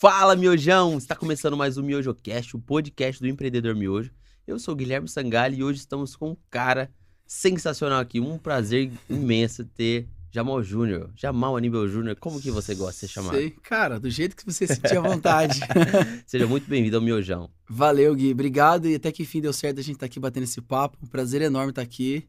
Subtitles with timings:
[0.00, 0.96] Fala, miojão!
[0.96, 4.12] Está começando mais um MiojoCast, o podcast do empreendedor miojo.
[4.46, 6.88] Eu sou o Guilherme Sangali e hoje estamos com um cara
[7.26, 8.20] sensacional aqui.
[8.20, 11.10] Um prazer imenso ter Jamal Júnior.
[11.16, 13.34] Jamal Aníbal Júnior, como que você gosta de ser chamado?
[13.34, 15.58] Sei, cara, do jeito que você sentir à vontade.
[16.24, 17.50] Seja muito bem-vindo ao Miojão.
[17.68, 18.30] Valeu, Gui.
[18.30, 20.96] Obrigado e até que enfim deu certo a gente estar aqui batendo esse papo.
[21.02, 22.28] Um prazer enorme estar aqui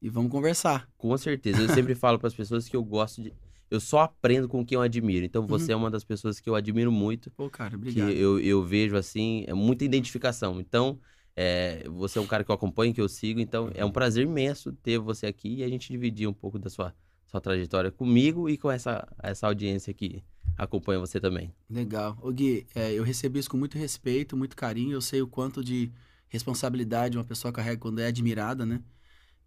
[0.00, 0.88] e vamos conversar.
[0.96, 1.60] Com certeza.
[1.60, 3.32] Eu sempre falo para as pessoas que eu gosto de.
[3.70, 5.24] Eu só aprendo com quem eu admiro.
[5.24, 7.30] Então você é uma das pessoas que eu admiro muito.
[7.30, 8.10] Pô, cara, Que obrigado.
[8.10, 10.60] eu, eu vejo assim, é muita identificação.
[10.60, 10.98] Então,
[11.36, 13.38] é, você é um cara que eu acompanho, que eu sigo.
[13.40, 16.68] Então, é um prazer imenso ter você aqui e a gente dividir um pouco da
[16.68, 16.92] sua,
[17.26, 20.22] sua trajetória comigo e com essa, essa audiência que
[20.58, 21.52] acompanha você também.
[21.70, 22.18] Legal.
[22.20, 24.92] Ô, Gui, é, eu recebi isso com muito respeito, muito carinho.
[24.92, 25.90] Eu sei o quanto de
[26.28, 28.80] responsabilidade uma pessoa carrega quando é admirada, né?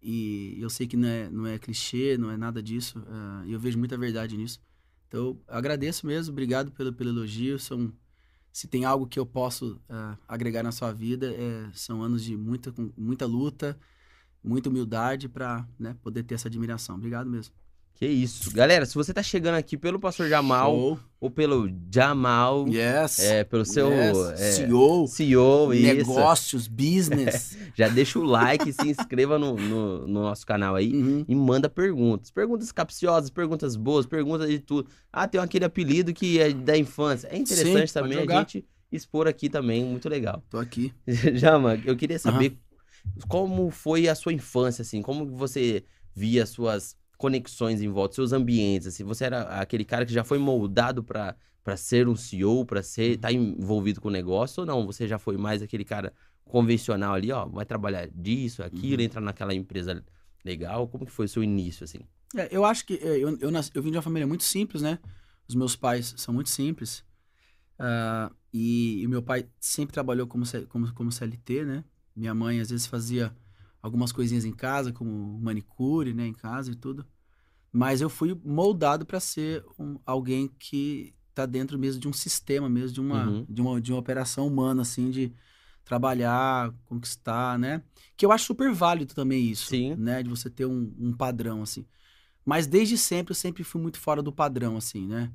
[0.04, 3.02] E eu sei que não é, não é clichê, não é nada disso.
[3.08, 4.60] ah, E eu vejo muita verdade nisso.
[5.08, 6.32] Então, eu agradeço mesmo.
[6.32, 7.58] Obrigado pelo, pelo elogio.
[7.58, 7.92] São,
[8.52, 12.36] se tem algo que eu posso ah, agregar na sua vida, é, são anos de
[12.36, 13.78] muita, muita luta,
[14.42, 16.96] muita humildade para né, poder ter essa admiração.
[16.96, 17.54] Obrigado mesmo.
[17.94, 18.52] Que isso.
[18.52, 20.98] Galera, se você tá chegando aqui pelo Pastor Jamal Show.
[21.20, 23.20] ou pelo Jamal, Yes.
[23.20, 24.18] é, pelo seu Yes.
[24.40, 25.06] é, CEO.
[25.06, 25.82] CEO, isso.
[25.94, 27.56] negócios, business.
[27.76, 30.92] Já deixa o like, se inscreva no, no, no nosso canal aí.
[30.92, 31.24] Uhum.
[31.28, 32.32] e manda perguntas.
[32.32, 34.90] Perguntas capciosas, perguntas boas, perguntas de tudo.
[35.12, 37.28] Ah, tem aquele apelido que é da infância.
[37.28, 40.42] É interessante Sim, também a gente expor aqui também, muito legal.
[40.50, 40.92] Tô aqui.
[41.34, 42.58] Já, mano, eu queria saber
[43.28, 48.86] como foi a sua infância, assim, como você via suas conexões em volta, seus ambientes,
[48.88, 52.82] assim, você era aquele cara que já foi moldado pra para ser um CEO, pra
[52.82, 54.84] ser, tá envolvido com o negócio ou não?
[54.84, 56.12] Você já foi mais aquele cara
[56.44, 59.06] convencional ali, ó, vai trabalhar disso, aquilo, Uhum.
[59.06, 60.04] entra naquela empresa
[60.44, 60.86] legal?
[60.86, 62.00] Como que foi o seu início, assim?
[62.36, 64.82] É, eu acho que é, eu, eu, nasci- eu vim de uma família muito simples,
[64.82, 64.98] né?
[65.48, 67.02] Os meus pais são muito simples.
[67.78, 71.84] Ah, e, e meu pai sempre trabalhou como, como, como CLT, né?
[72.14, 73.34] Minha mãe às vezes fazia
[73.82, 76.26] algumas coisinhas em casa, como manicure, né?
[76.26, 77.06] Em casa e tudo.
[77.76, 82.68] Mas eu fui moldado para ser um- alguém que tá dentro mesmo de um sistema,
[82.68, 83.46] mesmo de uma, Uhum.
[83.48, 85.32] de uma, de uma operação humana, assim, de
[85.84, 87.82] trabalhar, conquistar, né?
[88.16, 89.96] Que eu acho super válido também isso, Sim.
[89.96, 90.22] né?
[90.22, 91.84] De você ter um, um padrão, assim.
[92.44, 95.32] Mas desde sempre, eu sempre fui muito fora do padrão, assim, né?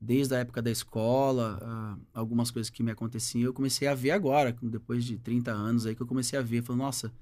[0.00, 4.12] Desde a época da escola, ah, algumas coisas que me aconteciam, eu comecei a ver
[4.12, 6.62] agora, depois de 30 anos aí, que eu comecei a ver.
[6.62, 7.12] Falei, nossa,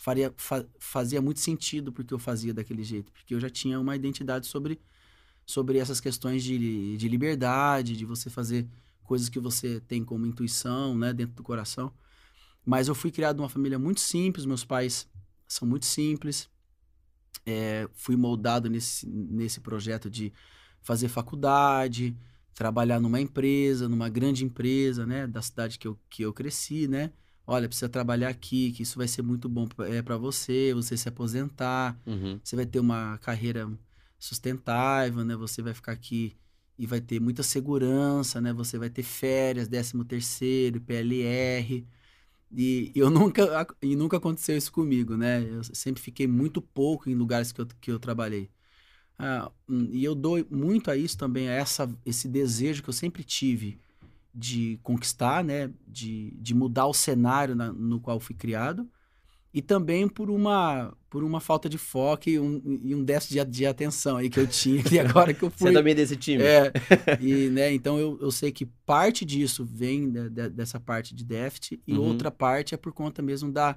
[0.00, 3.12] faria, fa- fazia muito sentido porque eu fazia daquele jeito.
[3.12, 4.80] Porque eu já tinha uma identidade sobre,
[5.46, 8.68] sobre essas questões de, de liberdade, de você fazer
[9.04, 11.12] coisas que você tem como intuição, né?
[11.12, 11.92] Dentro do coração.
[12.66, 15.08] Mas eu fui criado numa família muito simples, meus pais
[15.48, 16.48] são muito simples.
[17.46, 20.32] É, fui moldado nesse, nesse projeto de
[20.82, 22.14] fazer faculdade,
[22.54, 27.10] trabalhar numa empresa, numa grande empresa, né, da cidade que eu, que eu cresci, né?
[27.50, 31.08] Olha, precisa trabalhar aqui, que isso vai ser muito bom é, para você, você se
[31.08, 32.38] aposentar, Uhum.
[32.44, 33.66] você vai ter uma carreira
[34.18, 35.34] sustentável, né?
[35.34, 36.36] Você vai ficar aqui
[36.78, 38.52] e vai ter muita segurança, né?
[38.52, 41.86] Você vai ter férias, 13 terceiro, PLR.
[42.52, 45.42] E eu nunca e nunca aconteceu isso comigo, né?
[45.50, 48.50] Eu sempre fiquei muito pouco em lugares que eu, que eu trabalhei.
[49.18, 52.92] Ah, hum, e eu dou muito a isso também, a essa, esse desejo que eu
[52.94, 53.78] sempre tive
[54.34, 55.70] de conquistar, né?
[55.86, 58.88] De, de mudar o cenário na- no qual fui criado.
[59.52, 63.44] E também por uma, por uma falta de foco e um, e um déficit de,
[63.50, 65.70] de atenção aí que eu tinha, que agora que eu Você fui.
[65.70, 66.42] é também desse time?
[66.44, 66.70] É,
[67.18, 71.24] e, né, então eu, eu sei que parte disso vem de- de- dessa parte de
[71.24, 72.00] déficit e Uhum.
[72.04, 73.76] outra parte é por conta mesmo da,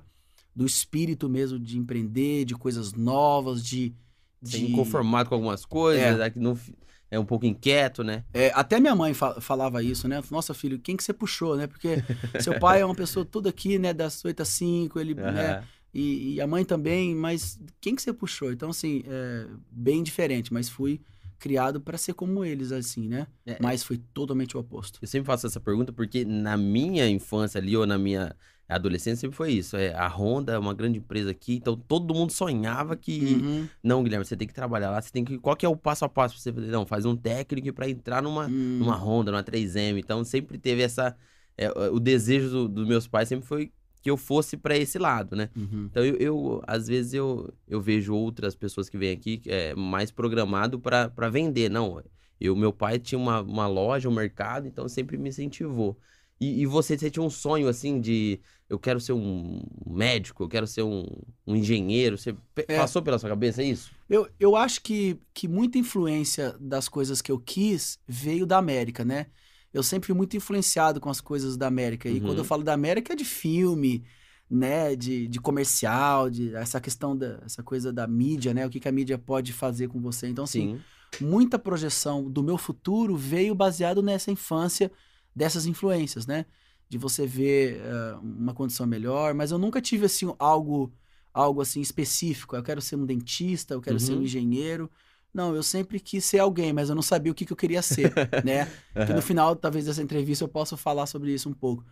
[0.53, 3.93] do espírito mesmo de empreender, de coisas novas, de...
[4.41, 4.71] Você de...
[4.73, 6.17] inconformado com algumas coisas, É.
[6.17, 6.75] né, que não fi-
[7.11, 8.23] é um pouco inquieto, né?
[8.33, 10.21] É, até minha mãe fa- falava isso, né?
[10.31, 11.67] Nossa, filho, quem que você puxou, né?
[11.67, 12.01] Porque
[12.39, 13.93] seu pai é uma pessoa toda aqui, né?
[13.93, 15.51] Das 8 às 5, ele, né?
[15.51, 15.63] Aham.
[15.93, 18.49] E, e a mãe também, mas quem que você puxou?
[18.53, 21.01] Então, assim, é bem diferente, mas fui
[21.37, 23.27] criado para ser como eles, assim, né?
[23.45, 24.99] É, Mas foi totalmente o oposto.
[25.01, 28.33] Eu sempre faço essa pergunta porque na minha infância ali, ou na minha
[28.71, 29.75] adolescência, sempre foi isso.
[29.77, 33.35] É, a Honda é uma grande empresa aqui, então todo mundo sonhava que.
[33.35, 35.37] Uhum, Não, Guilherme, você tem que trabalhar lá, você tem que.
[35.37, 36.67] Qual que é o passo a passo pra você fazer?
[36.71, 39.99] Não, faz um técnico para entrar numa, hum, numa Honda, numa 3M.
[39.99, 41.15] Então sempre teve essa.
[41.57, 43.71] é, o desejo do- dos meus pais sempre foi
[44.01, 45.49] que eu fosse para esse lado, né?
[45.55, 45.87] uhum.
[45.91, 50.09] Então, eu, eu, às vezes, eu, eu vejo outras pessoas que vêm aqui é, mais
[50.09, 51.69] programado para vender.
[51.69, 52.01] Não,
[52.39, 55.99] eu, meu pai tinha uma, uma loja, um mercado, então sempre me incentivou.
[56.41, 60.49] E, e você, você tinha um sonho, assim, de eu quero ser um médico, eu
[60.49, 61.05] quero ser um,
[61.45, 62.17] um engenheiro.
[62.17, 62.35] Você
[62.67, 62.77] É.
[62.77, 63.91] passou pela sua cabeça isso?
[64.09, 69.05] Eu, eu acho que, que muita influência das coisas que eu quis veio da América,
[69.05, 69.27] né?
[69.73, 72.09] eu sempre fui muito influenciado com as coisas da América.
[72.09, 72.25] E Uhum.
[72.25, 74.03] quando eu falo da América, é de filme,
[74.49, 74.95] né?
[74.97, 78.65] De, de comercial, de essa questão da essa coisa da mídia, né?
[78.65, 80.27] O que, que a mídia pode fazer com você.
[80.27, 80.77] Então, assim,
[81.19, 81.25] Sim.
[81.25, 84.91] muita projeção do meu futuro veio baseado nessa infância
[85.35, 86.45] dessas influências, né?
[86.89, 90.91] De você ver eh, uma condição melhor, mas eu nunca tive assim algo
[91.33, 92.55] algo assim específico.
[92.57, 94.23] Eu quero ser um dentista, eu quero ser um Uhum.
[94.23, 94.91] engenheiro.
[95.33, 97.81] Não, eu sempre quis ser alguém, mas eu não sabia o que, que eu queria
[97.81, 98.11] ser,
[98.43, 98.67] né?
[99.05, 101.85] Que no final, talvez, dessa entrevista eu possa falar sobre isso um pouco.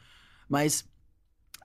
[0.49, 0.83] Mas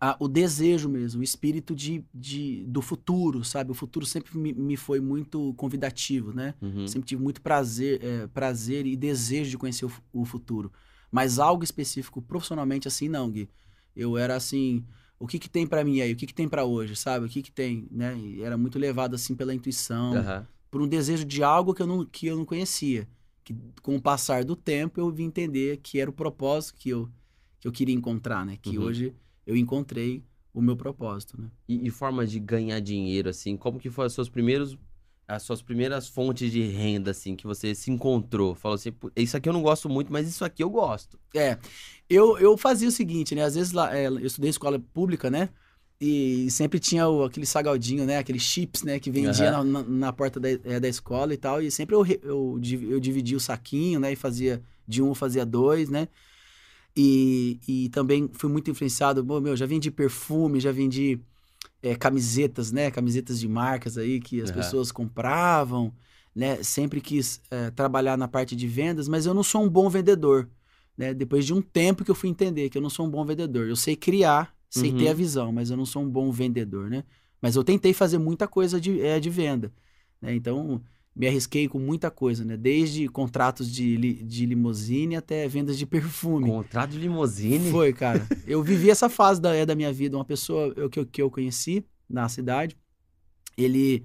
[0.00, 3.70] a- o desejo mesmo, o espírito de, de, do futuro, sabe?
[3.70, 6.54] O futuro sempre me, me foi muito convidativo, né?
[6.60, 6.86] Uhum.
[6.86, 10.72] Sempre tive muito prazer, é, prazer e desejo de conhecer o, o futuro.
[11.14, 13.48] Mas algo específico profissionalmente assim, não, Gui.
[13.94, 14.84] Eu era assim,
[15.16, 16.12] o que que tem pra mim aí?
[16.12, 17.24] O que que tem pra hoje, sabe?
[17.24, 18.18] O que que tem, né?
[18.18, 20.44] E era muito levado assim pela intuição, Aham.
[20.72, 23.06] por um desejo de algo que eu não, que eu não conhecia.
[23.44, 27.08] Que com o passar do tempo eu vim entender que era o propósito que eu,
[27.60, 28.58] que eu queria encontrar, né?
[28.60, 28.86] Que Uhum.
[28.86, 29.14] hoje
[29.46, 31.48] eu encontrei o meu propósito, né?
[31.68, 34.76] E, e forma de ganhar dinheiro, assim, como que foram os seus primeiros,
[35.26, 38.54] as suas primeiras fontes de renda, assim, que você se encontrou?
[38.54, 41.18] Falou assim, "Pô, isso aqui eu não gosto muito, mas isso aqui eu gosto.
[41.34, 41.58] É,
[42.08, 43.42] eu, eu fazia o seguinte, né?
[43.42, 45.48] Às vezes lá, é, eu estudei em escola pública, né?
[46.00, 48.18] E sempre tinha o- aquele salgadinho, né?
[48.18, 48.98] Aqueles chips, né?
[49.00, 51.62] Que vendia na, na- na porta da, é, da escola e tal.
[51.62, 52.60] E sempre eu, eu,
[52.90, 54.12] eu dividia o saquinho, né?
[54.12, 56.08] E fazia de um, fazia dois, né?
[56.96, 59.22] E, e também fui muito influenciado.
[59.24, 61.18] Bom, meu, já vendi perfume, já vendi
[61.84, 62.90] é, camisetas, né?
[62.90, 65.92] Camisetas de marcas aí que as pessoas compravam,
[66.34, 66.62] né?
[66.62, 70.48] Sempre quis é, trabalhar na parte de vendas, mas eu não sou um bom vendedor
[70.96, 71.12] né?
[71.12, 73.66] Depois de um tempo que eu fui entender que eu não sou um bom vendedor.
[73.68, 74.96] Eu sei criar, sei Uhum.
[74.98, 77.04] ter a visão, mas eu não sou um bom vendedor, né?
[77.40, 79.72] Mas eu tentei fazer muita coisa de, é, de venda,
[80.20, 80.34] né?
[80.34, 80.80] Então,
[81.14, 82.56] me arrisquei com muita coisa, né?
[82.56, 86.50] Desde contratos de, li- de limusine até vendas de perfume.
[86.50, 87.70] Contrato de limusine?
[87.70, 88.26] Foi, cara.
[88.46, 90.16] Eu vivi essa fase da, é, da minha vida.
[90.16, 92.76] Uma pessoa eu, que, eu, que eu conheci na cidade,
[93.56, 94.04] ele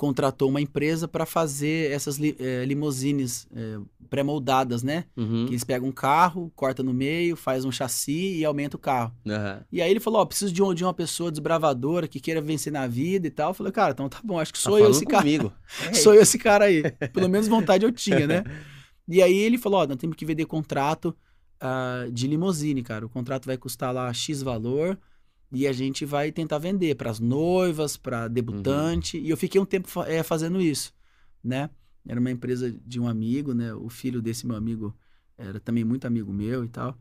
[0.00, 5.04] contratou uma empresa para fazer essas li, eh, limusines eh, pré-moldadas, né?
[5.14, 5.44] Uhum.
[5.44, 9.12] Que eles pegam um carro, corta no meio, faz um chassi e aumenta o carro.
[9.28, 9.62] Aham.
[9.70, 12.72] E aí ele falou, ó, preciso de, um- de uma pessoa desbravadora que queira vencer
[12.72, 13.50] na vida e tal.
[13.50, 15.22] Eu falei, cara, então tá bom, acho que Tá sou eu falando esse cara.
[15.22, 15.52] comigo.
[15.90, 16.82] É, Sou eu esse cara aí.
[17.12, 18.42] Pelo menos vontade eu tinha, né?
[19.06, 21.14] E aí ele falou, ó, nós temos que vender contrato
[21.60, 23.04] ah, de limusine, cara.
[23.04, 24.98] O contrato vai custar lá X valor
[25.52, 29.18] e a gente vai tentar vender para as noivas, para debutante.
[29.18, 30.92] E eu fiquei um tempo eh, fazendo isso,
[31.42, 31.70] né?
[32.06, 33.74] Era uma empresa de um amigo, né?
[33.74, 34.96] O filho desse meu amigo
[35.36, 36.96] era também muito amigo meu e tal.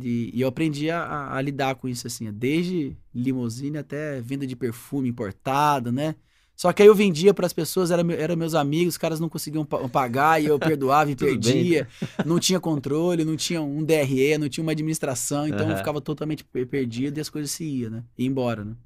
[0.00, 4.46] E, e eu aprendi a, a- a lidar com isso, assim, desde limusine até venda
[4.46, 6.14] de perfume importado, né?
[6.54, 9.28] Só que aí eu vendia para as pessoas, eram era meus amigos, os caras não
[9.28, 11.38] conseguiam pa- pagar e eu perdoava e Tudo bem.
[11.40, 11.88] perdia.
[12.24, 15.76] Não tinha controle, não tinha um DRE, não tinha uma administração, então eu Aham.
[15.78, 18.04] ficava totalmente per- perdido e as coisas se iam, né?
[18.16, 18.76] Ia embora, né?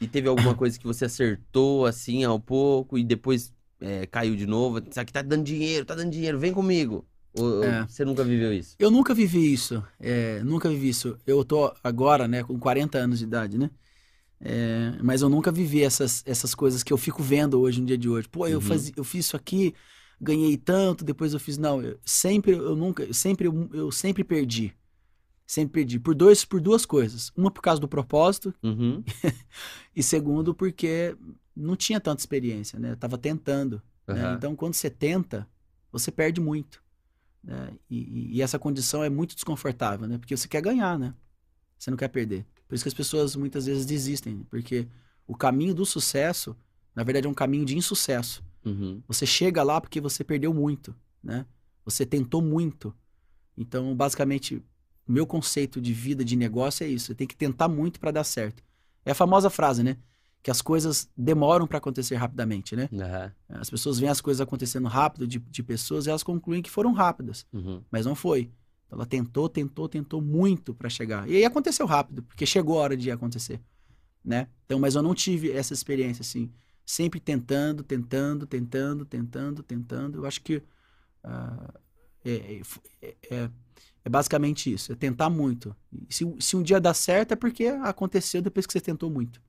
[0.00, 4.46] E teve alguma coisa que você acertou, assim, ao pouco, e depois é, caiu de
[4.46, 4.78] novo?
[4.78, 7.04] Isso aqui tá dando dinheiro, tá dando dinheiro, vem comigo.
[7.34, 7.84] Ou É.
[7.86, 8.76] você nunca viveu isso?
[8.78, 11.18] Eu nunca vivi isso, é, nunca vivi isso.
[11.26, 13.70] Eu tô agora, né, com 40 anos de idade, né?
[14.40, 17.96] É, mas eu nunca vivi essas, essas coisas que eu fico vendo hoje, no dia
[17.98, 18.28] de hoje.
[18.28, 18.60] Pô, eu, Uhum.
[18.60, 19.74] fazia, eu fiz isso aqui,
[20.20, 21.56] ganhei tanto, depois eu fiz.
[21.56, 24.74] Não, eu, sempre, eu nunca, sempre, eu, eu sempre perdi.
[25.46, 25.98] Sempre perdi.
[26.00, 27.30] Por, dois, por duas coisas.
[27.36, 29.02] Uma por causa do propósito, Uhum.
[29.94, 31.16] e segundo porque
[31.54, 32.92] não tinha tanta experiência, né?
[32.92, 33.80] Eu tava tentando.
[34.06, 34.22] né?
[34.22, 34.34] Aham.
[34.36, 35.48] Então, quando você tenta,
[35.90, 36.82] você perde muito.
[37.42, 37.72] né?
[37.88, 40.18] E, e- e essa condição é muito desconfortável, né?
[40.18, 41.14] Porque você quer ganhar, né?
[41.78, 42.44] Você não quer perder.
[42.68, 44.86] Por isso que as pessoas muitas vezes desistem, porque
[45.26, 46.56] o caminho do sucesso,
[46.94, 48.42] na verdade, é um caminho de insucesso.
[48.64, 49.00] Uhum.
[49.06, 51.46] Você chega lá porque você perdeu muito, né?
[51.84, 52.92] Você tentou muito.
[53.56, 54.56] Então, basicamente,
[55.08, 57.06] o meu conceito de vida, de negócio é isso.
[57.06, 58.62] Você tem que tentar muito para dar certo.
[59.04, 59.96] É a famosa frase, né?
[60.42, 62.88] Que as coisas demoram para acontecer rapidamente, né?
[62.92, 63.32] Aham.
[63.48, 66.92] As pessoas veem as coisas acontecendo rápido de, de pessoas e elas concluem que foram
[66.92, 67.82] rápidas, Uhum.
[67.90, 68.50] mas não foi.
[68.90, 71.28] Ela tentou, tentou, tentou muito para chegar.
[71.28, 73.60] E aí aconteceu rápido, porque chegou a hora de acontecer,
[74.24, 74.48] né?
[74.66, 76.52] Então, mas eu não tive essa experiência assim,
[76.84, 80.18] sempre tentando, tentando, tentando, tentando, tentando.
[80.18, 80.62] Eu acho que
[81.24, 81.74] ah,
[82.24, 82.60] é,
[83.02, 83.50] é- é-
[84.04, 85.74] é basicamente isso, é tentar muito.
[86.08, 89.42] Se, se um dia dá certo é porque aconteceu depois que você tentou muito.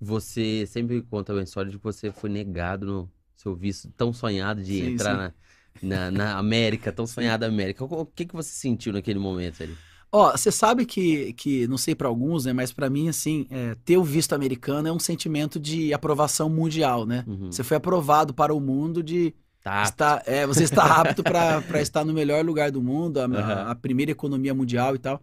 [0.00, 4.62] Você sempre conta uma história de que você foi negado no seu visto tão sonhado
[4.62, 5.34] de Sim, entrar Na,
[5.82, 7.84] na, na América, tão sonhada América.
[7.84, 9.76] O, que, que você sentiu naquele momento ali?
[10.12, 13.76] Ó, você sabe que, que, não sei pra alguns, né, mas pra mim, assim, é,
[13.84, 17.24] ter o visto americano é um sentimento de aprovação mundial, né?
[17.26, 17.50] Uhum.
[17.50, 19.34] Você foi aprovado para o mundo de,
[19.66, 19.82] Tá.
[19.82, 23.70] Está, é, você está apto para estar no melhor lugar do mundo, a, uhum.
[23.70, 25.20] a, primeira economia mundial e tal.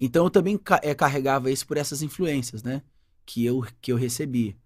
[0.00, 2.82] Então eu também é, carregava isso por essas influências, né?
[3.26, 4.56] Que eu, que eu recebi.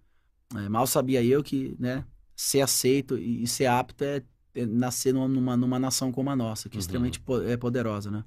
[0.55, 2.05] É, mal sabia eu que, né?
[2.35, 4.21] Ser aceito e, e ser apto é
[4.55, 6.79] nascer numa, numa, nação como a nossa, que é uhum.
[6.79, 8.23] extremamente é poderosa, né?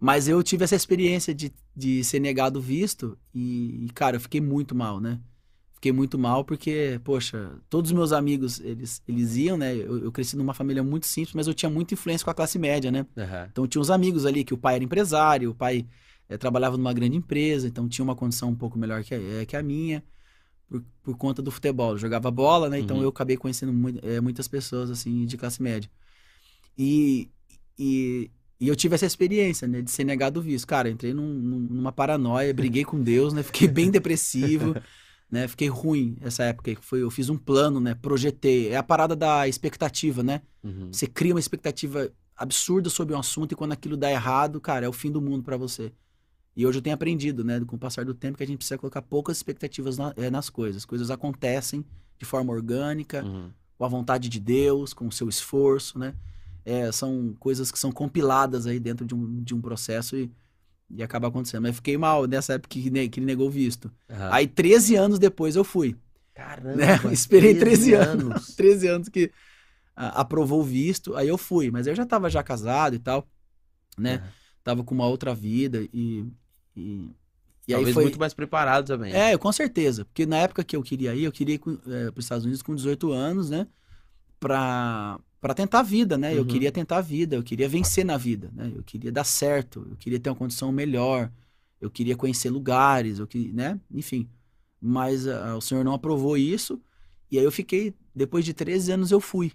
[0.00, 4.74] Mas eu tive essa experiência de, de ser negado visto e, cara, eu fiquei muito
[4.74, 5.18] mal, né?
[5.74, 9.74] Fiquei muito mal porque, poxa, todos os meus amigos, eles, eles iam, né?
[9.74, 12.58] Eu, eu cresci numa família muito simples, mas eu tinha muita influência com a classe
[12.58, 13.06] média, né?
[13.16, 13.48] Uhum.
[13.50, 15.86] Então tinha uns amigos ali que o pai era empresário, o pai
[16.28, 19.56] é, trabalhava numa grande empresa, então tinha uma condição um pouco melhor que, é, que
[19.56, 20.02] a minha,
[20.68, 21.92] por, por conta do futebol.
[21.92, 22.78] Eu jogava bola, né?
[22.78, 23.02] Então uhum.
[23.02, 25.90] eu acabei conhecendo muito, é, muitas pessoas, assim, de classe média.
[26.76, 27.28] E,
[27.78, 30.66] e e eu tive essa experiência, né, de ser negado o visto.
[30.66, 34.74] Cara, entrei num, numa paranoia, briguei com Deus, né, fiquei bem depressivo,
[35.30, 36.74] né, fiquei ruim essa época.
[36.80, 38.70] Foi, eu fiz um plano, né, projetei.
[38.70, 40.42] É a parada da expectativa, né?
[40.64, 40.88] Uhum.
[40.92, 44.88] Você cria uma expectativa absurda sobre um assunto e quando aquilo dá errado, cara, é
[44.88, 45.92] o fim do mundo para você.
[46.58, 48.76] E hoje eu tenho aprendido, né, com o passar do tempo, que a gente precisa
[48.76, 50.78] colocar poucas expectativas na, é, nas coisas.
[50.78, 51.84] As coisas acontecem
[52.18, 53.50] de forma orgânica, uhum.
[53.78, 56.14] com a vontade de Deus, com o seu esforço, né?
[56.68, 60.30] é, são coisas que são compiladas aí dentro de um, de um processo e,
[60.90, 61.62] e acaba acontecendo.
[61.62, 63.90] Mas fiquei mal nessa época que, que ele negou o visto.
[64.06, 64.16] Uhum.
[64.30, 65.96] Aí, 13 anos depois, eu fui.
[66.34, 66.76] Caramba!
[66.76, 67.00] Né?
[67.10, 68.54] Esperei 13, 13 anos.
[68.54, 69.32] 13 anos que
[69.96, 71.70] a, aprovou o visto, aí eu fui.
[71.70, 73.26] Mas eu já tava já casado e tal,
[73.96, 74.16] né?
[74.16, 74.30] Uhum.
[74.62, 76.26] Tava com uma outra vida e...
[76.78, 77.10] e...
[77.66, 78.02] E Talvez aí foi...
[78.04, 79.12] muito mais preparado também.
[79.12, 80.06] É, com certeza.
[80.06, 82.62] Porque na época que eu queria ir, eu queria ir é, para os Estados Unidos
[82.62, 83.66] com 18 anos, né?
[84.40, 86.30] Pra, para tentar a vida, né?
[86.30, 86.38] Uhum.
[86.38, 88.72] Eu queria tentar a vida, eu queria vencer na vida, né?
[88.74, 91.30] Eu queria dar certo, eu queria ter uma condição melhor,
[91.80, 93.80] eu queria conhecer lugares, eu queria, né?
[93.90, 94.28] Enfim.
[94.80, 96.80] Mas uh, o senhor não aprovou isso,
[97.30, 99.52] e aí eu fiquei, depois de 13 anos eu fui,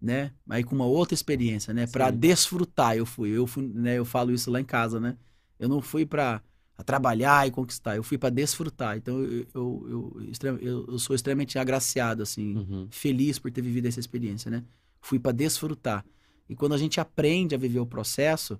[0.00, 0.32] né?
[0.48, 1.86] Aí com uma outra experiência, né?
[1.86, 3.30] Para desfrutar eu fui.
[3.30, 3.98] Eu fui, né?
[3.98, 5.16] Eu falo isso lá em casa, né?
[5.58, 6.42] Eu não fui para
[6.84, 8.96] trabalhar e conquistar, eu fui para desfrutar.
[8.96, 10.16] Então eu, eu,
[10.60, 12.88] eu, eu, sou extremamente agraciado, assim, uhum.
[12.90, 14.64] feliz por ter vivido essa experiência, né?
[15.02, 16.06] fui para desfrutar.
[16.48, 18.58] E quando a gente aprende a viver o processo,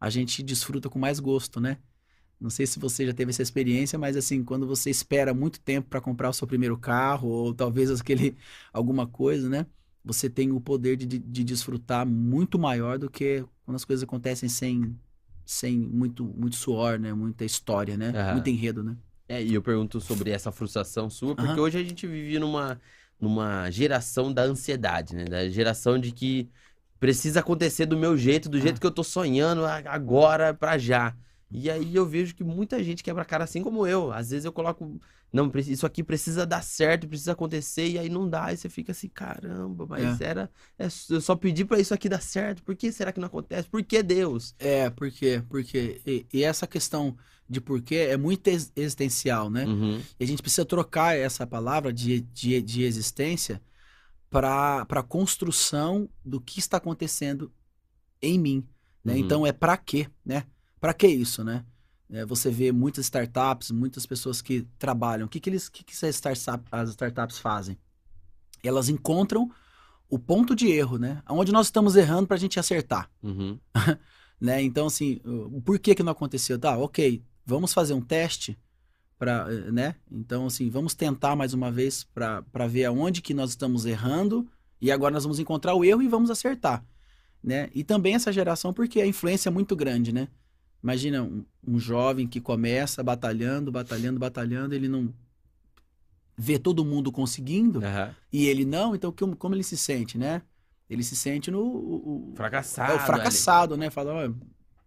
[0.00, 1.78] a gente desfruta com mais gosto, né?
[2.40, 5.88] Não sei se você já teve essa experiência, mas assim, quando você espera muito tempo
[5.88, 8.36] para comprar o seu primeiro carro, ou talvez aquele
[8.72, 9.66] alguma coisa, né?
[10.04, 14.48] Você tem o poder de, de desfrutar muito maior do que quando as coisas acontecem
[14.48, 14.98] sem,
[15.44, 17.12] sem muito, muito suor, né?
[17.12, 18.12] Muita história, né?
[18.14, 18.32] Uhum.
[18.34, 18.96] Muito enredo, né?
[19.28, 21.60] É, e eu pergunto sobre essa frustração sua, porque uhum.
[21.60, 22.80] hoje a gente vive numa
[23.22, 25.24] numa geração da ansiedade, né?
[25.24, 26.50] Da geração de que
[26.98, 28.80] precisa acontecer do meu jeito, do jeito ah.
[28.80, 31.14] que eu tô sonhando agora para já.
[31.52, 34.12] E aí eu vejo que muita gente quebra a cara assim como eu.
[34.12, 35.00] Às vezes eu coloco,
[35.32, 38.92] não, isso aqui precisa dar certo, precisa acontecer, e aí não dá, e você fica
[38.92, 40.24] assim, caramba, mas é.
[40.24, 40.50] era.
[40.78, 43.68] É, eu só pedi para isso aqui dar certo, por que será que não acontece?
[43.68, 44.54] Por que Deus?
[44.58, 45.42] É, por quê?
[45.48, 46.00] Porque.
[46.06, 47.16] E, e essa questão
[47.48, 49.66] de porquê é muito existencial, né?
[49.66, 50.00] Uhum.
[50.18, 53.60] E a gente precisa trocar essa palavra de, de, de existência
[54.30, 57.52] para a construção do que está acontecendo
[58.22, 58.66] em mim.
[59.04, 59.14] Né?
[59.14, 59.18] Uhum.
[59.18, 60.44] Então é para quê, né?
[60.82, 61.64] Para que isso, né?
[62.10, 65.26] É, você vê muitas startups, muitas pessoas que trabalham.
[65.26, 67.78] O que, que, eles, que, que as, startup, as startups fazem?
[68.64, 69.48] Elas encontram
[70.10, 71.22] o ponto de erro, né?
[71.30, 73.08] Onde nós estamos errando para a gente acertar.
[73.22, 73.60] Uhum.
[74.40, 74.60] né?
[74.60, 76.58] Então, assim, o porquê que não aconteceu?
[76.58, 78.58] Tá, ok, vamos fazer um teste
[79.16, 79.94] para, eh, né?
[80.10, 84.48] Então, assim, vamos tentar mais uma vez para ver aonde que nós estamos errando
[84.80, 86.84] e agora nós vamos encontrar o erro e vamos acertar,
[87.40, 87.70] né?
[87.72, 90.26] E também essa geração porque a influência é muito grande, né?
[90.82, 95.12] Imagina um, um jovem que começa batalhando, batalhando, batalhando, ele não
[96.36, 98.14] vê todo mundo conseguindo uhum.
[98.32, 100.42] e ele não, então como, como ele se sente, né?
[100.90, 103.80] Ele se sente no o, fracassado, é o fracassado, ali.
[103.82, 103.90] né?
[103.90, 104.34] Fala,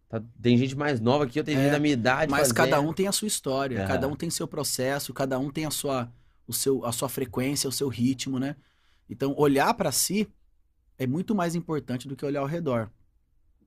[0.08, 2.30] Tá, tem gente mais nova que eu, tem é, gente da minha idade.
[2.30, 2.56] Mas fazendo.
[2.56, 3.88] cada um tem a sua história, é.
[3.88, 6.12] cada um tem seu processo, cada um tem a sua,
[6.48, 8.56] o seu, a sua frequência, o seu ritmo, né?
[9.10, 10.28] Então, olhar para si
[10.98, 12.90] é muito mais importante do que olhar ao redor.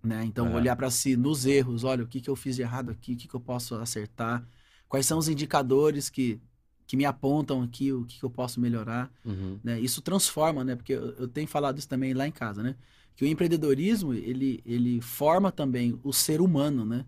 [0.03, 0.25] Né?
[0.25, 3.15] Então, olhar para si nos erros, olha, o que, que eu fiz de errado aqui,
[3.15, 4.47] o que, que eu posso acertar,
[4.89, 6.41] quais são os indicadores que,
[6.87, 9.13] que me apontam aqui, o que, que eu posso melhorar.
[9.25, 9.59] Uhum.
[9.63, 9.81] Né?
[9.81, 10.77] Isso transforma, né?
[10.77, 12.77] Porque eu, eu tenho falado isso também lá em casa, né?
[13.19, 17.05] que o empreendedorismo ele, ele forma também o ser humano, né?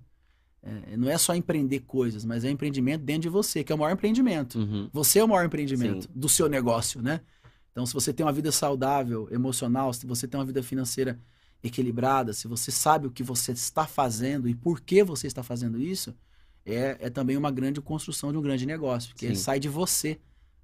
[0.61, 3.78] É, não é só empreender coisas, mas é empreendimento dentro de você, que é o
[3.78, 4.59] maior empreendimento.
[4.59, 4.90] Uhum.
[4.92, 6.09] Você é o maior empreendimento Sim.
[6.12, 7.20] do seu negócio, né?
[7.70, 11.16] Então, se você tem uma vida saudável, emocional, se você tem uma vida financeira
[11.62, 15.81] equilibrada, se você sabe o que você está fazendo e por que você está fazendo
[15.81, 16.14] isso,
[16.64, 20.19] é, é também uma grande construção de um grande negócio, que sai de você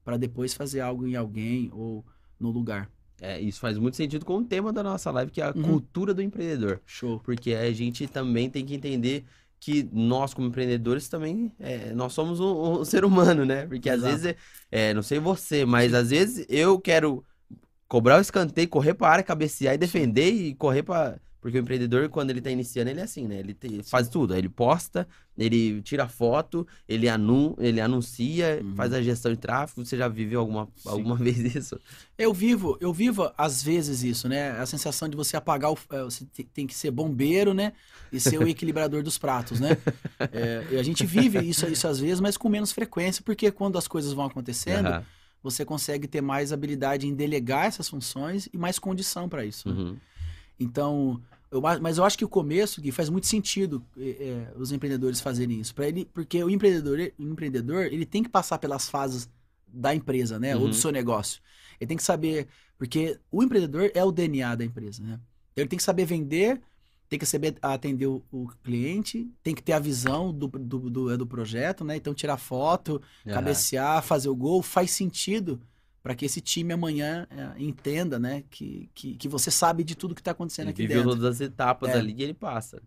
[0.04, 2.04] para depois fazer algo em alguém ou
[2.38, 2.90] no lugar.
[3.20, 5.62] É, isso faz muito sentido com o tema da nossa live, que é a Uhum.
[5.64, 6.80] cultura do empreendedor.
[6.86, 7.18] Show.
[7.20, 9.24] Porque a gente também tem que entender
[9.58, 13.66] que nós, como empreendedores, também é, nós somos um, um ser humano, né?
[13.66, 14.12] Porque às Exato.
[14.22, 14.34] vezes,
[14.70, 17.24] é, não sei você, mas às vezes eu quero
[17.88, 21.20] cobrar o escanteio, correr para a área, cabecear e defender e correr para.
[21.40, 23.38] Porque o empreendedor, quando ele tá iniciando, ele é assim, né?
[23.38, 24.34] Ele te- faz tudo.
[24.34, 25.06] Ele posta,
[25.38, 28.74] ele tira foto, ele, anu ele anuncia, Uhum.
[28.74, 29.84] faz a gestão de tráfego.
[29.86, 30.88] Você já viveu alguma, Sim.
[30.88, 31.78] alguma vez isso?
[32.18, 34.58] Eu vivo, eu vivo às vezes isso, né?
[34.58, 35.78] A sensação de você apagar o.
[35.92, 37.72] é, Você te- tem que ser bombeiro, né?
[38.10, 39.76] E ser o equilibrador dos pratos, né?
[40.32, 43.78] É, e a gente vive isso, isso às vezes, mas com menos frequência, porque quando
[43.78, 45.04] as coisas vão acontecendo, Aham.
[45.50, 49.68] Você consegue ter mais habilidade em delegar essas funções e mais condição para isso.
[49.68, 49.74] né?
[49.80, 49.96] Uhum.
[50.58, 55.20] Então, eu, mas eu acho que o começo que faz muito sentido é, os empreendedores
[55.20, 59.28] fazerem isso, para ele, porque o empreendedor, o empreendedor, ele tem que passar pelas fases
[59.68, 60.68] da empresa, né, ou Uhum.
[60.70, 61.40] do seu negócio.
[61.80, 62.48] Ele tem que saber,
[62.78, 65.20] porque o empreendedor é o DNA da empresa, né?
[65.54, 66.60] Ele tem que saber vender,
[67.08, 71.18] tem que saber atender o, o cliente, tem que ter a visão do, do, do,
[71.18, 71.96] do projeto, né?
[71.96, 73.34] Então tirar foto, Aham.
[73.34, 75.60] cabecear, fazer o gol, faz sentido
[76.02, 80.14] para que esse time amanhã é, entenda, né, que, que, que você sabe de tudo
[80.14, 81.10] que está acontecendo Ele aqui dentro.
[81.10, 81.98] todas as etapas É.
[81.98, 82.80] ali e ele passa.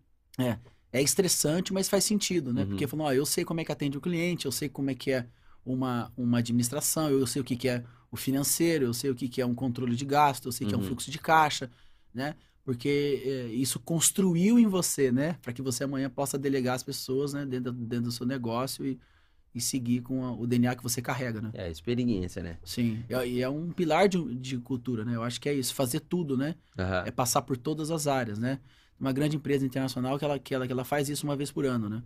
[0.92, 2.62] É estressante, mas faz sentido, né?
[2.62, 2.70] Uhum.
[2.70, 4.96] Porque falou, ó, eu sei como é que atende o cliente, eu sei como é
[4.96, 5.28] que é
[5.66, 9.30] uma, uma administração, eu sei o que, que é o financeiro, eu sei o que,
[9.30, 10.88] que é um controle de gasto, eu sei o que é um Uhum.
[10.88, 11.70] fluxo de caixa,
[12.14, 12.36] né?
[12.70, 15.36] Porque é, isso construiu em você, né?
[15.42, 17.44] Para que você amanhã possa delegar as pessoas, né?
[17.44, 19.00] Dentro, dentro do seu negócio e,
[19.56, 21.50] e seguir com a- o DNA que você carrega, né?
[21.56, 22.60] É, a experiência, né?
[22.64, 25.16] Sim, e é- é um pilar de, de cultura, né?
[25.16, 26.54] Eu acho que é isso, fazer tudo, né?
[26.78, 27.06] Aham.
[27.08, 28.60] é passar por todas as áreas, né?
[29.00, 31.66] Uma grande empresa internacional que ela, que ela, que ela faz isso uma vez por
[31.66, 32.04] ano, né?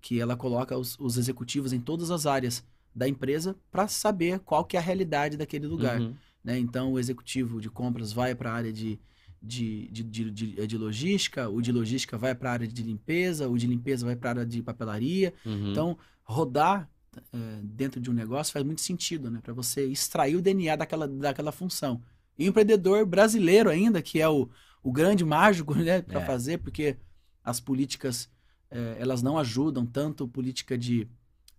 [0.00, 4.64] Que ela coloca os, os executivos em todas as áreas da empresa para saber qual
[4.64, 6.14] que é a realidade daquele lugar, Uhum.
[6.44, 6.56] né?
[6.56, 8.96] Então, o executivo de compras vai para a área de,
[9.44, 13.48] de, de, de, de- de logística, o de logística vai para a área de limpeza,
[13.48, 15.32] o de limpeza vai para a área de papelaria.
[15.44, 15.70] Uhum.
[15.70, 19.40] Então, rodar é, dentro de um negócio faz muito sentido, né?
[19.42, 22.00] Para você extrair o DNA daquela, daquela função.
[22.38, 24.48] E o empreendedor brasileiro ainda, que é o,
[24.82, 26.02] o grande mágico, né?
[26.02, 26.26] Para É.
[26.26, 26.96] fazer, porque
[27.44, 28.28] as políticas,
[28.70, 31.06] é, elas não ajudam, tanto política de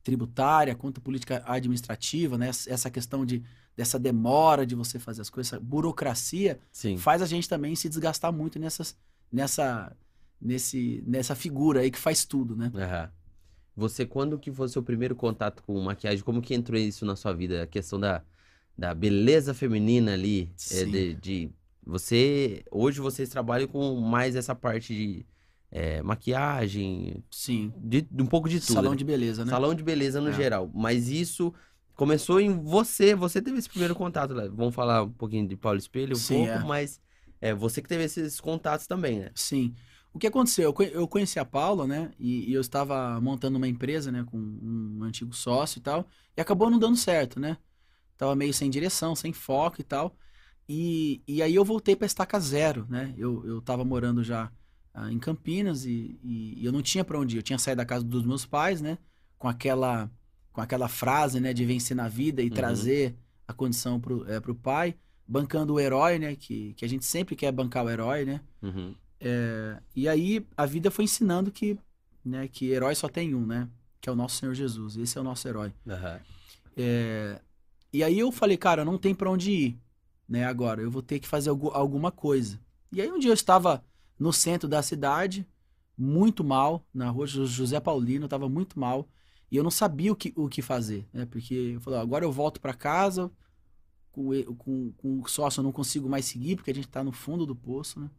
[0.04, 2.50] tributária quanto política administrativa, né?
[2.50, 3.44] Essa questão de,
[3.76, 6.98] dessa demora de você fazer as coisas, essa burocracia, Sim.
[6.98, 8.98] faz a gente também se desgastar muito nessas,
[9.32, 9.96] nessa,
[10.42, 12.72] nesse, nessa figura aí que faz tudo, né?
[12.74, 13.12] Aham.
[13.78, 16.24] Você, quando que foi o seu primeiro contato com maquiagem?
[16.24, 17.64] Como que entrou isso na sua vida?
[17.64, 18.24] A questão da,
[18.78, 20.50] da beleza feminina ali.
[20.72, 21.50] é, de, de-
[21.86, 25.26] você, hoje vocês trabalham com mais essa parte de
[25.70, 27.72] é, maquiagem, Sim.
[27.78, 28.74] de, de um pouco de tudo.
[28.74, 28.98] Salão né?
[28.98, 29.52] de beleza, né?
[29.52, 30.34] Salão de beleza no É.
[30.34, 30.72] geral.
[30.74, 31.54] Mas isso
[31.96, 33.16] começou em você.
[33.16, 34.34] Você teve esse primeiro contato.
[34.34, 34.48] Né?
[34.50, 36.64] Vamos falar um pouquinho de Paulo Espelho, um Sim, pouco, é.
[36.64, 37.02] mas
[37.42, 39.32] é você que teve esses contatos também, né?
[39.36, 39.74] Sim.
[40.14, 40.66] O que aconteceu?
[40.66, 42.12] Eu conhe- Eu conheci a Paula, né?
[42.20, 44.24] E, e eu estava montando uma empresa, né?
[44.24, 46.08] Com um antigo sócio e tal.
[46.38, 47.58] E acabou não dando certo, né?
[48.18, 50.16] Tava meio sem direção, sem foco e tal.
[50.68, 53.14] E, e aí eu voltei para estaca zero, né?
[53.18, 54.52] Eu, eu tava morando já
[54.94, 57.40] ah, em Campinas e, e- e eu não tinha para onde ir.
[57.40, 58.98] Eu tinha saído da casa dos meus pais, né?
[59.38, 60.10] Com aquela,
[60.56, 61.54] com aquela frase, né?
[61.54, 62.54] De vencer na vida e Uhum.
[62.56, 63.14] trazer
[63.48, 64.96] a condição pro, é, pro pai.
[65.28, 66.36] Bancando o herói, né?
[66.36, 68.40] Que, que a gente sempre quer bancar o herói, né?
[68.62, 68.96] Uhum.
[69.20, 71.78] É, e aí a vida foi ensinando que,
[72.24, 73.68] né, que herói só tem um, né?
[74.00, 74.96] Que é o nosso Senhor Jesus.
[74.98, 75.74] Esse é o nosso herói.
[75.88, 76.20] Aham.
[76.78, 77.40] É,
[77.92, 79.80] e aí eu falei, cara, não tem pra onde ir,
[80.28, 80.46] né?
[80.46, 82.60] Agora eu vou ter que fazer algu- alguma coisa.
[82.92, 83.84] E aí um dia eu estava
[84.20, 85.46] no centro da cidade,
[85.98, 89.08] muito mal, na rua Jo- José Paulino, eu tava muito mal.
[89.56, 91.26] E eu não sabia o que, o que fazer, né?
[91.26, 93.32] Porque eu falei, ó, agora eu volto pra casa,
[94.12, 97.14] com, com, com o sócio eu não consigo mais seguir, porque a gente tá no
[97.14, 98.10] fundo do poço, né?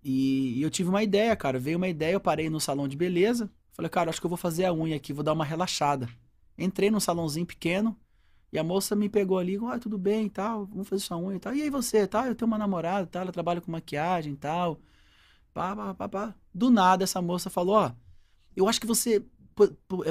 [0.00, 1.58] E, e eu tive uma ideia, cara.
[1.58, 3.50] Veio uma ideia, eu parei no salão de beleza.
[3.72, 6.08] Falei, cara, acho que eu vou fazer a unha aqui, vou dar uma relaxada.
[6.56, 7.98] Entrei num salãozinho pequeno
[8.52, 11.34] e a moça me pegou ali, ah, tudo bem e tal, vamos fazer sua unha
[11.36, 11.52] e tal.
[11.52, 12.28] E aí você, tá?
[12.28, 13.22] Eu tenho uma namorada, tá?
[13.22, 14.80] Ela trabalha com maquiagem e tal.
[15.52, 16.34] Pá, pá, pá, pá.
[16.54, 17.92] Do nada essa moça falou, ó,
[18.54, 19.24] eu acho que você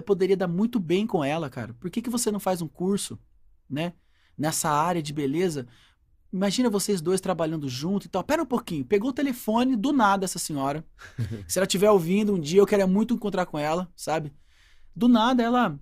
[0.06, 1.74] poderia dar muito bem com ela, cara.
[1.74, 3.20] Por que que você não faz um curso,
[3.70, 3.94] né?
[4.38, 5.68] Nessa área de beleza?
[6.32, 8.24] Imagina vocês dois trabalhando junto e tal.
[8.24, 8.86] Pera um pouquinho.
[8.86, 10.86] Pegou o telefone do nada essa senhora.
[11.48, 14.34] Se ela estiver ouvindo um dia, eu quero muito encontrar com ela, sabe?
[14.96, 15.80] Do nada ela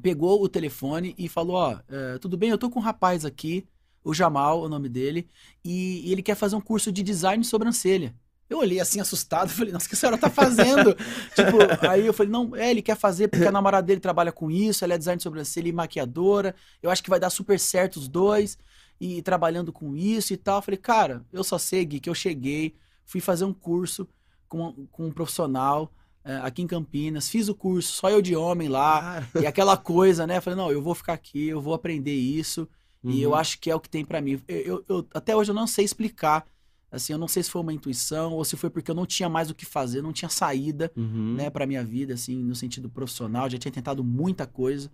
[0.00, 3.66] pegou o telefone e falou: Ó, é, tudo bem, eu tô com um rapaz aqui,
[4.02, 5.28] o Jamal, é o nome dele,
[5.64, 8.14] e, e ele quer fazer um curso de design de sobrancelha.
[8.52, 10.94] Eu olhei assim assustado, falei, nossa, o que a senhora tá fazendo?
[11.34, 14.50] tipo, aí eu falei, não, é, ele quer fazer porque a namorada dele trabalha com
[14.50, 17.96] isso, ela é design de sobrancelha e maquiadora, eu acho que vai dar super certo
[17.96, 18.58] os dois.
[19.00, 20.58] e trabalhando com isso e tal.
[20.58, 24.08] Eu falei, cara, eu só sei, Gui, que eu cheguei, fui fazer um curso
[24.48, 25.90] com, com um profissional
[26.24, 30.26] é, aqui em Campinas, fiz o curso, só eu de homem lá, e aquela coisa,
[30.26, 30.36] né?
[30.36, 32.68] Eu falei, não, eu vou ficar aqui, eu vou aprender isso,
[33.02, 33.10] uhum.
[33.10, 33.36] e eu uhum.
[33.36, 34.40] acho que é o que tem para mim.
[34.46, 36.46] Eu, eu, eu, até hoje eu não sei explicar,
[36.92, 39.28] assim, eu não sei se foi uma intuição ou se foi porque eu não tinha
[39.28, 41.34] mais o que fazer, não tinha saída, uhum.
[41.34, 44.90] né, pra minha vida, assim, no sentido profissional, já tinha tentado muita coisa,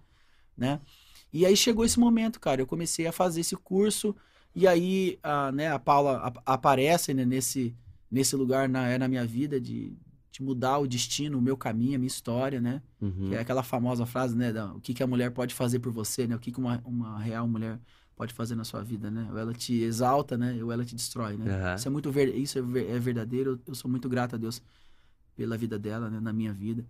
[0.57, 0.81] né?
[1.33, 4.15] E aí chegou esse momento, cara, eu comecei a fazer esse curso,
[4.55, 7.75] e aí, a, né, a Paula a, aparece né, nesse,
[8.11, 9.93] nesse lugar na, é na minha vida de,
[10.31, 12.81] de mudar o destino, o meu caminho, a minha história, né?
[13.01, 13.29] Uhum.
[13.29, 14.53] Que é aquela famosa frase, né?
[14.53, 16.37] Da, o que, que a mulher pode fazer por você, né?
[16.37, 17.79] O que, que uma, uma real mulher
[18.19, 19.29] pode fazer na sua vida, né?
[19.31, 20.59] Ou ela te exalta, né?
[20.63, 21.45] Ou ela te destrói, né?
[21.45, 21.75] Uhum.
[21.77, 22.63] Isso é muito ver, isso é,
[22.97, 23.61] é verdadeiro.
[23.67, 24.61] Eu sou muito grato a Deus
[25.37, 26.21] pela vida dela, né?
[26.21, 26.85] Na minha vida.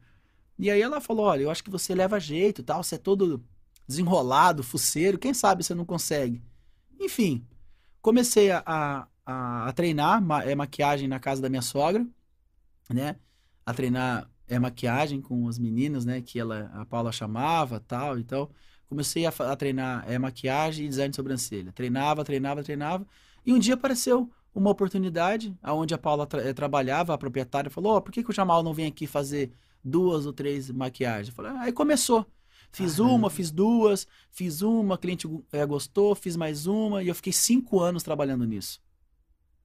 [0.58, 2.82] E aí ela falou, olha, eu acho que você leva jeito, tal.
[2.82, 3.44] Você é todo
[3.86, 5.18] desenrolado, fuceiro.
[5.18, 6.42] Quem sabe você não consegue?
[6.98, 7.46] Enfim,
[8.02, 12.04] comecei a, a, a treinar ma é, maquiagem na casa da minha sogra,
[12.90, 13.16] né?
[13.68, 16.22] a treinar é, maquiagem com as meninas, né?
[16.22, 18.18] Que ela, a Paula chamava tal.
[18.18, 18.48] Então,
[18.88, 21.72] comecei a, a treinar é, maquiagem e design de sobrancelha.
[21.72, 23.07] Treinava, treinava, treinava.
[23.44, 27.96] E um dia apareceu uma oportunidade onde a Paula tra é, trabalhava, a proprietária falou:
[27.96, 29.53] oh, por que, que o Jamal não vem aqui fazer
[29.85, 31.35] duas ou três maquiagens?
[31.35, 32.27] falei, ah, aí começou.
[32.70, 37.14] Fiz uma, fiz duas, fiz uma, a cliente é, gostou, fiz mais uma, e eu
[37.14, 38.81] fiquei cinco anos trabalhando nisso.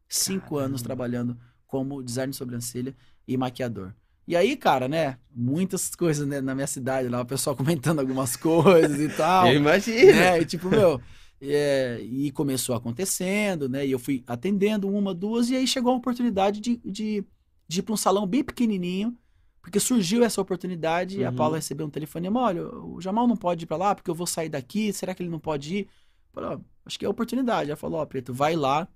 [0.08, 0.66] Cinco Caramba.
[0.66, 2.96] anos trabalhando como design de sobrancelha
[3.28, 3.94] e maquiador.
[4.28, 5.18] E aí, cara, né?
[5.36, 9.48] Muitas coisas né, na minha cidade lá, o pessoal comentando algumas coisas e tal.
[9.48, 10.14] Eu imagino.
[10.14, 10.42] Né?
[10.42, 11.02] E tipo, meu.
[11.46, 13.86] É, e começou acontecendo, né?
[13.86, 17.26] E eu fui atendendo uma, duas, e aí chegou a oportunidade de, de,
[17.68, 19.18] de ir para um salão bem pequenininho,
[19.62, 21.18] porque surgiu essa oportunidade.
[21.18, 21.22] Uhum.
[21.22, 21.34] E a.
[21.34, 24.26] Paula recebeu um telefonema: olha, o Jamal não pode ir para lá porque eu vou
[24.26, 25.82] sair daqui, será que ele não pode ir?
[26.34, 27.70] Eu falei, acho que é a oportunidade.
[27.70, 28.88] Ela falou: ó, Preto, vai lá,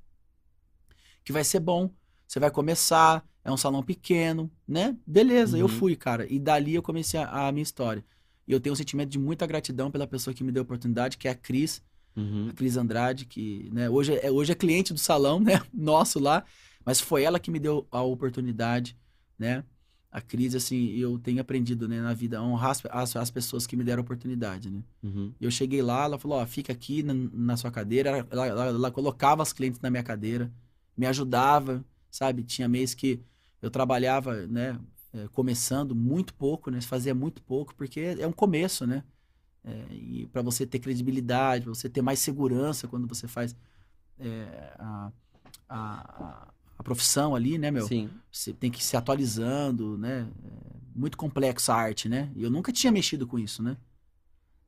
[1.26, 1.92] que vai ser bom.
[2.28, 4.98] Você vai começar, é um salão pequeno, né?
[5.08, 5.62] Beleza, uhum.
[5.62, 6.28] eu fui, cara.
[6.30, 8.04] E dali eu comecei a, a, minha história.
[8.46, 11.18] E eu tenho um sentimento de muita gratidão pela pessoa que me deu a oportunidade,
[11.18, 11.82] que é a Cris,
[12.16, 12.50] uhum.
[12.50, 15.62] a Cris Andrade, que né, hoje, é, hoje é cliente do salão, né?
[15.74, 16.44] Nosso lá.
[16.86, 18.98] Mas foi ela que me deu a oportunidade,
[19.40, 19.64] né?
[20.12, 23.66] A Cris, assim, eu tenho aprendido né, na vida a honrar as, as, as pessoas
[23.66, 24.84] que me deram a oportunidade, né?
[25.04, 25.34] Uhum.
[25.40, 28.28] Eu cheguei lá, ela falou, ó, fica aqui na, na sua cadeira.
[28.30, 30.52] Ela, ela, ela colocava as clientes na minha cadeira,
[30.98, 31.86] me ajudava,
[32.18, 32.44] sabe?
[32.44, 33.22] Tinha mês que
[33.62, 34.80] eu trabalhava, né,
[35.14, 39.04] é, começando muito pouco, né, fazia muito pouco, porque é um começo, né?
[39.64, 43.56] É, e para você ter credibilidade, pra você ter mais segurança quando você faz
[44.18, 45.12] é, a,
[45.68, 47.86] a, a, profissão ali, né, meu?
[47.86, 48.10] Sim.
[48.32, 50.28] Você tem que ir se atualizando, né?
[50.46, 52.32] É muito complexa a arte, né?
[52.36, 53.76] E eu nunca tinha mexido com isso, né?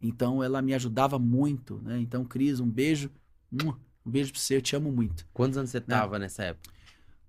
[0.02, 1.98] Então ela me ajudava muito, né?
[2.00, 3.10] Então, Cris, um beijo.
[4.06, 5.26] Um beijo pra você, eu te amo muito.
[5.34, 5.86] Quantos anos você né?
[5.88, 6.79] tava nessa época?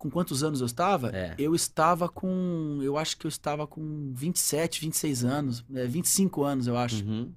[0.00, 1.14] Com quantos anos eu estava?
[1.14, 1.34] É.
[1.38, 2.78] Eu estava com.
[2.82, 5.64] Eu acho que eu estava com 27, 26 anos.
[5.74, 7.04] É, 25 anos, eu acho.
[7.04, 7.30] Uhum.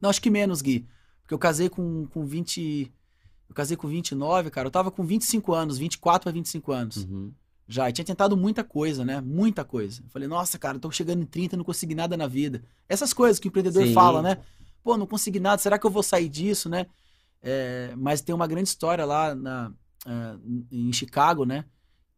[0.00, 0.88] Não, acho que menos, Gui.
[1.20, 2.90] Porque eu casei com, com 20.
[3.50, 4.66] Eu casei com 29, cara.
[4.66, 6.96] Eu tava com 25 anos, 24 a 25 anos.
[7.04, 7.32] Uhum.
[7.68, 7.90] Já.
[7.90, 9.20] E tinha tentado muita coisa, né?
[9.20, 10.00] Muita coisa.
[10.02, 12.62] Eu falei, nossa, cara, eu tô chegando em 30 não consegui nada na vida.
[12.88, 13.92] Essas coisas que o empreendedor Sim.
[13.92, 14.38] fala, né?
[14.82, 16.86] Pô, não consegui nada, será que eu vou sair disso, né?
[17.42, 19.70] É, mas tem uma grande história lá na,
[20.06, 21.64] uh, em Chicago, né?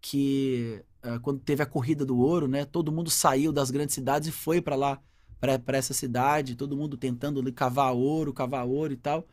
[0.01, 2.65] Que uh, quando teve a corrida do ouro, né?
[2.65, 5.03] Todo mundo saiu das grandes cidades e foi para lá,
[5.39, 9.27] para essa cidade, todo mundo tentando ali, cavar ouro, cavar ouro e tal.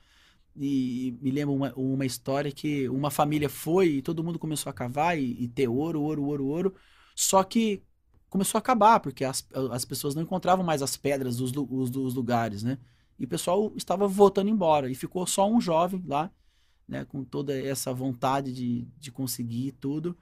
[0.55, 4.73] E, me lembro uma, uma história que uma família foi e todo mundo começou a
[4.73, 6.75] cavar e, e ter ouro, ouro, ouro, ouro.
[7.15, 7.83] Só que
[8.29, 12.63] começou a acabar, porque as, as pessoas não encontravam mais as pedras dos, dos lugares,
[12.63, 12.77] né?
[13.19, 14.89] E o pessoal estava voltando embora.
[14.89, 16.31] E ficou só um jovem lá
[16.87, 20.17] né, com toda essa vontade de, de conseguir tudo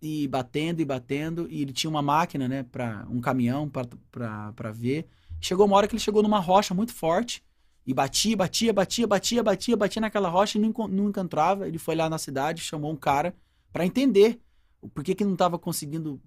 [0.00, 5.06] e batendo e batendo e ele tinha uma máquina, né, para um caminhão para ver.
[5.40, 7.42] Chegou uma hora que ele chegou numa rocha muito forte
[7.86, 11.66] e batia, batia, batia, batia, batia, batia naquela rocha e não, não encontrava.
[11.66, 13.34] Ele foi lá na cidade, chamou um cara
[13.72, 14.40] para entender
[14.94, 16.20] por que, que não estava conseguindo.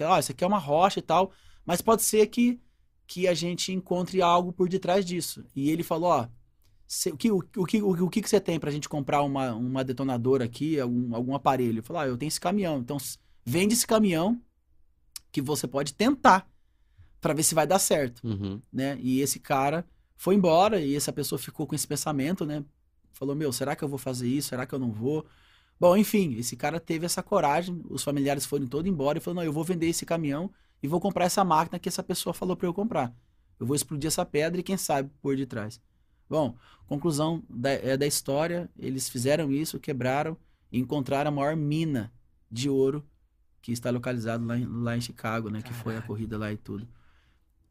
[0.00, 1.32] Ó, isso aqui é uma rocha e tal,
[1.64, 2.60] mas pode ser que,
[3.06, 5.44] que a gente encontre algo por detrás disso.
[5.54, 6.28] E ele falou: ó, oh,
[7.10, 9.82] o, que, o, o, que, o, que, que você tem pra gente comprar uma, uma
[9.82, 11.78] detonadora aqui, algum, algum aparelho?
[11.78, 12.78] Eu falei, ah, eu tenho esse caminhão.
[12.78, 12.98] Então,
[13.44, 14.40] vende esse caminhão
[15.30, 16.46] que você pode tentar
[17.20, 18.60] para ver se vai dar certo, uhum.
[18.72, 18.98] né?
[19.00, 22.64] E esse cara foi embora e essa pessoa ficou com esse pensamento, né?
[23.12, 24.48] Falou, meu, será que eu vou fazer isso?
[24.48, 25.24] Será que eu não vou?
[25.80, 29.44] Bom, enfim, esse cara teve essa coragem, os familiares foram todos embora e falou, não,
[29.44, 30.50] eu vou vender esse caminhão
[30.82, 33.14] e vou comprar essa máquina que essa pessoa falou para eu comprar.
[33.58, 35.80] Eu vou explodir essa pedra e quem sabe por detrás.
[36.28, 36.56] Bom,
[36.86, 40.36] conclusão da, é da história, eles fizeram isso, quebraram
[40.70, 42.12] e encontraram a maior mina
[42.50, 43.04] de ouro
[43.60, 45.62] que está localizado lá em, lá em Chicago, né?
[45.62, 46.86] Que foi a corrida lá e tudo.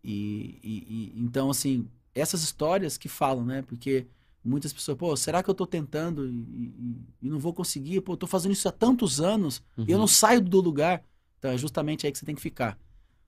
[0.03, 3.61] E, e, e, então, assim, essas histórias que falam, né?
[3.61, 4.07] Porque
[4.43, 8.01] muitas pessoas, pô, será que eu tô tentando e, e, não vou conseguir?
[8.01, 9.85] Pô, eu tô fazendo isso há tantos anos uhum.
[9.87, 10.07] e eu não uhum.
[10.07, 11.03] saio do lugar.
[11.37, 12.77] Então é justamente aí que você tem que ficar.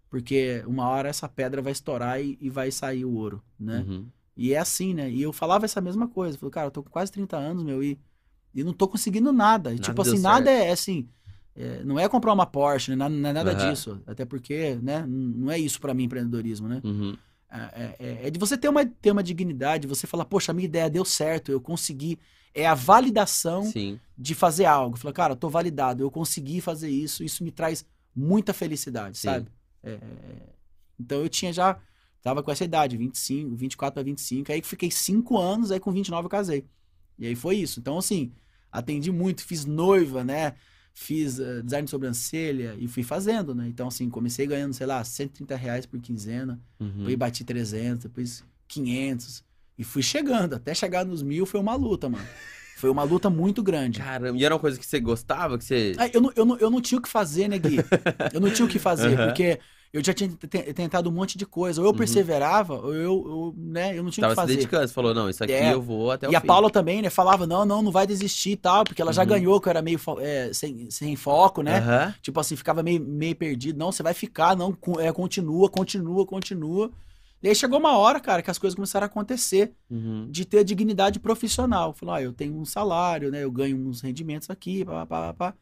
[0.09, 3.85] Porque uma hora essa pedra vai estourar e, e vai sair o ouro, né?
[3.87, 4.07] Uhum.
[4.35, 5.09] E é assim, né?
[5.09, 6.35] E eu falava essa mesma coisa.
[6.35, 7.99] Eu falei, cara, eu tô com quase 30 anos, meu, e,
[8.53, 9.71] e não tô conseguindo nada.
[9.71, 11.07] E, nada tipo assim, nada é, é assim.
[11.55, 13.07] É, não é comprar uma Porsche, né?
[13.07, 13.69] não é nada uhum.
[13.69, 14.01] disso.
[14.07, 15.05] Até porque, né?
[15.07, 16.81] Não é isso para mim empreendedorismo, né?
[16.83, 17.15] Uhum.
[17.51, 20.55] É, é, é, é, de você ter uma, ter uma dignidade, você falar, poxa, a
[20.55, 22.17] minha ideia deu certo, eu consegui.
[22.55, 23.99] É a validação Sim.
[24.17, 24.97] de fazer algo.
[24.97, 29.27] Falar, cara, eu tô validado, eu consegui fazer isso, isso me traz muita felicidade, Sim.
[29.27, 29.47] sabe?
[29.83, 29.99] É, é,
[30.99, 31.77] então eu tinha já,
[32.23, 36.25] tava com essa idade, 25, 24 para 25, aí fiquei 5 anos, aí com 29
[36.25, 36.65] eu casei.
[37.19, 37.79] E aí foi isso.
[37.79, 38.31] Então, assim,
[38.71, 40.55] atendi muito, fiz noiva, né?
[40.93, 43.67] fiz uh, design de sobrancelha e fui fazendo, né?
[43.67, 46.99] Então, assim, comecei ganhando, sei lá, 130 reais por quinzena, uhum.
[46.99, 49.43] depois bati 300, depois 500,
[49.77, 50.53] e fui chegando.
[50.53, 52.25] Até chegar nos mil foi uma luta, mano.
[52.77, 53.99] Foi uma luta muito grande.
[53.99, 55.57] Caramba, e era uma coisa que você gostava?
[55.57, 55.93] Que você...
[56.13, 57.77] eu, não, eu, não, eu não tinha o que fazer, né, Gui?
[58.33, 59.25] Eu não tinha o que fazer, uhum.
[59.27, 59.59] porque
[59.93, 60.27] eu já tinha
[60.73, 61.79] tentado um monte de coisa.
[61.79, 61.97] Ou eu uhum.
[61.97, 64.53] perseverava, ou eu, eu, né, eu não tinha o que fazer.
[64.53, 65.71] se dedicando, você falou, não, isso aqui é.
[65.71, 66.35] eu vou até o E fim.
[66.35, 69.15] a Paula também, né, falava, não, não, não vai desistir e tal, porque ela uhum.
[69.15, 71.79] já ganhou, que eu era meio é, sem, sem foco, né?
[71.79, 72.13] Uhum.
[72.23, 73.77] Tipo assim, ficava meio, meio perdido.
[73.77, 76.89] Não, você vai ficar, não, é, continua, continua, continua.
[77.43, 80.27] E aí chegou uma hora, cara, que as coisas começaram a acontecer, uhum.
[80.27, 81.93] de ter dignidade profissional.
[81.93, 85.33] Falou, ah, eu tenho um salário, né, eu ganho uns rendimentos aqui, pá, pá, pá,
[85.33, 85.53] pá.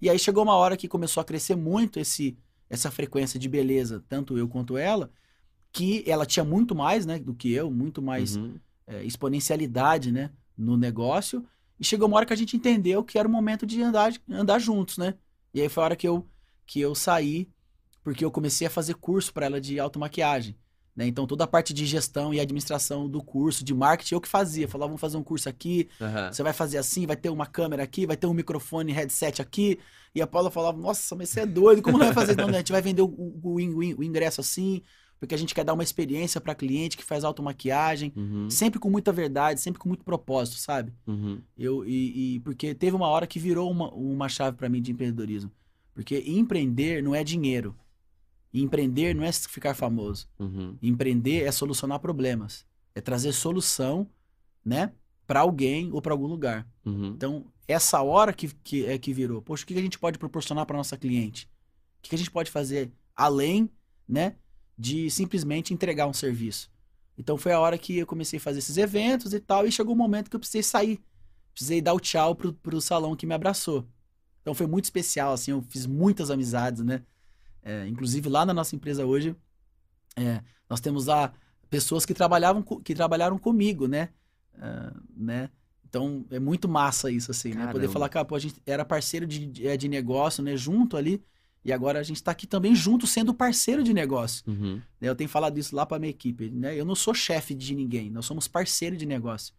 [0.00, 2.36] E aí chegou uma hora que começou a crescer muito esse
[2.68, 5.10] essa frequência de beleza, tanto eu quanto ela,
[5.72, 8.58] que ela tinha muito mais, né, do que eu, muito mais uhum.
[8.86, 11.44] é, exponencialidade, né, no negócio.
[11.78, 14.58] E chegou uma hora que a gente entendeu que era o momento de andar, andar
[14.58, 15.14] juntos, né?
[15.54, 16.26] E aí foi a hora que eu,
[16.66, 17.48] que eu saí,
[18.02, 20.56] porque eu comecei a fazer curso para ela de automaquiagem.
[20.98, 21.06] Né?
[21.06, 24.66] Então, toda a parte de gestão e administração do curso, de marketing, eu que fazia.
[24.66, 26.32] Falava, vamos fazer um curso aqui, uhum.
[26.32, 29.78] você vai fazer assim, vai ter uma câmera aqui, vai ter um microfone, headset aqui,
[30.12, 32.36] e a Paula falava, nossa, mas você é doido, como vai fazer?
[32.36, 34.82] Não, a gente vai vender o, o, o, o ingresso assim,
[35.20, 38.50] porque a gente quer dar uma experiência para cliente que faz automaquiagem, uhum.
[38.50, 40.92] sempre com muita verdade, sempre com muito propósito, sabe?
[41.06, 41.40] Uhum.
[41.56, 44.90] Eu, e, e, porque teve uma hora que virou uma, uma chave para mim de
[44.90, 45.52] empreendedorismo.
[45.94, 47.76] Porque empreender não é dinheiro.
[48.52, 50.28] Empreender não é ficar famoso.
[50.38, 50.76] Uhum.
[50.82, 52.66] Empreender é solucionar problemas.
[52.94, 54.08] É trazer solução,
[54.64, 54.92] né?
[55.28, 56.66] para alguém ou para algum lugar.
[56.86, 57.08] Uhum.
[57.08, 60.64] Então, essa hora que, que é que virou, poxa, o que a gente pode proporcionar
[60.64, 61.46] para nossa cliente?
[61.98, 63.70] O que a gente pode fazer além,
[64.08, 64.36] né,
[64.76, 66.70] de simplesmente entregar um serviço?
[67.16, 69.92] Então foi a hora que eu comecei a fazer esses eventos e tal, e chegou
[69.92, 70.98] o um momento que eu precisei sair.
[71.52, 73.86] Precisei dar o tchau pro, pro salão que me abraçou.
[74.40, 77.02] Então foi muito especial, assim, eu fiz muitas amizades, né?
[77.68, 79.36] É, inclusive lá na nossa empresa hoje,
[80.16, 81.30] é, nós temos lá
[81.68, 84.08] pessoas que trabalhavam que trabalharam comigo, né?
[84.54, 85.50] Uh, né?
[85.86, 87.66] Então é muito massa isso, assim, Caramba.
[87.66, 87.72] né?
[87.72, 90.56] Poder falar que pô, a gente era parceiro de, de, é, de negócio, né?
[90.56, 91.22] Junto ali.
[91.62, 94.42] E agora a gente está aqui também junto, sendo parceiro de negócio.
[94.46, 94.76] Uhum.
[94.98, 95.10] Né?
[95.10, 96.48] Eu tenho falado isso lá para minha equipe.
[96.48, 96.74] Né?
[96.74, 99.52] Eu não sou chefe de ninguém, nós somos parceiro de negócio.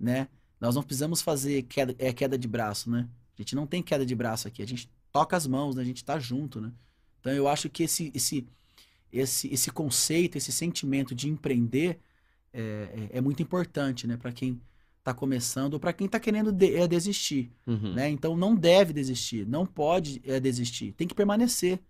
[0.00, 0.26] Né?
[0.60, 3.08] Nós não precisamos fazer queda, é, queda de braço, né?
[3.38, 5.82] A gente não tem queda de braço aqui, a gente toca as mãos, né?
[5.82, 6.72] a gente está junto, né?
[7.26, 8.46] Então eu acho que esse, esse,
[9.12, 11.98] esse, esse conceito, esse sentimento de empreender
[12.52, 14.16] é, é, é muito importante, né?
[14.16, 14.60] Para quem
[15.00, 17.94] está começando ou para quem está querendo de, é, desistir, uhum.
[17.94, 18.08] né?
[18.08, 21.80] Então não deve desistir, não pode é, desistir, tem que permanecer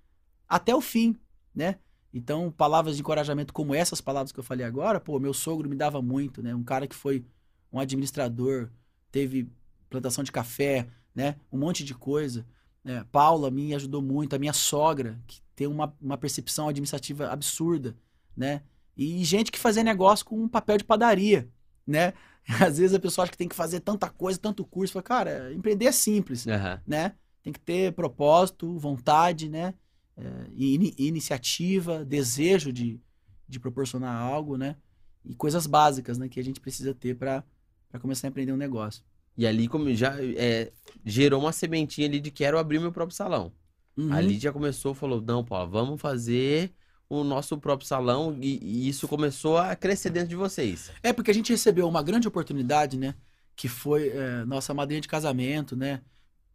[0.48, 1.14] até o fim,
[1.54, 1.76] né?
[2.14, 5.76] Então palavras de encorajamento como essas palavras que eu falei agora, pô, meu sogro me
[5.76, 6.54] dava muito, né?
[6.54, 7.26] Um cara que foi
[7.70, 8.70] um administrador,
[9.12, 9.50] teve
[9.90, 11.36] plantação de café, né?
[11.52, 12.46] Um monte de coisa.
[12.86, 13.04] Né?
[13.10, 17.96] Paula me ajudou muito, a minha sogra que tem uma, uma percepção administrativa absurda,
[18.36, 18.62] né?
[18.96, 21.50] E gente que fazia negócio com um papel de padaria,
[21.84, 22.12] né?
[22.64, 24.92] Às vezes a pessoa acha que tem que fazer tanta coisa, tanto curso.
[24.92, 26.78] Fala, cara, empreender é simples, uhum.
[26.86, 27.14] né?
[27.42, 29.74] Tem que ter propósito, vontade, né?
[30.16, 30.22] É,
[30.56, 33.00] in iniciativa, desejo de,
[33.48, 34.76] de proporcionar algo, né?
[35.24, 36.28] E coisas básicas, né?
[36.28, 37.42] Que a gente precisa ter para
[38.00, 39.02] começar a empreender um negócio.
[39.36, 40.72] E ali como já é,
[41.04, 43.52] gerou uma sementinha ali de quero abrir meu próprio salão.
[43.96, 44.12] Uhum.
[44.12, 46.72] Ali já começou, falou, não, pô, vamos fazer
[47.08, 50.90] o nosso próprio salão e, e, isso começou a crescer dentro de vocês.
[51.02, 53.14] É porque a gente recebeu uma grande oportunidade, né?
[53.54, 56.02] Que foi é, nossa madrinha de casamento, né?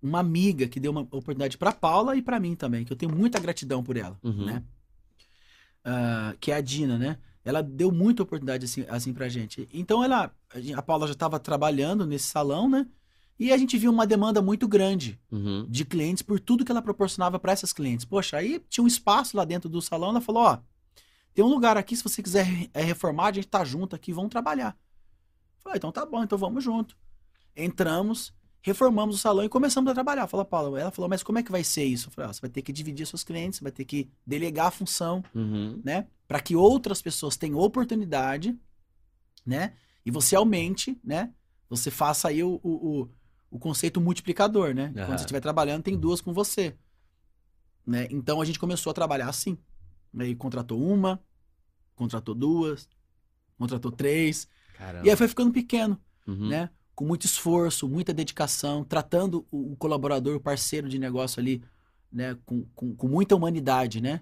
[0.01, 3.15] Uma amiga que deu uma oportunidade para Paula e para mim também, que eu tenho
[3.15, 4.45] muita gratidão por ela, uhum.
[4.45, 4.63] né?
[5.85, 7.17] Uh, que é a Dina, né?
[7.43, 9.67] Ela deu muita oportunidade assim, assim pra gente.
[9.73, 10.31] Então ela,
[10.75, 12.87] a Paula já estava trabalhando nesse salão, né?
[13.39, 15.65] E a gente viu uma demanda muito grande Uhum.
[15.67, 18.05] de clientes por tudo que ela proporcionava para essas clientes.
[18.05, 20.59] Poxa, aí tinha um espaço lá dentro do salão, ela falou, ó,
[21.33, 24.29] tem um lugar aqui, se você quiser é, reformar, a gente tá junto aqui, vamos
[24.29, 24.77] trabalhar.
[25.59, 26.95] Falei, então tá bom, então vamos junto.
[27.55, 30.27] Entramos, reformamos o salão e começamos a trabalhar.
[30.27, 32.07] Fala, Paula, ela falou, mas como é que vai ser isso?
[32.07, 34.67] Eu falei, ó, você vai ter que dividir seus clientes, você vai ter que delegar
[34.67, 35.81] a função, Uhum.
[35.83, 36.05] né?
[36.31, 38.57] Para que outras pessoas tenham oportunidade,
[39.45, 39.73] né?
[40.05, 41.33] E você aumente, né?
[41.69, 43.09] Você faça aí o, o,
[43.49, 44.85] o, conceito multiplicador, né?
[44.85, 44.93] Aham.
[44.93, 46.73] Quando você estiver trabalhando, tem duas com você.
[47.85, 48.07] Né?
[48.09, 49.57] Então a gente começou a trabalhar assim.
[50.17, 51.21] Aí contratou uma,
[51.97, 52.87] contratou duas,
[53.57, 54.47] contratou três.
[54.77, 55.05] Caramba.
[55.05, 56.47] E aí foi ficando pequeno, Uhum.
[56.47, 56.69] né?
[56.95, 61.61] Com muito esforço, muita dedicação, tratando o, o colaborador, o parceiro de negócio ali,
[62.09, 62.37] né?
[62.45, 64.21] Com, com, com muita humanidade, né?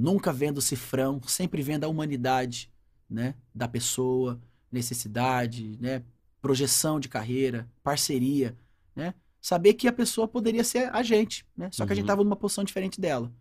[0.00, 2.70] Nunca vendo cifrão, sempre vendo a humanidade,
[3.10, 3.34] né?
[3.52, 6.04] Da pessoa, necessidade, né?
[6.40, 8.56] Projeção de carreira, parceria,
[8.94, 9.12] né?
[9.40, 11.68] Saber que a pessoa poderia ser a gente, né?
[11.72, 12.06] Só que a gente Uhum.
[12.06, 13.32] estava numa posição diferente dela.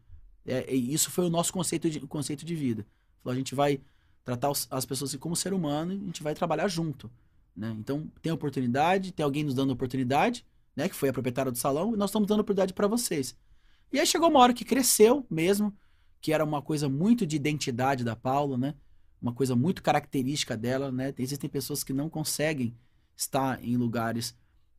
[0.46, 2.86] É, e isso foi o nosso conceito de, conceito de vida.
[3.22, 3.80] Falou, a gente vai
[4.24, 7.10] tratar os- as pessoas como ser humano e a gente vai trabalhar junto.
[7.56, 7.76] Né?
[7.80, 10.44] Então, tem oportunidade, tem alguém nos dando oportunidade,
[10.76, 10.90] né?
[10.90, 13.36] Que foi a proprietária do salão, e nós estamos dando oportunidade para vocês.
[13.92, 15.74] E aí chegou uma hora que cresceu mesmo,
[16.28, 18.76] que era uma coisa muito de identidade da Paula, né?
[19.22, 21.14] Uma coisa muito característica dela, né?
[21.18, 22.76] Existem pessoas que não conseguem
[23.16, 24.36] estar em lugares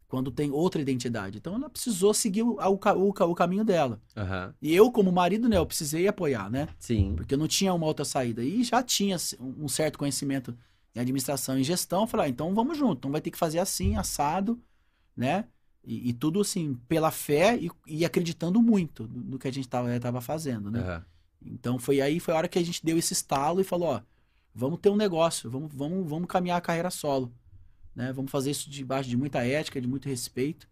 [0.07, 1.39] quando tem outra identidade.
[1.39, 3.99] Então, ela precisou seguir o, o, o ca- o caminho dela.
[4.15, 4.55] Aham.
[4.61, 5.57] E eu, como marido, né?
[5.57, 6.69] Eu precisei apoiar, né?
[6.79, 7.15] Sim.
[7.17, 8.45] Porque eu não tinha uma outra saída.
[8.45, 10.55] E já tinha um certo conhecimento
[10.95, 12.03] em administração e gestão.
[12.03, 12.99] Eu falei, ah, então vamos junto.
[12.99, 14.61] Então vai ter que fazer assim, assado,
[15.17, 15.47] né?
[15.83, 19.65] E, e tudo assim, pela fé e, e acreditando muito no, no que a gente
[19.65, 20.81] estava tava fazendo, né?
[20.81, 21.05] Aham.
[21.45, 24.01] Então foi aí, foi a hora que a gente deu esse estalo e falou, ó,
[24.55, 27.33] vamos ter um negócio, vamos, vamos, vamos caminhar a carreira solo.
[27.95, 28.13] Né?
[28.13, 30.69] Vamos fazer isso debaixo de muita ética, de muito respeito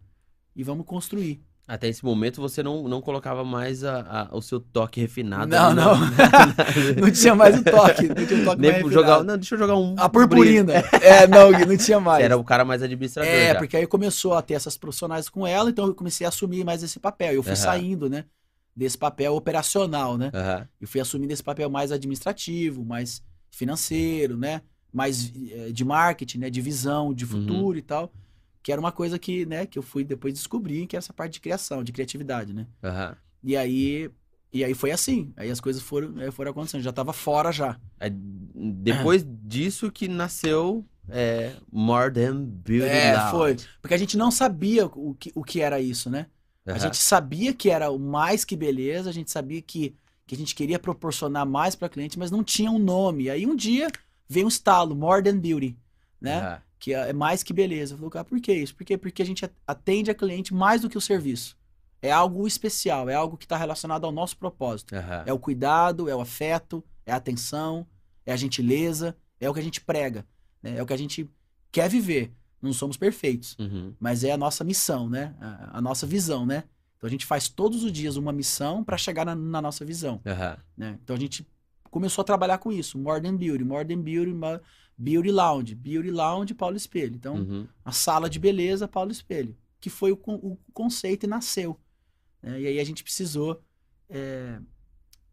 [0.55, 1.41] e vamos construir.
[1.69, 5.49] Até esse momento você não, não colocava mais a, a- o seu toque refinado.
[5.49, 5.97] Não, ali na- não.
[7.03, 8.07] não tinha mais o toque.
[8.07, 9.97] Não tinha o toque Nem jogar, não, deixa eu jogar um.
[9.99, 10.75] A purpurina.
[11.03, 12.25] É, não, não tinha mais.
[12.25, 13.59] Era o cara mais administrador É, já.
[13.59, 16.85] porque aí começou a ter essas profissionais com ela, então eu comecei a assumir mais
[16.85, 17.33] esse papel.
[17.33, 17.61] Eu fui Aham.
[17.61, 18.27] saindo, né?
[18.77, 20.31] Desse papel operacional, né?
[20.35, 20.69] Aham.
[20.81, 24.61] E fui assumindo esse papel mais administrativo, mais financeiro, né?
[24.93, 26.51] Mais eh, de marketing, né?
[26.51, 28.13] De visão, de futuro e tal.
[28.63, 29.65] Que era uma coisa que, né?
[29.65, 32.67] Que eu fui depois descobrir, que era essa parte de criação, de criatividade, né?
[32.83, 33.17] Aham.
[33.43, 34.11] E aí...
[34.53, 35.33] E aí foi assim.
[35.37, 36.83] Aí as coisas foram, eh, foram acontecendo.
[36.83, 37.79] Já tava fora já.
[37.99, 43.57] Aí, Depois disso que nasceu é, More Than Beauty É, foi.
[43.81, 46.27] Porque a gente não sabia o que, o que era isso, né?
[46.67, 46.81] A Aham.
[46.81, 49.95] gente sabia que era o mais que beleza, a gente sabia que,
[50.27, 53.31] que a gente queria proporcionar mais para cliente, mas não tinha um nome.
[53.31, 53.89] Aí um dia
[54.29, 55.77] veio um estalo, More Than Beauty,
[56.21, 56.41] né?
[56.41, 56.63] Aham.
[56.79, 57.95] Que é mais que beleza.
[57.95, 58.75] Eu falei, cara, por que isso?
[58.75, 58.99] Por quê?
[58.99, 61.57] Porque a gente atende a cliente mais do que o serviço.
[62.03, 64.95] É algo especial, é algo que está relacionado ao nosso propósito.
[64.95, 65.23] Aham.
[65.25, 67.87] É o cuidado, é o afeto, é a atenção,
[68.27, 70.27] é a gentileza, é o que a gente prega,
[70.63, 70.77] né?
[70.77, 71.29] É o que a gente
[71.73, 72.31] quer viver.
[72.67, 73.95] Não somos perfeitos Uhum.
[73.99, 75.35] mas é a nossa missão, né?
[75.41, 76.65] A, a nossa visão, né?
[76.97, 80.21] Então a gente faz todos os dias uma missão para chegar na, na nossa visão,
[80.27, 80.57] Aham.
[80.77, 80.99] né?
[81.03, 81.47] Então a gente
[81.91, 84.33] começou a trabalhar com isso, More Than Beauty, More Than Beauty,
[84.99, 87.15] Beauty Lounge, Beauty Lounge, Paulo Espelho.
[87.15, 87.67] Então Uhum.
[87.85, 91.79] a sala de beleza, Paulo Espelho, que foi o, o conceito e nasceu.
[92.43, 92.61] né?
[92.61, 93.61] E aí a gente precisou
[94.09, 94.59] é,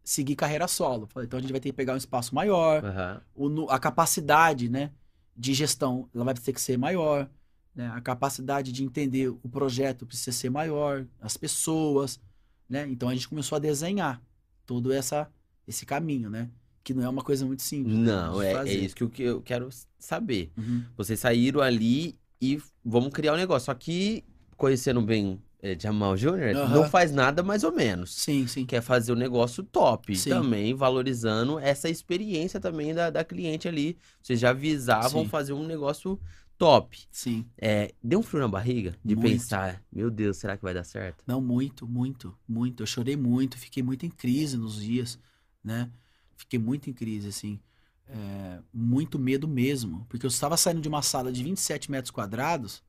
[0.02, 1.08] seguir carreira solo.
[1.22, 3.20] Então a gente vai ter que pegar um espaço maior, Aham.
[3.34, 4.90] o a capacidade né,
[5.36, 7.28] de gestão ela vai ter que ser maior,
[7.74, 7.90] né?
[7.94, 12.20] a capacidade de entender o projeto precisa ser maior, as pessoas,
[12.68, 12.86] né?
[12.88, 14.22] Então a gente começou a desenhar
[14.64, 15.30] todo essa,
[15.66, 16.50] esse caminho, né?
[16.82, 17.96] Que não é uma coisa muito simples.
[17.96, 19.68] né, Não, de é, é isso que eu, que eu quero
[19.98, 20.52] saber.
[20.56, 20.84] Uhum.
[20.96, 23.66] Vocês saíram ali e vamos criar um negócio.
[23.66, 24.22] Só que,
[24.56, 25.40] conhecendo bem
[25.78, 26.74] Jamal Júnior, Aham.
[26.74, 28.14] não faz nada mais ou menos.
[28.14, 28.66] Sim, sim.
[28.66, 30.14] Quer fazer um negócio top.
[30.16, 30.30] Sim.
[30.30, 33.96] Também valorizando essa experiência também da, da cliente ali.
[34.20, 35.28] Vocês já visavam Sim.
[35.28, 36.20] fazer um negócio
[36.58, 36.98] top.
[37.10, 37.46] Sim.
[37.58, 39.30] É, deu um frio na barriga de Muito.
[39.30, 41.24] pensar, meu Deus, será que vai dar certo?
[41.26, 42.82] Não, muito, muito, muito.
[42.82, 45.18] Eu chorei muito, fiquei muito em crise nos dias,
[45.62, 45.90] né?
[46.36, 47.58] Fiquei muito em crise, assim.
[48.06, 50.04] É, muito medo mesmo.
[50.08, 52.82] Porque eu estava saindo de uma sala de 27 metros quadrados,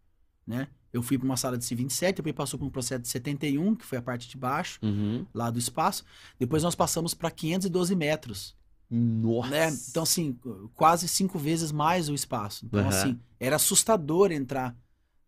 [0.45, 0.67] né?
[0.95, 3.85] Eu fui para uma sala de 27, depois passou por um processo de 71, que
[3.85, 5.25] foi a parte de baixo, Uhum.
[5.33, 6.05] lá do espaço.
[6.39, 8.55] Depois nós passamos para 512 metros,
[8.89, 9.49] Nossa.
[9.49, 9.77] né?
[9.89, 10.37] Então, assim,
[10.73, 12.65] quase cinco vezes mais o espaço.
[12.65, 12.89] Então, Aham.
[12.89, 14.75] assim, era assustador entrar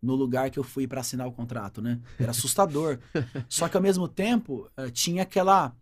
[0.00, 2.00] no lugar que eu fui para assinar o contrato, né?
[2.18, 2.98] Era assustador.
[3.48, 5.76] Só que ao mesmo tempo, eh, tinha aquela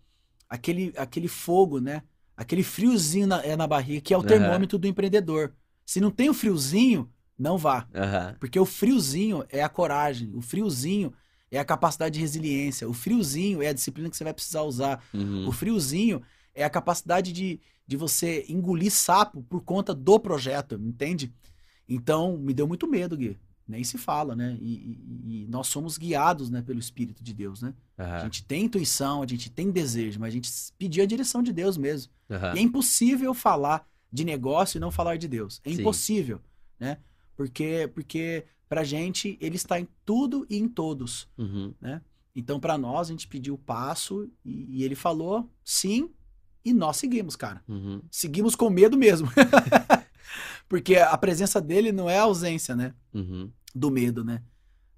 [0.49, 2.03] aquele aquele fogo, né?
[2.37, 4.81] aquele friozinho na, é na barriga, que é o termômetro uhum.
[4.81, 5.53] do empreendedor.
[5.87, 7.87] Se não tem o friozinho, não vá.
[7.95, 8.37] Uhum.
[8.39, 11.13] Porque o friozinho é a coragem, o friozinho
[11.51, 15.03] é a capacidade de resiliência, o friozinho é a disciplina que você vai precisar usar,
[15.13, 15.49] uhum.
[15.49, 16.23] o friozinho
[16.55, 21.33] é a capacidade de, de você engolir sapo por conta do projeto, entende?
[21.89, 23.39] Então, me deu muito medo, Gui.
[23.69, 24.57] Nem se fala, né?
[24.61, 27.75] E, e, e nós somos guiados né, pelo Espírito de Deus, né?
[27.99, 28.05] Uhum.
[28.07, 31.53] A gente tem intuição, a gente tem desejo, mas a gente pediu a direção de
[31.53, 32.13] Deus mesmo.
[32.55, 35.61] E é impossível falar de negócio e não falar de Deus.
[35.65, 35.81] É Sim.
[35.81, 36.41] impossível,
[36.79, 36.99] né?
[37.37, 41.73] Porque, porque pra gente, ele está em tudo e em todos, uhum.
[41.81, 42.01] né?
[42.35, 46.11] Então, para nós, a gente pediu o passo e, e, ele falou sim
[46.63, 47.63] e nós seguimos, cara.
[47.67, 48.03] Uhum.
[48.11, 49.29] Seguimos com medo mesmo.
[50.69, 52.93] Porque a presença dele não é a ausência, né?
[53.15, 53.51] Uhum.
[53.75, 54.43] Do medo, né?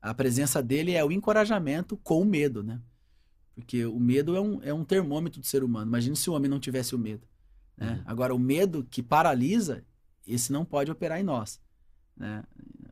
[0.03, 2.81] A presença dele é o encorajamento com o medo, né?
[3.55, 5.87] Porque o medo é um, é um termômetro do ser humano.
[5.87, 7.27] Imagina se o homem não tivesse o medo.
[7.77, 7.93] Né?
[7.93, 8.03] Uhum.
[8.07, 9.85] Agora, o medo que paralisa,
[10.27, 11.61] esse não pode operar em nós.
[12.19, 12.43] Né?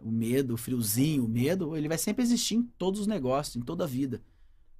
[0.02, 3.60] O medo, o friozinho, o medo, ele vai sempre existir em todos os negócios, em
[3.60, 4.22] toda a vida.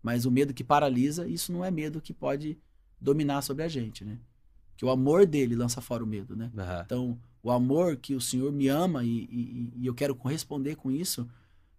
[0.03, 2.57] Mas o medo que paralisa, isso não é medo que pode
[3.01, 4.19] dominar sobre a gente, né?
[4.77, 6.51] Que o amor dele lança fora o medo, né?
[6.55, 6.83] Uhum.
[6.85, 10.91] Então, o amor que o Senhor me ama e, e, e eu quero corresponder com
[10.91, 11.27] isso,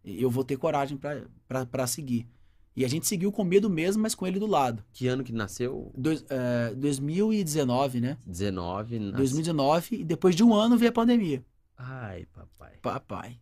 [0.03, 2.27] eu vou ter coragem para seguir.
[2.75, 4.83] E a gente seguiu com medo mesmo, mas com ele do lado.
[4.93, 5.91] Que ano que nasceu?
[5.97, 8.17] Dois, é, 2019, né?
[8.25, 8.99] 19.
[8.99, 9.17] Nasce...
[9.17, 11.43] 2019, e depois de um ano veio a pandemia.
[11.77, 12.73] Ai, papai.
[12.81, 13.39] Papai.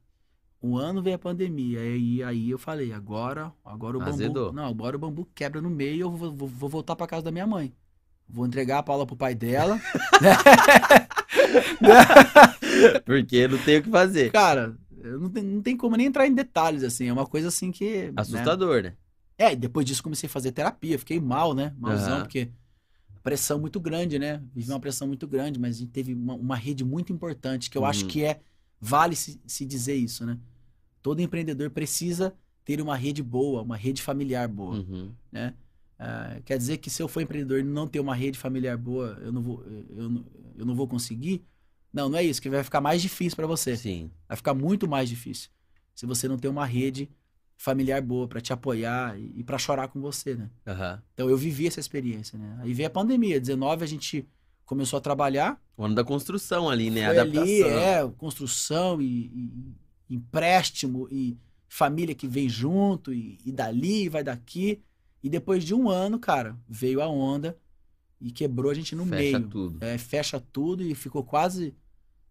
[0.62, 1.80] Um ano veio a pandemia.
[1.86, 4.46] E aí eu falei, agora, agora o Azedou.
[4.48, 4.56] bambu.
[4.56, 7.24] Não, agora o bambu quebra no meio e eu vou, vou, vou voltar para casa
[7.24, 7.74] da minha mãe.
[8.28, 9.80] Vou entregar a Paula pro pai dela.
[13.06, 14.32] Porque não tem o que fazer.
[14.32, 17.08] Cara, não tem, não tem como nem entrar em detalhes, assim.
[17.08, 18.12] É uma coisa assim que.
[18.16, 18.90] Assustador, né?
[18.90, 18.96] né?
[19.38, 20.98] É, e depois disso comecei a fazer terapia.
[20.98, 21.74] Fiquei mal, né?
[21.78, 22.22] Malzão, Aham.
[22.24, 22.50] porque
[23.26, 24.39] pressão muito grande, né?
[24.53, 27.78] Vivi uma pressão muito grande, mas a gente teve uma, uma rede muito importante, que
[27.78, 28.07] eu acho Uhum.
[28.11, 28.39] que é.
[28.80, 30.38] Vale se, se dizer isso, né?
[31.01, 35.11] Todo empreendedor precisa ter uma rede boa, uma rede familiar boa, Uhum.
[35.32, 35.55] né?
[35.97, 39.17] Ah, quer dizer que se eu for empreendedor e não ter uma rede familiar boa,
[39.21, 40.26] eu não vou, eu, não-
[40.57, 41.43] eu não vou conseguir?
[41.91, 43.76] Não, não é isso, que vai ficar mais difícil para você.
[43.76, 44.11] Sim.
[44.28, 45.49] Vai ficar muito mais difícil
[45.95, 47.09] se você não ter uma rede
[47.58, 50.49] familiar boa para te apoiar e, e para chorar com você, né?
[50.68, 51.01] Aham.
[51.14, 52.58] Então eu vivi essa experiência, né?
[52.62, 54.28] Aí veio a pandemia, 19 a gente
[54.66, 55.62] começou a trabalhar.
[55.78, 57.06] O ano da construção ali, né?
[57.06, 57.43] Foi Adaptação.
[57.45, 59.76] ali, é, construção e, e-
[60.10, 61.38] e empréstimo e
[61.68, 64.82] família que vem junto e, e dali, vai daqui.
[65.24, 67.58] E depois de um ano, cara, veio a onda
[68.22, 69.49] e quebrou a gente no Fecha meio.
[69.49, 69.78] tudo.
[69.84, 71.74] É, fecha tudo e ficou quase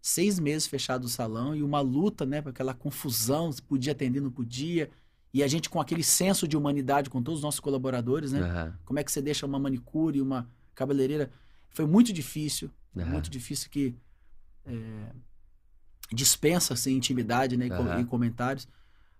[0.01, 2.41] seis meses fechado o salão e uma luta, né?
[2.45, 4.89] Aquela confusão, se podia atender, não podia.
[5.35, 8.39] E a gente com aquele senso de humanidade com todos os nossos colaboradores, né?
[8.39, 8.79] Aham.
[8.85, 11.29] Como é que você deixa uma manicure, uma cabeleireira?
[11.71, 13.09] Foi muito difícil, Aham.
[13.11, 13.97] muito difícil que
[14.65, 15.11] é,
[16.09, 17.99] dispensa assim, intimidade né, e, Aham.
[17.99, 18.65] e comentários.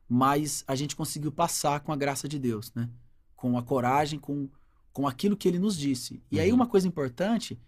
[0.07, 2.89] Mas a gente conseguiu passar com a graça de Deus, né?
[3.35, 4.47] Com a coragem, com,
[4.93, 6.23] com aquilo que ele nos disse.
[6.31, 6.55] E aí Uhum.
[6.55, 7.59] uma coisa importante,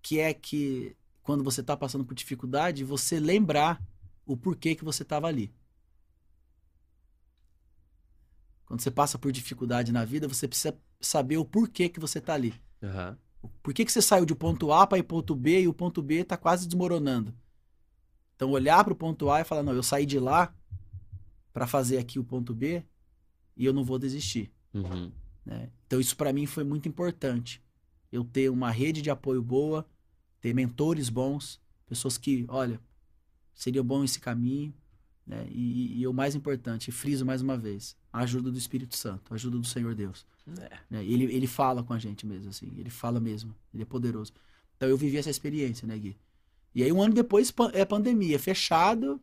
[0.00, 3.82] que é que quando você está passando por dificuldade, você lembrar
[4.24, 5.52] o porquê que você estava ali.
[8.66, 12.34] Quando você passa por dificuldade na vida, você precisa saber o porquê que você está
[12.34, 12.52] ali.
[12.82, 13.16] Aham.
[13.62, 16.02] Por que, que você saiu de ponto A para ir ponto B e o ponto
[16.02, 17.32] B está quase desmoronando?
[18.34, 20.52] Então, olhar para o ponto A e falar: não, eu saí de lá
[21.52, 22.84] para fazer aqui o ponto B
[23.56, 24.52] e eu não vou desistir.
[24.74, 25.10] Uhum.
[25.44, 25.70] né?
[25.86, 27.62] Então, isso para mim foi muito importante.
[28.10, 29.86] Eu ter uma rede de apoio boa,
[30.40, 32.80] ter mentores bons, pessoas que, olha,
[33.54, 34.74] seria bom esse caminho.
[35.26, 35.44] Né?
[35.50, 39.34] E, e o mais importante, friso mais uma vez, a ajuda do Espírito Santo, a
[39.34, 40.24] ajuda do Senhor Deus.
[40.60, 40.76] É.
[40.88, 41.04] né?
[41.04, 42.72] Ele, ele fala com a gente mesmo, assim.
[42.78, 43.52] Ele fala mesmo.
[43.74, 44.32] Ele é poderoso.
[44.76, 46.16] Então eu vivi essa experiência, né, Gui?
[46.74, 49.20] E aí um ano depois é pandemia, fechado.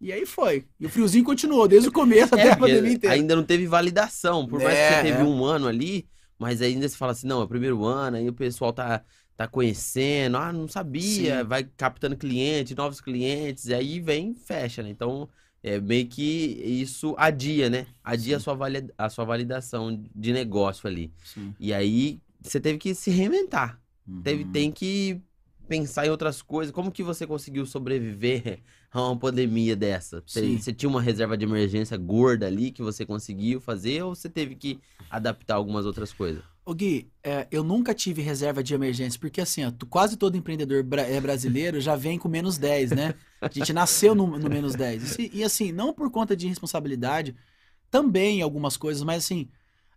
[0.00, 0.66] E aí foi.
[0.78, 3.14] E o friozinho continuou desde o começo até É, a pandemia inteira.
[3.14, 4.46] ainda não teve validação.
[4.46, 5.24] Por mais que É, você teve é.
[5.24, 8.32] um ano ali, mas ainda você fala assim, não, é o primeiro ano, aí o
[8.32, 9.04] pessoal tá,
[9.40, 11.44] tá conhecendo, ah, não sabia, Sim.
[11.44, 14.90] vai captando cliente, novos clientes, e aí vem fecha, né?
[14.90, 15.30] Então,
[15.62, 17.86] é meio que isso adia, né?
[18.04, 21.10] Adia a sua, valida- a sua validação de negócio ali.
[21.24, 21.54] Sim.
[21.58, 23.80] E aí você teve que se reinventar.
[24.22, 24.52] Teve, Uhum.
[24.52, 25.22] tem que
[25.66, 26.70] pensar em outras coisas.
[26.70, 28.60] Como que você conseguiu sobreviver
[28.92, 30.22] a uma pandemia dessa?
[30.26, 34.28] Você, você tinha uma reserva de emergência gorda ali que você conseguiu fazer ou você
[34.28, 34.78] teve que
[35.08, 36.42] adaptar algumas outras coisas?
[36.70, 40.36] Ô Gui, é, eu nunca tive reserva de emergência, porque assim, ó, tu- quase todo
[40.36, 43.14] empreendedor bra- é brasileiro já vem com menos 10, né?
[43.40, 45.18] A gente nasceu no, no menos 10.
[45.18, 47.34] E, e, assim, não por conta de responsabilidade,
[47.90, 49.48] também algumas coisas, mas assim,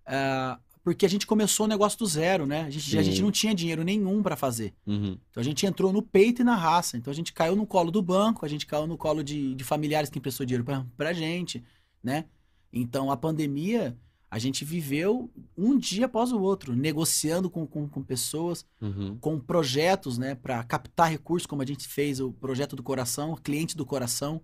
[0.03, 2.63] ah, porque a gente começou o negócio do zero, né?
[2.63, 4.73] A gente, a gente não tinha dinheiro nenhum para fazer.
[4.87, 5.15] Uhum.
[5.29, 6.97] Então a gente entrou no peito e na raça.
[6.97, 9.63] Então a gente caiu no colo do banco, a gente caiu no colo de, de
[9.63, 11.63] familiares que emprestou dinheiro pra, pra gente,
[12.03, 12.25] né?
[12.71, 13.95] Então a pandemia,
[14.35, 19.15] a gente viveu um dia após o outro, negociando com, com, com pessoas, Uhum.
[19.19, 23.77] com projetos, né, para captar recursos, como a gente fez o projeto do coração, cliente
[23.77, 24.41] do coração,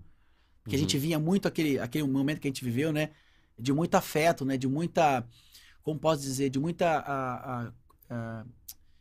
[0.67, 0.81] que a Uhum.
[0.83, 3.09] gente vinha muito aquele, aquele momento que a gente viveu, né,
[3.57, 5.25] de muito afeto, né, de muita,
[5.81, 7.71] como posso dizer, de muita a- a-
[8.11, 8.45] a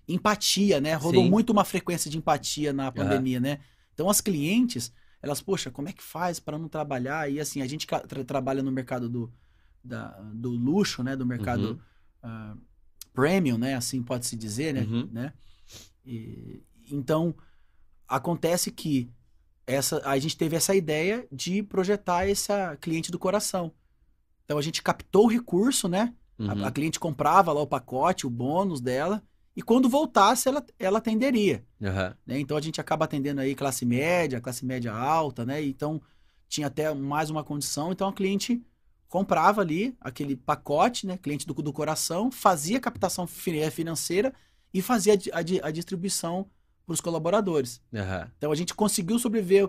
[0.08, 1.28] empatia, né, rodou Sim.
[1.30, 3.58] muito uma frequência de empatia na pandemia, né.
[3.92, 4.90] Então as clientes,
[5.22, 7.30] elas, poxa, como é que faz para não trabalhar?
[7.30, 9.30] E assim, a gente tra- trabalha no mercado do,
[9.82, 11.78] da- do luxo, né, do mercado Uhum.
[12.22, 12.56] ah,
[13.12, 15.08] premium, né, assim pode se dizer, né, Uhum.
[15.12, 15.32] né?
[16.06, 17.34] E- então,
[18.06, 19.10] acontece que
[19.66, 23.72] essa, a gente teve essa ideia de projetar essa cliente do coração.
[24.44, 26.14] Então, a gente captou o recurso, né?
[26.38, 26.64] A- Uhum.
[26.64, 29.22] A, cliente comprava lá o pacote, o bônus dela,
[29.54, 31.64] e quando voltasse, ela, ela atenderia.
[32.24, 32.38] Né?
[32.38, 35.62] Então, a gente acaba atendendo aí classe média, classe média alta, né?
[35.62, 36.00] Então,
[36.48, 37.90] tinha até mais uma condição.
[37.92, 38.62] Então, a cliente
[39.08, 41.16] comprava ali aquele pacote, né?
[41.16, 44.32] Cliente do, do coração, fazia captação fi- financeira
[44.72, 46.48] e fazia a a, a distribuição
[46.86, 47.80] para os colaboradores.
[47.94, 48.30] Aham.
[48.36, 49.68] Então a gente conseguiu sobreviver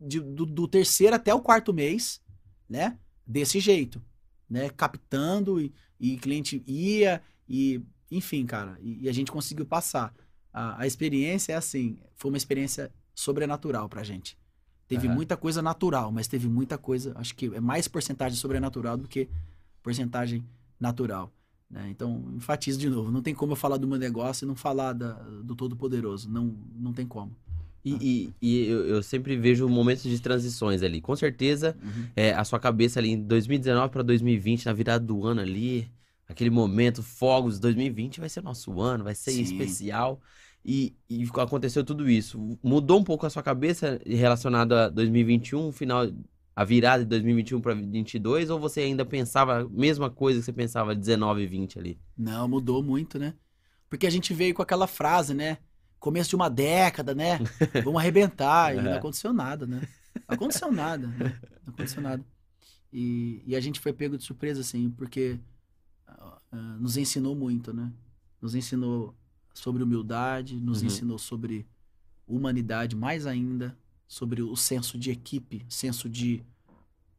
[0.00, 2.20] de- do, do terceiro até o quarto mês,
[2.68, 2.98] né?
[3.26, 4.02] Desse jeito,
[4.48, 4.68] né?
[4.70, 10.14] Captando e, e cliente ia e enfim, cara, e, e a gente conseguiu passar.
[10.52, 14.38] A, a experiência é assim, foi uma experiência sobrenatural pra gente.
[14.88, 15.14] Teve Aham.
[15.16, 19.28] muita coisa natural, mas teve muita coisa, acho que é mais porcentagem sobrenatural do que
[19.82, 20.44] porcentagem
[20.78, 21.32] natural.
[21.70, 21.88] Né?
[21.90, 24.92] Então, enfatizo de novo, não tem como eu falar do meu negócio e não falar
[24.92, 26.30] da- do Todo-Poderoso.
[26.30, 27.34] Não, não tem como.
[27.84, 31.00] E, e- e eu, eu sempre vejo momentos de transições ali.
[31.00, 31.76] Com certeza,
[32.16, 35.88] é, a sua cabeça ali em 2019 para 2020, na virada do ano ali,
[36.28, 39.42] aquele momento, fogos, 2020 vai ser nosso ano, vai ser Sim.
[39.42, 40.20] especial.
[40.68, 42.58] E, e aconteceu tudo isso.
[42.60, 46.08] Mudou um pouco a sua cabeça relacionado a 2021, final,
[46.56, 50.52] a virada de 2021 para 2022, ou você ainda pensava a mesma coisa que você
[50.52, 52.00] pensava 19 e 20 ali?
[52.18, 53.34] Não, mudou muito, né?
[53.88, 55.58] Porque a gente veio com aquela frase, né?
[56.00, 57.38] Começo de uma década, né?
[57.84, 58.74] Vamos arrebentar.
[58.74, 58.96] E não É.
[58.96, 59.82] aconteceu nada, né?
[60.28, 61.38] Não aconteceu nada, né?
[61.64, 62.24] Não aconteceu nada.
[62.92, 65.38] E, e a gente foi pego de surpresa, assim, porque
[66.08, 66.40] ah,
[66.80, 67.92] nos ensinou muito, né?
[68.42, 69.14] Nos ensinou
[69.56, 70.86] sobre humildade, nos Uhum.
[70.86, 71.66] ensinou sobre
[72.26, 73.76] humanidade, mais ainda,
[74.06, 76.44] sobre o senso de equipe, senso de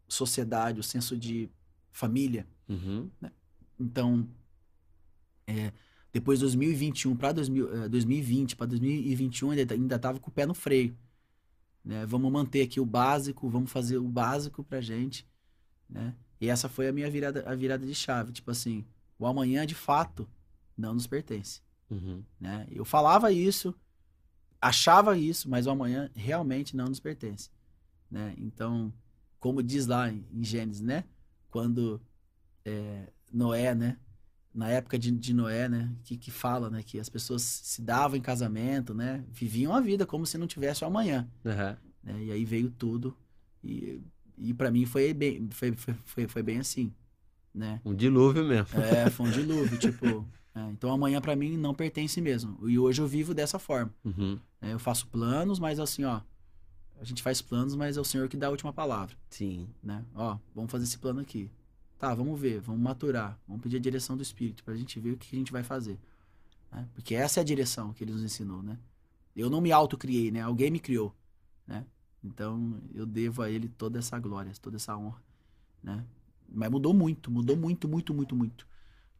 [0.07, 1.49] sociedade, o senso de
[1.91, 2.47] família.
[2.69, 3.09] Uhum.
[3.79, 4.27] Então,
[5.47, 5.73] é,
[6.13, 7.31] depois de 2021 para
[7.89, 10.95] 2020 para 2021 ainda ainda estava com o pé no freio.
[11.83, 12.05] Né?
[12.05, 15.25] Vamos manter aqui o básico, vamos fazer o básico pra gente,
[15.89, 16.13] né?
[16.39, 18.85] E essa foi a minha virada a virada de chave, tipo assim,
[19.17, 20.27] o amanhã de fato
[20.77, 22.23] não nos pertence, Uhum.
[22.39, 22.67] né?
[22.69, 23.73] Eu falava isso,
[24.61, 27.49] achava isso, mas o amanhã realmente não nos pertence,
[28.09, 28.33] né?
[28.37, 28.91] Então,
[29.39, 31.03] como diz lá em Gênesis, né?
[31.49, 32.01] Quando
[32.65, 33.97] é, Noé, né?
[34.53, 35.93] Na época de, de Noé, né?
[36.03, 36.81] Que, que fala, né?
[36.83, 39.23] Que as pessoas se davam em casamento, né?
[39.31, 41.77] Viviam a vida como se não tivesse o amanhã, Aham.
[42.03, 42.23] né?
[42.23, 43.15] E aí veio tudo
[43.63, 44.01] e,
[44.37, 46.91] e para mim foi bem, foi, foi, foi, foi bem assim,
[47.53, 47.79] né?
[47.85, 48.79] Um dilúvio mesmo.
[48.79, 50.27] É, foi um dilúvio, tipo...
[50.57, 52.57] é, então amanhã pra mim não pertence mesmo.
[52.67, 53.93] E hoje eu vivo dessa forma.
[54.03, 54.39] Uhum.
[54.61, 54.73] né?
[54.73, 56.21] Eu faço planos, mas assim, ó...
[56.99, 59.67] A gente faz planos, mas é o Senhor que dá a última palavra Sim.
[59.83, 60.03] né?
[60.15, 61.47] Ó, vamos fazer esse plano aqui.
[61.99, 65.17] Tá, vamos ver, vamos maturar, vamos pedir a direção do Espírito pra gente ver o
[65.17, 65.99] que a gente vai fazer.
[66.71, 66.87] né?
[66.95, 68.79] Porque essa é a direção que ele nos ensinou, né?
[69.35, 70.41] Eu não me autocriei, né?
[70.41, 71.15] Alguém me criou,
[71.67, 71.85] né?
[72.23, 75.21] Então eu devo a ele toda essa glória, toda essa honra,
[75.83, 76.03] né?
[76.49, 78.66] Mas mudou muito, mudou muito, muito, muito, muito.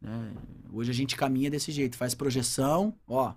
[0.00, 0.32] Né?
[0.72, 3.34] Hoje a gente caminha desse jeito, faz projeção, ó,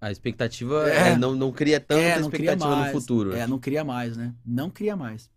[0.00, 1.08] A expectativa É.
[1.10, 2.92] é, não, não cria tanta É, não cria expectativa no mais.
[2.92, 3.32] futuro.
[3.34, 4.34] É, não cria mais, né?
[4.46, 5.30] Não cria mais.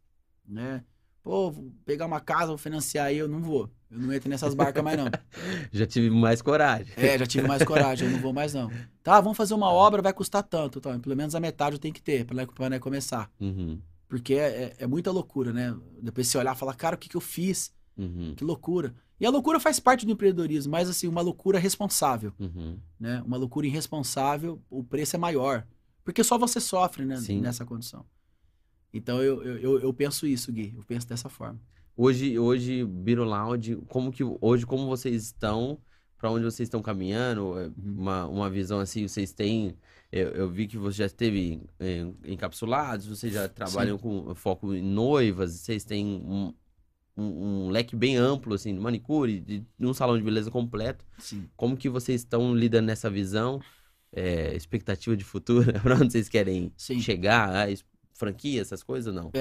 [0.48, 0.84] Né?
[1.22, 3.70] Pô, vou pegar uma casa, vou financiar aí, eu não vou.
[3.92, 5.06] Eu não entro nessas barcas mais, não.
[5.72, 6.94] Já tive mais coragem.
[6.98, 8.72] É, já tive mais coragem, eu não vou mais, não.
[9.04, 10.80] Tá, vamos fazer uma obra, vai custar tanto.
[10.82, 13.30] Tá, pelo menos a metade eu tenho que ter pra, né, né, começar.
[13.40, 15.76] Uhum, Porque é, é- é muita loucura, né?
[16.02, 17.72] Depois você olhar e falar, cara, o que, que eu fiz?
[17.98, 18.94] uhum, Que loucura.
[19.24, 22.78] E a loucura faz parte do empreendedorismo, mas assim, uma loucura responsável, uhum.
[23.00, 23.24] né?
[23.26, 25.66] Uma loucura irresponsável, o preço é maior.
[26.04, 27.16] Porque só você sofre, né?
[27.16, 27.40] Sim.
[27.40, 28.06] Nessa condição.
[28.94, 30.74] Então eu, eu, eu, penso isso, Gui.
[30.76, 31.58] Eu penso dessa forma.
[31.96, 35.80] Hoje, hoje, Biro Lounge, como que hoje como vocês estão,
[36.18, 39.78] para onde vocês estão caminhando, é, uma, uma visão assim, vocês têm,
[40.12, 41.62] eu, eu vi que você já esteve
[42.26, 46.54] encapsulados, vocês já trabalham com foco em noivas, vocês têm um-
[47.16, 51.06] um, um leque bem amplo, assim, de manicure, de, de um salão de beleza completo.
[51.20, 51.48] Sim.
[51.56, 53.62] Como que vocês estão lidando nessa visão?
[54.16, 57.00] É, expectativa de futuro, para onde vocês querem Sim.
[57.00, 57.50] chegar?
[57.50, 57.84] Ah, es-
[58.14, 59.32] franquia, essas coisas ou não?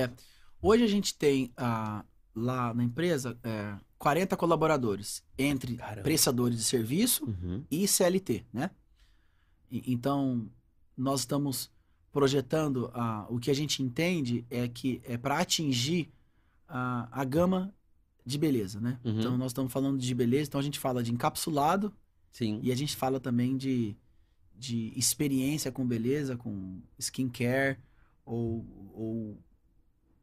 [0.63, 2.03] Hoje a gente tem ah,
[2.35, 6.03] lá na empresa é, 40 colaboradores, entre Caramba.
[6.03, 7.65] prestadores de serviço Uhum.
[7.71, 8.71] e CLT, né?
[9.71, 10.49] E- então,
[10.97, 11.71] nós estamos
[12.11, 16.11] projetando ah, o que a gente entende é que é para atingir
[16.75, 17.75] a, a gama
[18.25, 18.99] de beleza, né?
[19.05, 19.19] Uhum.
[19.21, 21.93] Então, nós estamos falando de beleza, então a gente fala de encapsulado
[22.31, 22.61] Sim.
[22.63, 23.95] e a gente fala também de,
[24.57, 27.79] de experiência com beleza, com skincare
[28.25, 28.65] ou,
[28.95, 29.39] ou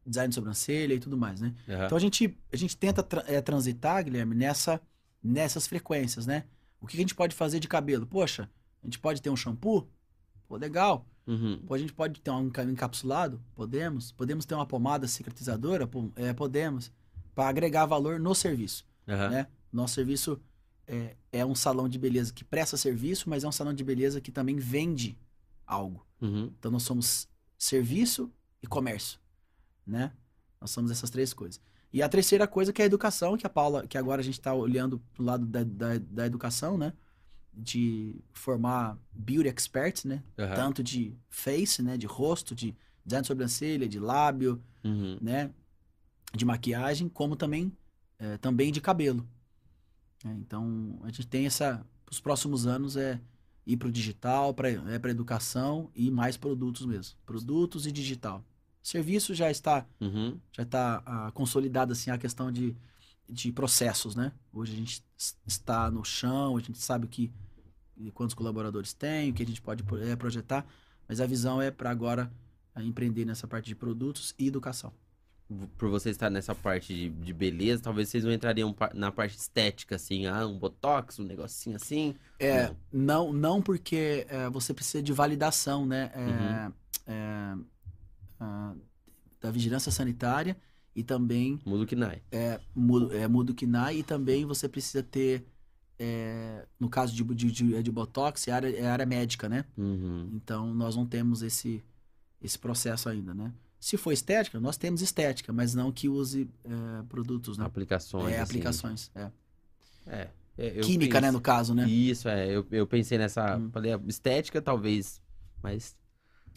[0.04, 1.54] design de sobrancelha e tudo mais, né?
[1.68, 1.86] Aham.
[1.86, 4.80] Então a gente, a gente tenta tra- eh, transitar, Guilherme, nessa,
[5.22, 6.44] nessas frequências, né?
[6.80, 8.06] O que a gente pode fazer de cabelo?
[8.06, 8.50] Poxa,
[8.82, 9.88] a gente pode ter um shampoo?
[10.48, 11.06] Pô, legal.
[11.32, 11.60] Uhum.
[11.70, 13.40] A gente pode ter um enca- encapsulado?
[13.54, 14.10] Podemos.
[14.12, 15.86] Podemos ter uma pomada cicatrizadora?
[15.86, 16.90] Pô, é, podemos.
[17.34, 18.84] Para agregar valor no serviço.
[19.08, 19.28] Aham.
[19.30, 19.46] né?
[19.72, 20.40] Nosso serviço
[20.86, 24.20] é, é um salão de beleza que presta serviço, mas é um salão de beleza
[24.20, 25.16] que também vende
[25.66, 26.04] algo.
[26.20, 26.52] Uhum.
[26.58, 28.30] Então nós somos serviço
[28.62, 29.18] e comércio,
[29.86, 30.12] né?
[30.60, 31.60] Nós somos essas três coisas.
[31.92, 34.38] E a terceira coisa que é a educação, que a Paula, que agora a gente
[34.38, 36.92] está olhando pro lado da, da, da educação, né?
[37.52, 40.22] De formar beauty experts, né?
[40.38, 40.54] Aham.
[40.54, 41.96] Tanto de face, né?
[41.96, 42.74] De rosto, de
[43.04, 45.18] design de sobrancelha, de lábio, Uhum.
[45.20, 45.50] né?
[46.34, 47.72] De maquiagem, como também,
[48.18, 49.26] é, também de cabelo.
[50.24, 51.84] É, então, a gente tem essa...
[52.10, 53.20] Os próximos anos é
[53.66, 57.16] ir para o digital, para é para educação e mais produtos mesmo.
[57.26, 58.44] Produtos e digital.
[58.82, 60.38] Serviço já está Uhum.
[60.52, 62.74] já está ah, consolidada assim a questão de,
[63.30, 64.32] de processos, né?
[64.52, 65.02] Hoje a gente
[65.46, 67.32] está no chão, a gente sabe o que
[67.96, 70.66] e quantos colaboradores tem, o que a gente pode eh, projetar,
[71.06, 72.30] mas a visão é para agora
[72.74, 74.92] ah, empreender nessa parte de produtos e educação.
[75.76, 79.96] Por você estar nessa parte de, de beleza, talvez vocês não entrariam na parte estética,
[79.96, 82.14] assim, ah, um botox, um negocinho assim.
[82.38, 82.76] É, Não.
[82.92, 86.10] não, não porque eh, você precisa de validação, né?
[86.14, 86.72] É, Uhum.
[87.06, 87.56] é,
[88.40, 88.74] ah,
[89.40, 90.56] da vigilância sanitária
[90.94, 92.20] e também Mudo que nai.
[92.74, 95.44] mudo, é, mudo KNAI e também você precisa ter,
[95.98, 99.64] é, no caso de, de, de, de Botox, é área, é área médica, né?
[99.76, 100.28] Uhum.
[100.34, 101.82] Então nós não temos esse,
[102.42, 103.52] esse processo ainda, né?
[103.78, 107.64] Se for estética, nós temos estética, mas não que use é, produtos, né?
[107.64, 108.24] Aplicações.
[108.26, 108.42] É, assim.
[108.42, 109.10] aplicações.
[109.14, 109.30] é.
[110.06, 110.28] É.
[110.58, 111.88] é, eu Química, penso- né, no caso, né?
[111.88, 112.48] Isso, é.
[112.50, 113.56] Eu, eu pensei nessa.
[113.56, 113.70] Hum.
[113.70, 115.20] Falei, estética, talvez.
[115.62, 115.96] Mas.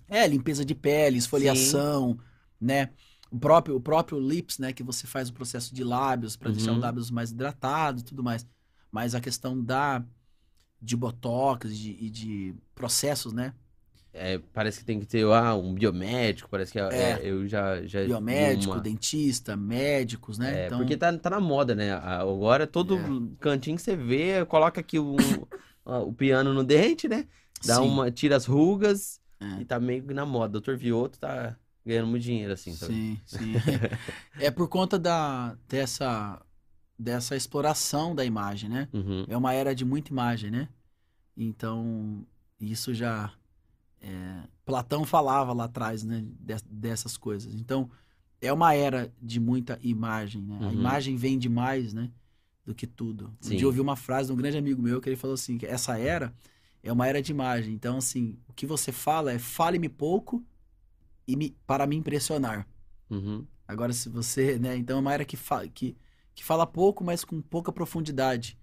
[0.09, 2.17] É, limpeza de pele, esfoliação,
[2.59, 2.89] né?
[3.33, 4.71] O próprio, o próprio lips, né?
[4.71, 6.77] Que você faz o processo de lábios para deixar Uhum.
[6.77, 8.45] os lábios mais hidratados e tudo mais.
[8.91, 10.03] Mas a questão da
[10.81, 13.53] de botox de, e de processos, né?
[14.15, 17.11] é, parece que tem que ter ah, um biomédico, parece que é, É.
[17.13, 20.65] é, eu já, já Biomédico, uma- dentista, médicos, né?
[20.65, 21.91] É, porque tá, tá na moda, né?
[21.93, 23.03] Agora todo É.
[23.39, 24.97] cantinho que você vê, coloca aqui
[25.85, 27.27] ó, o piano no dente, né?
[27.65, 29.61] Dá sim, uma, tira as rugas É.
[29.61, 30.51] e tá meio que na moda.
[30.53, 32.71] Doutor Vioto tá ganhando muito dinheiro, assim.
[32.73, 32.93] sabe?
[32.93, 33.53] Sim, sim.
[34.39, 36.41] é por conta da, dessa,
[36.97, 38.87] dessa exploração da imagem, né?
[38.93, 39.25] Uhum.
[39.27, 40.69] É uma era de muita imagem, né?
[41.35, 42.25] Então,
[42.59, 43.33] isso já.
[44.01, 46.23] é, Platão falava lá atrás, né?
[46.39, 47.53] de- dessas coisas.
[47.55, 47.89] Então,
[48.41, 50.57] é uma era de muita imagem, né?
[50.61, 50.73] A Uhum.
[50.73, 52.09] imagem vende mais, né?
[52.65, 53.33] Do que tudo.
[53.45, 55.57] Um dia eu ouvi uma frase de um grande amigo meu que ele falou assim:
[55.57, 56.33] que essa era
[56.81, 57.73] é uma era de imagem.
[57.73, 60.41] Então, assim, o que você fala é fale-me pouco
[61.27, 62.67] e me, para me impressionar.
[63.09, 63.45] Uhum.
[63.67, 64.75] Agora, se você, né?
[64.75, 65.95] Então é uma era que, fa que,
[66.35, 68.57] que fala pouco, mas com pouca profundidade.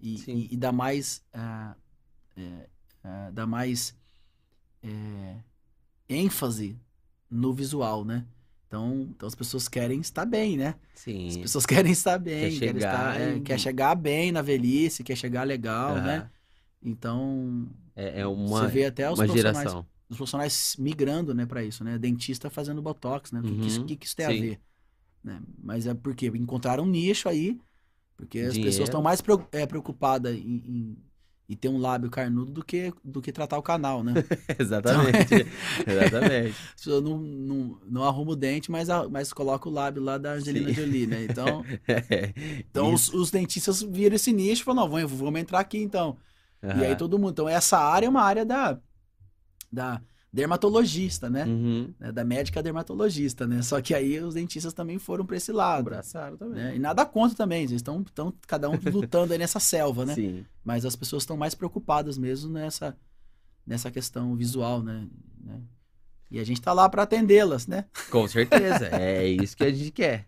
[0.00, 1.24] E, e, e dá mais.
[1.32, 1.76] ah,
[2.36, 2.68] é,
[3.04, 3.94] ah, dá mais
[4.82, 5.36] é,
[6.08, 6.78] ênfase
[7.30, 8.26] no visual, né?
[8.66, 10.76] Então, então as pessoas querem estar bem, né?
[11.28, 11.42] As Sim.
[11.42, 15.16] pessoas querem estar bem, Quer querem estar, chegar é, quer chegar bem na velhice, quer
[15.16, 16.02] chegar legal, Aham.
[16.02, 16.30] né?
[16.82, 19.86] Então, É, é uma, você vê até os uma geração.
[20.10, 21.98] Os profissionais migrando, né, para isso, né?
[21.98, 23.40] Dentista fazendo botox, né?
[23.42, 24.34] O que, que isso, Uhum, que que isso tem a sim.
[24.34, 24.60] ver?
[25.24, 25.42] Né?
[25.58, 27.60] Mas é porque encontraram um nicho aí,
[28.16, 28.58] porque as Dinheiro.
[28.58, 30.98] pessoas estão mais é, preocupadas em, em,
[31.50, 34.20] em ter um lábio carnudo do que, do que tratar o canal, né?
[34.58, 35.46] Exatamente.
[35.86, 36.70] Exatamente.
[36.76, 40.18] As pessoas não, não, não arrumam o dente, mas, a- mas coloca o lábio lá
[40.18, 40.74] da Angelina Sim.
[40.74, 41.24] Jolie, né?
[41.24, 42.34] Então, É,
[42.70, 46.18] então os, os dentistas viram esse nicho e falaram, não, vamos, vamos entrar aqui então.
[46.72, 47.32] E aí todo mundo.
[47.32, 48.80] Então, essa área é uma área da,
[49.70, 50.00] da
[50.32, 51.44] dermatologista, né?
[51.44, 51.92] Uhum.
[51.98, 53.62] né, da médica dermatologista, né?
[53.62, 55.88] Só que aí os dentistas também foram para esse lado.
[55.88, 56.62] Abraçaram também.
[56.62, 56.76] Né?
[56.76, 60.14] E nada contra também, eles estão tão, cada um lutando aí nessa selva, né?
[60.14, 60.44] Sim.
[60.64, 62.96] Mas as pessoas estão mais preocupadas mesmo nessa,
[63.66, 65.08] nessa questão visual, né?
[65.40, 65.60] né?
[66.30, 67.86] E a gente tá lá para atendê-las, né?
[68.08, 70.26] Com certeza, é isso que a gente quer.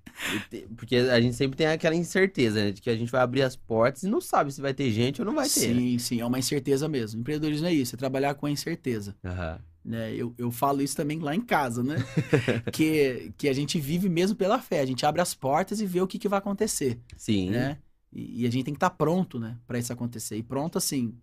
[0.77, 2.71] Porque a gente sempre tem aquela incerteza, né?
[2.73, 5.21] De que a gente vai abrir as portas e não sabe se vai ter gente
[5.21, 5.69] ou não vai ter.
[5.69, 5.75] Né?
[5.75, 5.99] Sim, né?
[5.99, 7.21] sim, é uma incerteza mesmo.
[7.21, 9.15] Empreendedorismo é isso, é trabalhar com a incerteza.
[9.23, 9.59] Uhum.
[9.85, 10.15] Né?
[10.15, 11.97] Eu, eu falo isso também lá em casa, né?
[12.73, 14.81] que, que a gente vive mesmo pela fé.
[14.81, 17.01] A gente abre as portas e vê o que, que vai acontecer.
[17.17, 17.51] Sim.
[17.51, 17.79] Né?
[18.13, 19.57] E, e a gente tem que estar tá pronto, né?
[19.69, 20.37] Para isso acontecer.
[20.37, 21.15] E pronto, assim,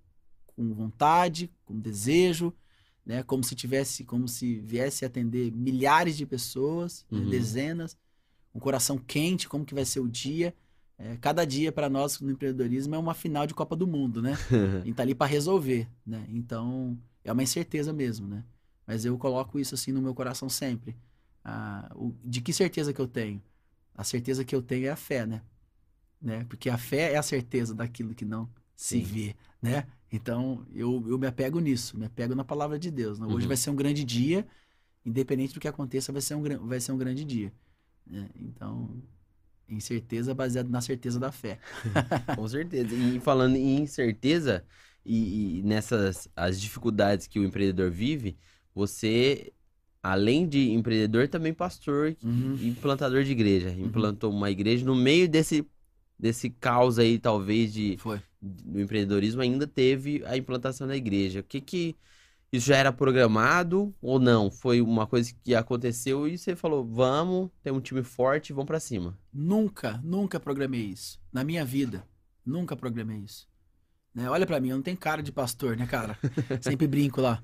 [0.55, 2.53] com vontade, com desejo,
[3.05, 3.23] né?
[3.23, 7.19] Como se tivesse, como se viesse atender milhares de pessoas, né?
[7.19, 7.29] uhum.
[7.29, 7.97] dezenas,
[8.53, 10.53] um coração quente, como que vai ser o dia.
[10.97, 14.37] É, cada dia para nós no empreendedorismo é uma final de Copa do Mundo, né?
[14.81, 16.25] a gente tá ali para resolver, né?
[16.29, 18.43] Então é uma incerteza mesmo, né?
[18.85, 20.95] Mas eu coloco isso assim no meu coração sempre.
[21.43, 23.41] Ah, o, de que certeza que eu tenho?
[23.95, 25.41] A certeza que eu tenho é a fé, né?
[26.21, 26.45] né?
[26.49, 29.03] Porque a fé é a certeza daquilo que não Sim.
[29.03, 29.87] se vê, né?
[30.12, 33.20] Então, eu, eu me apego nisso, me apego na palavra de Deus.
[33.20, 33.28] Né?
[33.28, 33.47] Hoje uhum.
[33.47, 34.45] vai ser um grande dia,
[35.05, 37.53] independente do que aconteça, vai ser um, vai ser um grande dia.
[38.05, 38.28] Né?
[38.36, 38.89] Então,
[39.70, 41.60] em certeza baseado na certeza da fé.
[42.36, 42.95] Com certeza.
[42.95, 44.64] E falando em incerteza
[45.05, 48.36] e, e, nessas as dificuldades que o empreendedor vive,
[48.74, 49.53] você,
[50.01, 52.57] além de empreendedor, também pastor uhum.
[52.60, 53.70] e implantador de igreja.
[53.70, 53.86] Uhum.
[53.86, 54.38] Implantou uhum.
[54.38, 55.66] uma igreja no meio desse
[56.20, 58.22] desse caos aí, talvez, de, Foi.
[58.41, 61.39] do empreendedorismo, ainda teve a implantação da igreja.
[61.39, 61.95] O que que...
[62.51, 64.49] Isso já era programado ou não?
[64.49, 68.80] Foi uma coisa que aconteceu e você falou, vamos, tem um time forte, vamos para
[68.80, 69.15] cima.
[69.32, 71.22] Nunca, nunca programei isso.
[71.32, 72.03] Na minha vida,
[72.43, 73.47] nunca programei isso.
[74.15, 74.28] Né?
[74.28, 76.17] Olha para mim, eu não tenho cara de pastor, né, cara?
[76.59, 77.43] Sempre brinco lá.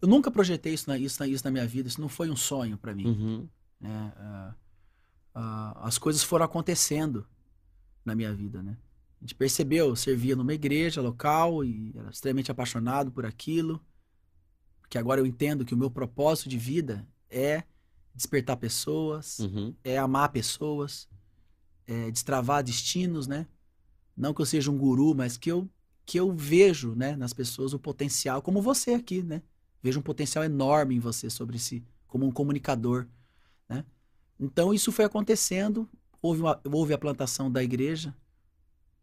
[0.00, 2.36] Eu nunca projetei isso na, isso, na, isso na minha vida, isso não foi um
[2.36, 3.06] sonho para mim.
[3.06, 3.48] Uhum.
[3.80, 4.12] Né?
[4.14, 7.26] Uh, uh, as coisas foram acontecendo
[8.04, 8.76] na minha vida, né?
[9.20, 13.80] A gente percebeu, servia numa igreja local e era extremamente apaixonado por aquilo.
[14.80, 17.64] Porque agora eu entendo que o meu propósito de vida é
[18.14, 19.74] despertar pessoas, uhum.
[19.84, 21.08] é amar pessoas,
[21.86, 23.46] é destravar destinos, né?
[24.16, 25.68] Não que eu seja um guru, mas que eu
[26.04, 29.42] que eu vejo, né, nas pessoas o potencial, como você aqui, né?
[29.82, 33.06] Vejo um potencial enorme em você sobre si, como um comunicador,
[33.68, 33.84] né?
[34.40, 35.86] Então isso foi acontecendo
[36.20, 38.14] houve, uma, houve a plantação da igreja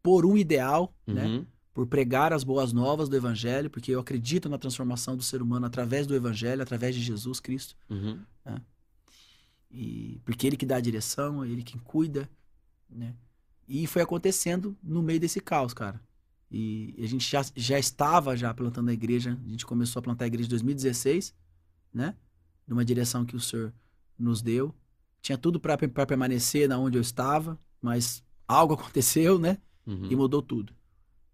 [0.01, 1.25] por um ideal, né?
[1.25, 1.39] uhum.
[1.39, 1.47] né?
[1.73, 5.65] Por pregar as boas novas do evangelho, porque eu acredito na transformação do ser humano
[5.65, 7.75] através do evangelho, através de Jesus Cristo.
[7.89, 8.17] Uhum.
[8.45, 8.61] Né?
[9.69, 12.29] E porque ele que dá a direção, ele quem cuida,
[12.89, 13.13] né?
[13.67, 15.99] E foi acontecendo no meio desse caos, cara.
[16.49, 20.25] E a gente já, já estava já plantando a igreja, a gente começou a plantar
[20.25, 21.33] a igreja em 2016,
[21.93, 22.15] né?
[22.65, 23.73] Numa direção que o Senhor
[24.17, 24.73] nos deu.
[25.25, 29.57] Tinha tudo para permanecer na onde eu estava, mas algo aconteceu, né?
[29.83, 30.07] Uhum.
[30.11, 30.71] E mudou tudo.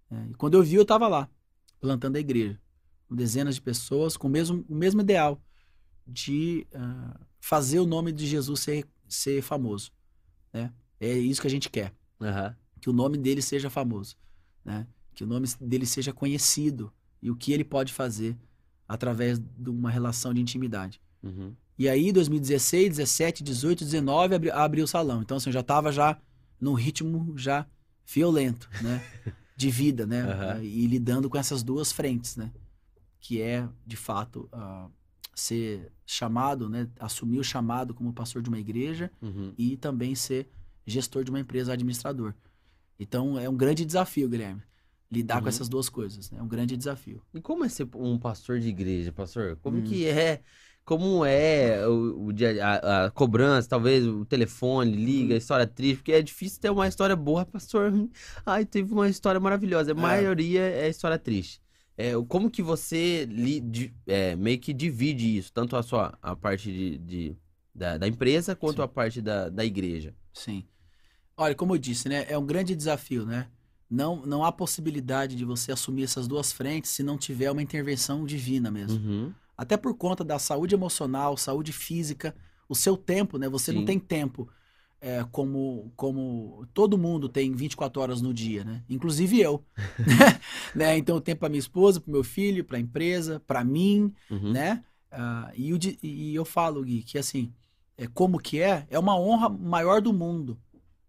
[0.10, 1.30] É, e quando eu vi, eu estava lá,
[1.78, 2.58] plantando a igreja.
[3.10, 5.44] Com dezenas de pessoas, com o mesmo, o mesmo ideal
[6.08, 9.92] de uh, fazer o nome de Jesus ser, ser famoso.
[10.54, 10.72] Né?
[10.98, 11.94] É isso que a gente quer.
[12.18, 12.56] Uhum.
[12.80, 14.16] Que o nome dele seja famoso.
[14.64, 14.88] Né?
[15.14, 16.94] Que o nome dele seja conhecido.
[17.22, 18.38] E o que ele pode fazer
[18.88, 21.02] através de uma relação de intimidade.
[21.22, 21.54] Uhum.
[21.78, 25.22] E aí, 2016, 17, 18, 19, abri, abri o salão.
[25.22, 26.18] Então, assim, eu já estava já
[26.60, 27.66] num ritmo já
[28.06, 29.02] violento, né?
[29.56, 30.24] De vida, né?
[30.24, 30.64] Uhum.
[30.64, 32.52] E lidando com essas duas frentes, né?
[33.20, 34.92] Que é, de fato, uh,
[35.36, 36.88] ser chamado, né?
[37.00, 39.54] Assumir o chamado como pastor de uma igreja uhum.
[39.58, 40.50] e também ser
[40.86, 42.34] gestor de uma empresa, administrador.
[43.00, 44.62] Então, é um grande desafio, Guilherme.
[45.12, 45.44] Lidar uhum.
[45.44, 46.40] com essas duas coisas, né?
[46.40, 47.22] É um grande desafio.
[47.34, 49.58] E como é ser um pastor de igreja, pastor?
[49.62, 49.84] Como hum.
[49.84, 50.42] que é
[50.84, 55.98] como é o, o dia, a, a, cobrança, talvez o telefone, liga, a história triste,
[55.98, 57.94] porque é difícil ter uma história boa, pastor.
[58.46, 59.92] Ai, teve uma história maravilhosa.
[59.92, 60.02] A é.
[60.02, 61.62] maioria é história triste.
[61.98, 66.36] É, como que você li, de, é, meio que divide isso, tanto a sua a
[66.36, 67.38] parte de, de
[67.76, 68.84] da, da, empresa quanto Sim.
[68.84, 70.16] a parte da, da igreja?
[70.34, 70.66] Sim.
[71.38, 73.48] Olha, como eu disse, né, é um grande desafio, né?
[73.90, 78.26] Não, não há possibilidade de você assumir essas duas frentes se não tiver uma intervenção
[78.26, 78.98] divina mesmo.
[79.00, 82.36] Uhum até por conta da saúde emocional, saúde física,
[82.68, 83.48] o seu tempo, né?
[83.48, 83.78] Você Sim.
[83.78, 84.50] não tem tempo
[85.00, 88.84] é, como, como todo mundo tem 24 horas no dia, né?
[88.90, 89.64] Inclusive eu.
[90.74, 90.98] né?
[90.98, 94.52] Então eu tenho para minha esposa, para meu filho, para a empresa, para mim, uhum.
[94.52, 94.84] né?
[95.14, 97.54] Uh, e, eu, e eu falo, Gui, que assim,
[97.96, 98.88] é, como que é?
[98.90, 100.58] É uma honra maior do mundo.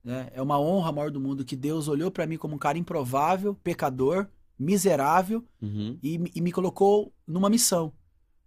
[0.04, 0.28] Né?
[0.34, 3.54] É uma honra maior do mundo que Deus olhou para mim como um cara improvável,
[3.64, 4.26] pecador,
[4.58, 5.98] miserável uhum.
[6.02, 7.94] e, e me colocou numa missão.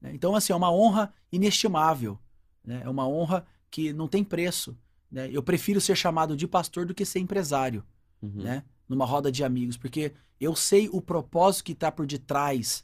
[0.01, 0.11] Né?
[0.13, 2.19] Então, assim, é uma honra inestimável.
[2.63, 2.81] Né?
[2.83, 4.77] É uma honra que não tem preço.
[5.11, 5.29] Né?
[5.31, 7.83] Eu prefiro ser chamado de pastor do que ser empresário,
[8.21, 8.43] uhum.
[8.43, 8.63] né?
[8.87, 12.83] numa roda de amigos, porque eu sei o propósito que está por detrás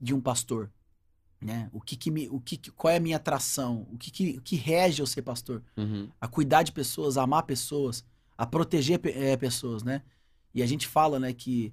[0.00, 0.70] de um pastor.
[1.40, 1.68] Né?
[1.72, 3.86] O que, que me, o que, qual é a minha atração?
[3.92, 5.62] O que, que, o que rege eu ser pastor?
[5.76, 6.08] Uhum.
[6.20, 8.04] A cuidar de pessoas, a amar pessoas,
[8.36, 10.02] a proteger é, pessoas, né?
[10.54, 11.72] E a gente fala, né, que,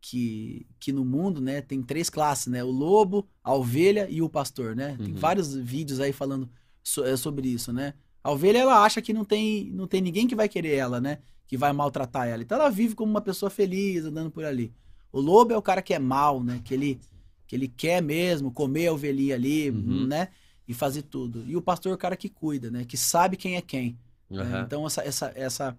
[0.00, 2.62] que, que no mundo, né, tem três classes, né?
[2.62, 4.96] O lobo, a ovelha e o pastor, né?
[4.96, 5.20] Tem Uhum.
[5.20, 6.48] vários vídeos aí falando
[6.82, 7.94] so- é, sobre isso, né?
[8.22, 11.18] A ovelha, ela acha que não tem, não tem ninguém que vai querer ela, né?
[11.46, 12.42] Que vai maltratar ela.
[12.42, 14.72] Então ela vive como uma pessoa feliz, andando por ali.
[15.10, 16.60] O lobo é o cara que é mal, né?
[16.64, 17.00] Que ele,
[17.46, 20.06] que ele quer mesmo comer a ovelhinha ali, Uhum.
[20.06, 20.28] né?
[20.66, 21.42] E fazer tudo.
[21.46, 22.84] E o pastor é o cara que cuida, né?
[22.84, 23.98] Que sabe quem é quem.
[24.30, 24.42] né?
[24.42, 24.62] Aham.
[24.66, 25.78] Então, essa, essa, essa,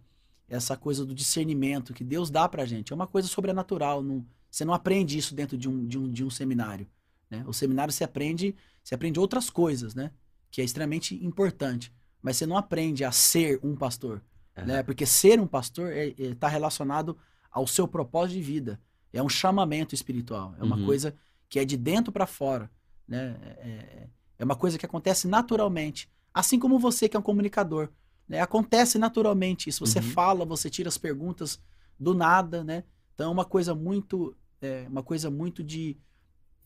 [0.50, 4.02] essa coisa do discernimento que Deus dá pra gente é uma coisa sobrenatural.
[4.02, 6.88] Não, você não aprende isso dentro de um, de um, de um seminário.
[7.30, 7.43] Né?
[7.47, 10.12] O seminário você aprende, você aprende outras coisas, né?
[10.50, 11.93] Que é extremamente importante.
[12.22, 14.22] Mas você não aprende a ser um pastor.
[14.58, 14.66] Aham.
[14.66, 14.84] Né?
[14.84, 17.18] Porque ser um pastor está relacionado
[17.52, 18.80] ao seu propósito de vida.
[19.14, 20.56] É um chamamento espiritual.
[20.60, 20.86] É uma Uhum.
[20.86, 21.16] coisa
[21.47, 22.70] que é de dentro para fora.
[23.08, 23.36] Né?
[23.60, 24.08] É,
[24.39, 26.10] é uma coisa que acontece naturalmente.
[26.34, 27.89] Assim como você que é um comunicador.
[28.30, 28.39] Né?
[28.41, 29.86] Acontece naturalmente isso.
[29.86, 30.05] Você Uhum.
[30.05, 31.59] fala, você tira as perguntas
[31.99, 32.84] do nada, né?
[33.15, 35.97] Então é uma coisa muito, é, uma coisa muito de,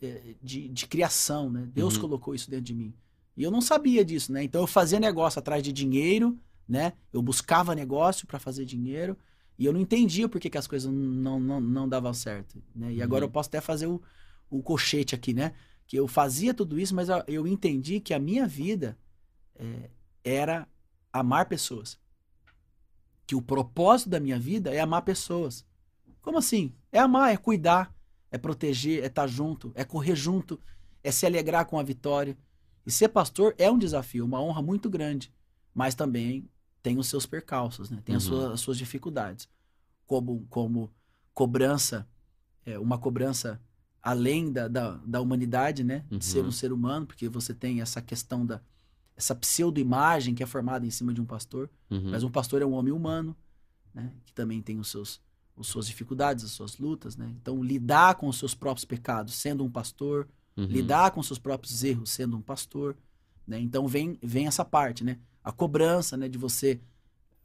[0.02, 1.68] é, de, de criação, né?
[1.74, 2.02] Deus Uhum.
[2.02, 2.94] colocou isso dentro de mim.
[3.38, 4.44] E eu não sabia disso, né?
[4.44, 6.38] Então eu fazia negócio atrás de dinheiro,
[6.68, 6.94] né?
[7.12, 9.18] Eu buscava negócio para fazer dinheiro
[9.58, 12.94] e eu não entendia por que, que as coisas não, não, não davam certo, né?
[12.94, 13.30] E agora Uhum.
[13.30, 14.02] eu posso até fazer o,
[14.50, 15.54] o colchete aqui, né?
[15.88, 18.98] Que eu fazia tudo isso, mas eu, eu entendi que a minha vida
[19.56, 19.90] é,
[20.24, 20.68] era
[21.14, 21.98] amar pessoas.
[23.26, 25.66] Que o propósito da minha vida é amar pessoas.
[26.22, 26.74] Como assim?
[26.92, 27.94] É amar, é cuidar,
[28.32, 30.60] é proteger, é estar junto, é correr junto,
[31.04, 32.38] é se alegrar com a vitória.
[32.86, 35.32] E ser pastor é um desafio, uma honra muito grande,
[35.74, 36.50] mas também
[36.82, 38.02] tem os seus percalços, né?
[38.04, 38.30] tem as, Uhum.
[38.40, 39.48] suas, as suas dificuldades.
[40.06, 40.92] Como, como
[41.34, 42.06] cobrança,
[42.66, 43.62] é, uma cobrança
[44.02, 46.06] além da, da, da humanidade, né?
[46.10, 46.48] De ser Uhum.
[46.48, 48.62] um ser humano, porque você tem essa questão da
[49.16, 51.70] essa pseudo-imagem que é formada em cima de um pastor.
[51.90, 52.12] Uhum.
[52.12, 53.36] Mas um pastor é um homem humano,
[53.94, 54.12] né?
[54.26, 55.22] Que também tem os seus,
[55.58, 57.32] as suas dificuldades, as suas lutas, né?
[57.42, 60.66] Então, lidar com os seus próprios pecados sendo um pastor, Uhum.
[60.66, 62.96] lidar com os seus próprios erros sendo um pastor,
[63.48, 63.60] né?
[63.60, 65.18] Então, vem, vem essa parte, né?
[65.44, 66.30] A cobrança, né?
[66.30, 66.80] De você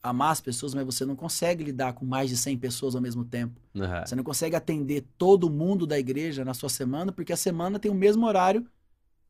[0.03, 3.25] amar as pessoas, mas você não consegue lidar com mais de 100 pessoas ao mesmo
[3.25, 3.61] tempo.
[3.77, 4.07] Aham.
[4.07, 7.91] Você não consegue atender todo mundo da igreja na sua semana, porque a semana tem
[7.91, 8.67] o mesmo horário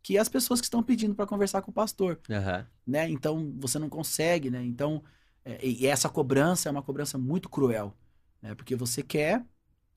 [0.02, 2.66] que as pessoas que estão pedindo para conversar com o pastor Aham.
[2.86, 3.08] né?
[3.10, 4.64] Então você não consegue, né?
[4.64, 5.02] Então
[5.44, 7.94] é, e essa cobrança é uma cobrança muito cruel,
[8.42, 8.54] né?
[8.54, 9.44] Porque você quer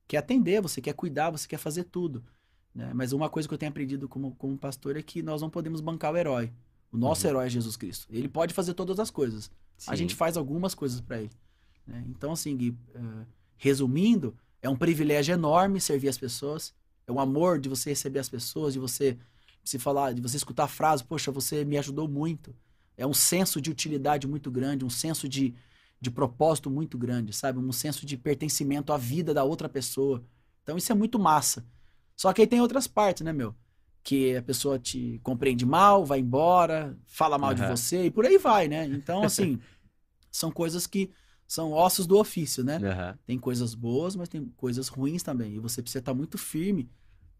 [0.08, 2.24] quer atender, você quer cuidar, você quer fazer tudo,
[2.76, 2.92] né?
[2.94, 5.82] Mas uma coisa que eu tenho aprendido como como pastor é que nós não podemos
[5.82, 6.52] bancar o herói.
[6.92, 7.32] O nosso Uhum.
[7.32, 8.08] herói é Jesus Cristo.
[8.10, 9.50] Ele pode fazer todas as coisas.
[9.88, 9.98] A Sim.
[9.98, 11.32] gente faz algumas coisas para ele.
[11.88, 12.04] né?
[12.10, 13.26] Então assim, Gui, eh,
[13.58, 16.74] resumindo, é um privilégio enorme servir as pessoas.
[17.08, 19.18] É um amor de você receber as pessoas, de você
[19.64, 22.56] se falar, de você escutar a frase, poxa, você me ajudou muito.
[22.98, 25.54] É um senso de utilidade muito grande, um senso de,
[26.00, 27.60] de propósito muito grande, sabe?
[27.60, 30.24] Um senso de pertencimento à vida da outra pessoa.
[30.64, 31.66] Então isso é muito massa.
[32.16, 33.56] Só que aí tem outras partes, né, meu?
[34.04, 37.76] Que a pessoa te compreende mal, vai embora, fala mal de Aham.
[37.76, 38.86] você e por aí vai, né?
[38.86, 39.60] Então, assim,
[40.32, 41.12] são coisas que
[41.48, 42.78] são ossos do ofício, né?
[42.78, 43.18] Aham.
[43.26, 45.56] Tem coisas boas, mas tem coisas ruins também.
[45.56, 46.90] E você precisa estar muito firme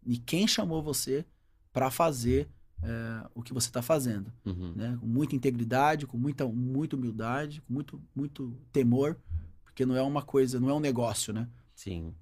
[0.06, 1.24] em quem chamou você
[1.72, 2.48] para fazer
[2.82, 4.72] é, o que você está fazendo, Uhum.
[4.74, 4.96] né?
[5.00, 9.16] Com muita integridade, com muita, muita humildade, com muito, muito temor,
[9.64, 11.48] porque não é uma coisa, não é um negócio, né?
[11.74, 12.12] Sim.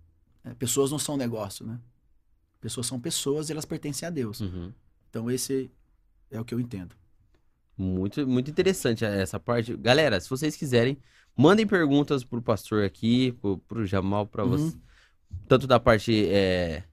[0.44, 1.80] É, pessoas não são negócio, né?
[2.60, 4.40] Pessoas são pessoas e elas pertencem a Deus.
[4.40, 4.70] Uhum.
[5.08, 5.70] Então esse
[6.30, 6.94] é o que eu entendo.
[7.76, 9.74] Muito, muito interessante essa parte.
[9.78, 10.98] Galera, se vocês quiserem,
[11.34, 14.50] mandem perguntas pro pastor aqui, pro, pro Jamal, pra Uhum.
[14.50, 14.76] você.
[15.48, 16.84] Tanto da parte é,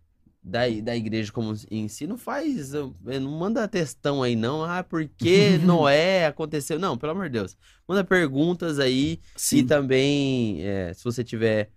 [0.48, 2.08] da, da igreja como em si.
[2.08, 2.72] Não faz.
[2.72, 4.64] Não manda textão aí, não.
[4.64, 6.80] Ah, por que Noé aconteceu?
[6.80, 7.58] Não, pelo amor de Deus.
[7.88, 9.20] Manda perguntas aí.
[9.52, 11.70] E também, é, se você tiver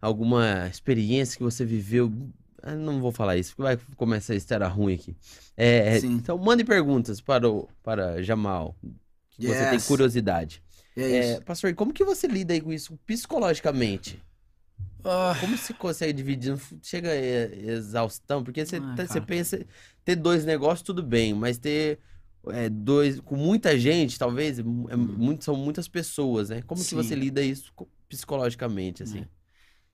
[0.00, 2.12] alguma experiência que você viveu.
[2.62, 5.16] ah, Não vou falar isso, porque vai começar a história ruim aqui.
[5.56, 6.12] É, Sim.
[6.12, 8.76] então, mande perguntas para o para Jamal.
[9.30, 9.86] Que você tem Yes.
[9.86, 10.62] curiosidade.
[10.96, 11.42] É É, isso.
[11.42, 14.20] pastor, como que você lida aí com isso psicologicamente?
[15.04, 16.54] Ah, Como você consegue dividir?
[16.82, 18.42] Chega a exaustão?
[18.42, 19.64] Porque você, Ah, tá- você pensa,
[20.04, 22.00] ter dois negócios, tudo bem, mas ter
[22.50, 24.96] é, dois, com muita gente, talvez, é é Hum.
[24.96, 26.62] muito, são muitas pessoas, né?
[26.62, 26.94] Como que Sim.
[26.94, 29.24] você lida isso co- psicologicamente, assim?
[29.24, 29.28] É.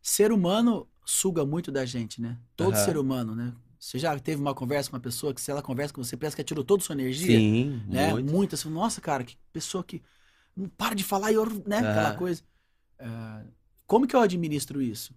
[0.02, 2.40] ser humano suga muito da gente, né?
[2.56, 2.76] Todo Aham.
[2.76, 3.54] ser humano, né?
[3.78, 6.36] Você já teve uma conversa com uma pessoa que se ela conversa com você, parece
[6.36, 7.46] que tirou toda a sua energia?
[7.46, 8.14] Sim, né?
[8.14, 8.14] muito.
[8.14, 8.64] Muitas.
[8.64, 10.02] Nossa, cara, que pessoa que
[10.56, 11.80] não para de falar e eu, né?
[11.80, 12.14] Aquela Aham.
[12.14, 12.42] coisa.
[13.00, 13.44] Ah,
[13.86, 15.14] como que eu administro isso?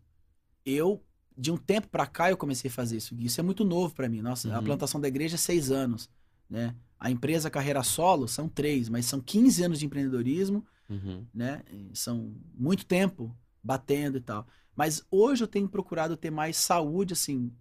[0.65, 1.03] Eu
[1.38, 3.15] de um tempo para cá eu comecei a fazer isso.
[3.20, 4.22] Isso é muito novo para mim.
[4.22, 4.55] Nossa, uhum.
[4.55, 6.09] a plantação da igreja é seis anos,
[6.49, 6.76] né?
[6.99, 11.26] A empresa Carreira Solo são três, mas são 15 anos de empreendedorismo, uhum.
[11.32, 11.61] né?
[11.93, 14.47] São muito tempo batendo e tal.
[14.76, 17.51] Mas hoje eu tenho procurado ter mais saúde, assim,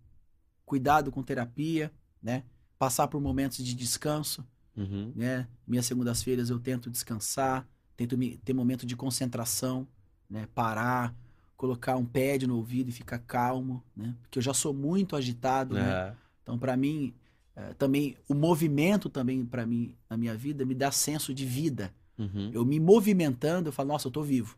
[0.65, 1.93] cuidado com terapia,
[2.23, 2.45] né?
[2.79, 5.13] Passar por momentos de descanso, uhum.
[5.15, 5.47] né?
[5.67, 9.87] Minhas segundas-feiras eu tento descansar, tento me, ter momento de concentração,
[10.29, 10.49] né?
[10.55, 11.15] Parar,
[11.57, 14.15] colocar um pad no ouvido e ficar calmo, né?
[14.23, 15.81] Porque eu já sou muito agitado, né?
[15.81, 15.85] é.
[15.85, 16.17] né?
[16.43, 17.15] Então, para mim,
[17.55, 21.93] é, também o movimento também para mim na minha vida me dá senso de vida.
[22.19, 22.51] Uhum.
[22.53, 24.57] Eu me movimentando, eu falo, nossa, eu tô vivo.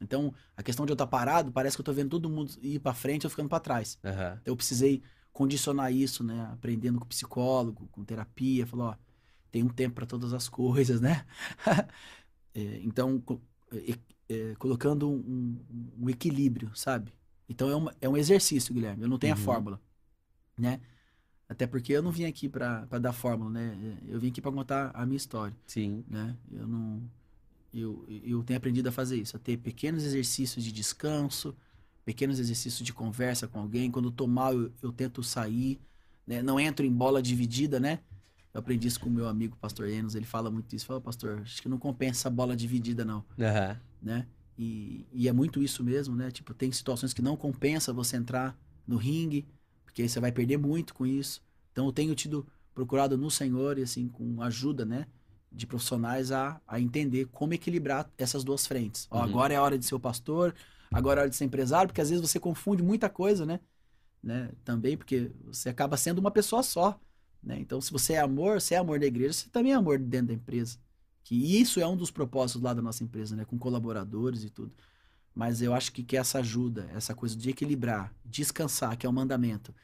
[0.00, 2.78] Então, a questão de eu estar parado, parece que eu tô vendo todo mundo ir
[2.78, 3.98] para frente, eu ficando para trás.
[4.04, 4.10] Uhum.
[4.10, 5.02] Então, eu precisei
[5.32, 6.48] condicionar isso, né?
[6.52, 8.96] Aprendendo com psicólogo, com terapia, falou, ó,
[9.50, 11.24] tem um tempo para todas as coisas, né?
[12.54, 13.22] é, então,
[14.28, 15.56] é, colocando um,
[15.98, 17.12] um, equilíbrio, sabe?
[17.48, 19.02] Então é, uma, é um exercício, Guilherme.
[19.02, 19.40] Eu não tenho uhum.
[19.40, 19.80] a fórmula,
[20.58, 20.80] né?
[21.48, 23.98] Até porque eu não vim aqui para dar fórmula, né?
[24.08, 25.56] Eu vim aqui para contar a minha história.
[25.66, 26.04] Sim.
[26.08, 26.36] Né?
[26.50, 27.02] Eu não
[27.72, 31.54] eu, eu tenho aprendido a fazer isso, a ter pequenos exercícios de descanso,
[32.04, 33.90] pequenos exercícios de conversa com alguém.
[33.90, 35.78] Quando eu tô mal, eu, eu tento sair,
[36.26, 36.42] né?
[36.42, 38.00] Não entro em bola dividida, né?
[38.52, 40.86] Eu aprendi isso com o meu amigo, pastor Enos, ele fala muito isso.
[40.86, 43.22] Fala, pastor, acho que não compensa a bola dividida, não.
[43.36, 43.80] Uhum.
[44.06, 44.24] Né?
[44.56, 46.30] E, e, é muito isso mesmo, né?
[46.30, 49.44] Tipo, tem situações que não compensa você entrar no ringue,
[49.84, 51.42] porque aí você vai perder muito com isso.
[51.72, 55.08] Então, eu tenho tido procurado no Senhor, e assim, com ajuda, né?
[55.50, 59.08] De profissionais a, a entender como equilibrar essas duas frentes.
[59.10, 59.24] Ó, uhum.
[59.24, 60.54] agora é a hora de ser o pastor,
[60.92, 63.58] agora é a hora de ser empresário, porque às vezes você confunde muita coisa, né?
[64.22, 64.50] né?
[64.64, 66.96] Também porque você acaba sendo uma pessoa só.
[67.42, 67.58] Né?
[67.58, 70.28] Então, se você é amor, você é amor da igreja, você também é amor dentro
[70.28, 70.78] da empresa.
[71.26, 73.44] Que isso é um dos propósitos lá da nossa empresa, né?
[73.44, 74.72] Com colaboradores e tudo.
[75.34, 79.12] Mas eu acho que, que essa ajuda, essa coisa de equilibrar, descansar, que é o
[79.12, 79.74] um mandamento,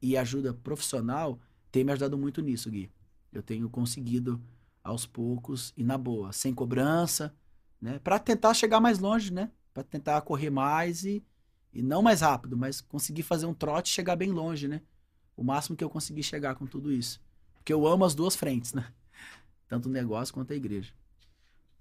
[0.00, 1.38] e ajuda profissional,
[1.70, 2.90] tem me ajudado muito nisso, Gui.
[3.30, 4.40] Eu tenho conseguido
[4.82, 7.34] aos poucos e na boa, sem cobrança,
[7.78, 7.98] né?
[7.98, 9.50] Para tentar chegar mais longe, né?
[9.74, 11.22] Para tentar correr mais e,
[11.74, 14.80] e não mais rápido, mas conseguir fazer um trote e chegar bem longe, né?
[15.36, 17.20] o máximo que eu consegui chegar com tudo isso.
[17.54, 18.86] Porque eu amo as duas frentes, né?
[19.68, 20.92] Tanto o negócio quanto a igreja.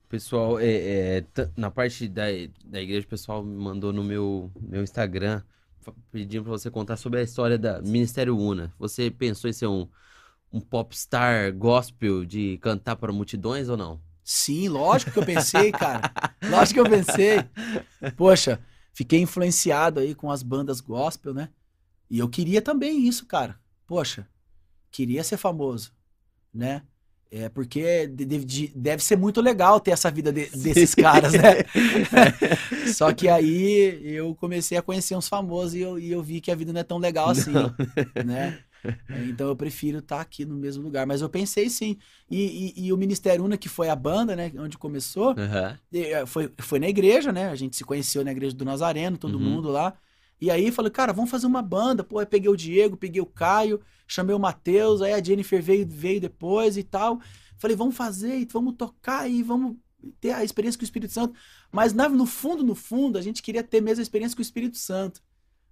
[0.07, 1.25] Pessoal, é, é,
[1.57, 2.25] na parte da,
[2.63, 5.41] da igreja, o pessoal me mandou no meu, meu Instagram
[6.11, 8.73] pedindo para você contar sobre a história da Ministério Una.
[8.79, 9.87] Você pensou em ser um,
[10.51, 14.01] um popstar gospel de cantar para multidões ou não?
[14.23, 16.11] Sim, lógico que eu pensei, cara.
[16.49, 17.37] lógico que eu pensei.
[18.15, 18.59] Poxa,
[18.93, 21.49] fiquei influenciado aí com as bandas gospel, né?
[22.09, 23.59] E eu queria também isso, cara.
[23.85, 24.27] Poxa,
[24.89, 25.91] queria ser famoso,
[26.53, 26.81] né?
[27.37, 31.65] É porque deve, deve ser muito legal ter essa vida de, desses caras, né?
[32.95, 36.49] Só que aí eu comecei a conhecer uns famosos e eu, e eu vi que
[36.49, 37.75] a vida não é tão legal assim, não.
[38.25, 38.59] né?
[39.27, 41.05] Então eu prefiro estar tá aqui no mesmo lugar.
[41.05, 41.97] Mas eu pensei sim.
[42.31, 44.53] E, e, e o Ministério Una, que foi a banda, né?
[44.57, 46.25] Onde começou, uhum.
[46.27, 47.49] foi, foi na igreja, né?
[47.49, 49.43] A gente se conheceu na igreja do Nazareno, todo uhum.
[49.43, 49.93] mundo lá.
[50.39, 52.03] E aí falei, cara, vamos fazer uma banda.
[52.03, 55.87] Pô, aí peguei o Diego, peguei o Caio, chamei o Matheus, aí a Jennifer veio,
[55.87, 57.19] veio depois e tal.
[57.57, 59.77] Falei, vamos fazer, vamos tocar aí, vamos
[60.19, 61.37] ter a experiência com o Espírito Santo.
[61.71, 64.77] Mas no fundo, no fundo, a gente queria ter mesmo a experiência com o Espírito
[64.77, 65.21] Santo.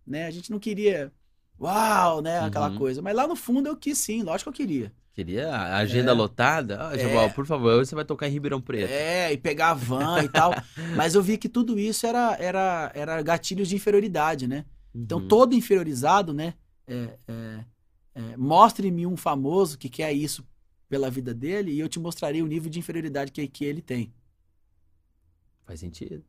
[0.06, 0.26] Né?
[0.26, 1.12] A gente não queria,
[1.60, 2.40] uau, né?
[2.40, 2.78] Aquela uhum.
[2.78, 3.02] coisa.
[3.02, 4.94] Mas lá no fundo eu quis sim, lógico que eu queria.
[5.14, 6.14] Queria a agenda é.
[6.14, 6.90] lotada?
[6.90, 7.30] Ah, é.
[7.30, 8.92] por favor, você vai tocar em Ribeirão Preto.
[8.92, 10.52] É, e pegar a van e tal.
[10.98, 14.66] Mas eu vi que tudo isso era, era, era gatilhos de inferioridade, né?
[14.94, 15.26] Então, uhum.
[15.26, 16.56] Então, todo inferiorizado, né?
[16.88, 17.66] É, é,
[18.16, 20.44] é, Mostre-me um famoso que quer isso
[20.90, 24.12] pela vida dele e eu te mostrarei o nível de inferioridade que, que ele tem.
[25.64, 26.24] Faz sentido.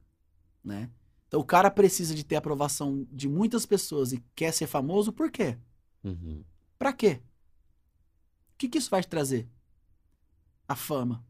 [0.62, 0.91] Né?
[1.26, 5.30] Então, o cara precisa de ter aprovação de muitas pessoas e quer ser famoso, por
[5.30, 5.57] quê?
[6.05, 6.45] Uhum.
[6.78, 7.20] Pra quê?
[8.55, 9.49] O que, que isso vai te trazer?
[10.67, 11.25] A fama,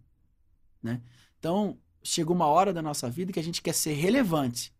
[0.82, 1.02] né?
[1.38, 4.72] Então, chega uma hora da nossa vida que a gente quer ser relevante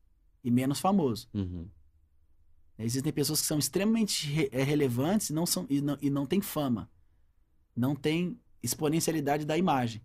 [0.42, 1.28] e menos famoso.
[1.32, 1.68] Uhum.
[2.78, 6.26] Existem pessoas que são extremamente re é, relevantes e não, são, e, não, e não
[6.26, 6.90] têm fama.
[7.74, 10.02] Não tem exponencialidade da imagem.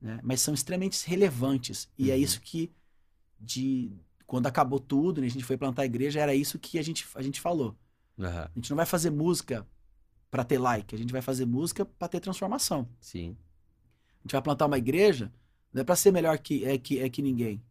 [0.00, 0.18] Né?
[0.22, 1.88] Mas são extremamente relevantes.
[1.96, 2.20] E é uhum.
[2.20, 2.72] é isso que,
[3.38, 3.92] de,
[4.26, 7.06] quando acabou tudo, né, a gente foi plantar a igreja, era isso que a gente,
[7.14, 7.76] a gente falou.
[8.18, 8.26] Uhum.
[8.26, 9.66] A gente não vai fazer música
[10.32, 10.94] para ter like.
[10.94, 12.88] A gente vai fazer música para ter transformação.
[12.98, 13.36] Sim.
[14.18, 15.30] A gente vai plantar uma igreja,
[15.70, 17.62] não é para ser melhor que é que é que ninguém,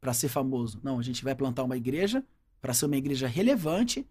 [0.00, 0.80] para ser famoso.
[0.82, 2.24] Não, a gente vai plantar uma igreja
[2.60, 4.04] para ser uma igreja relevante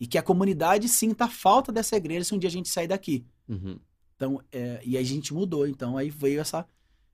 [0.00, 2.88] e que a comunidade sinta a falta dessa igreja se um dia a gente sair
[2.88, 3.24] daqui.
[3.48, 3.78] Uhum.
[4.16, 5.64] Então, é, e aí a gente mudou.
[5.64, 6.66] Então, aí veio essa,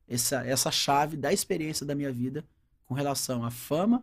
[0.09, 2.47] essa, essa chave da experiência da minha vida
[2.87, 4.03] com relação à fama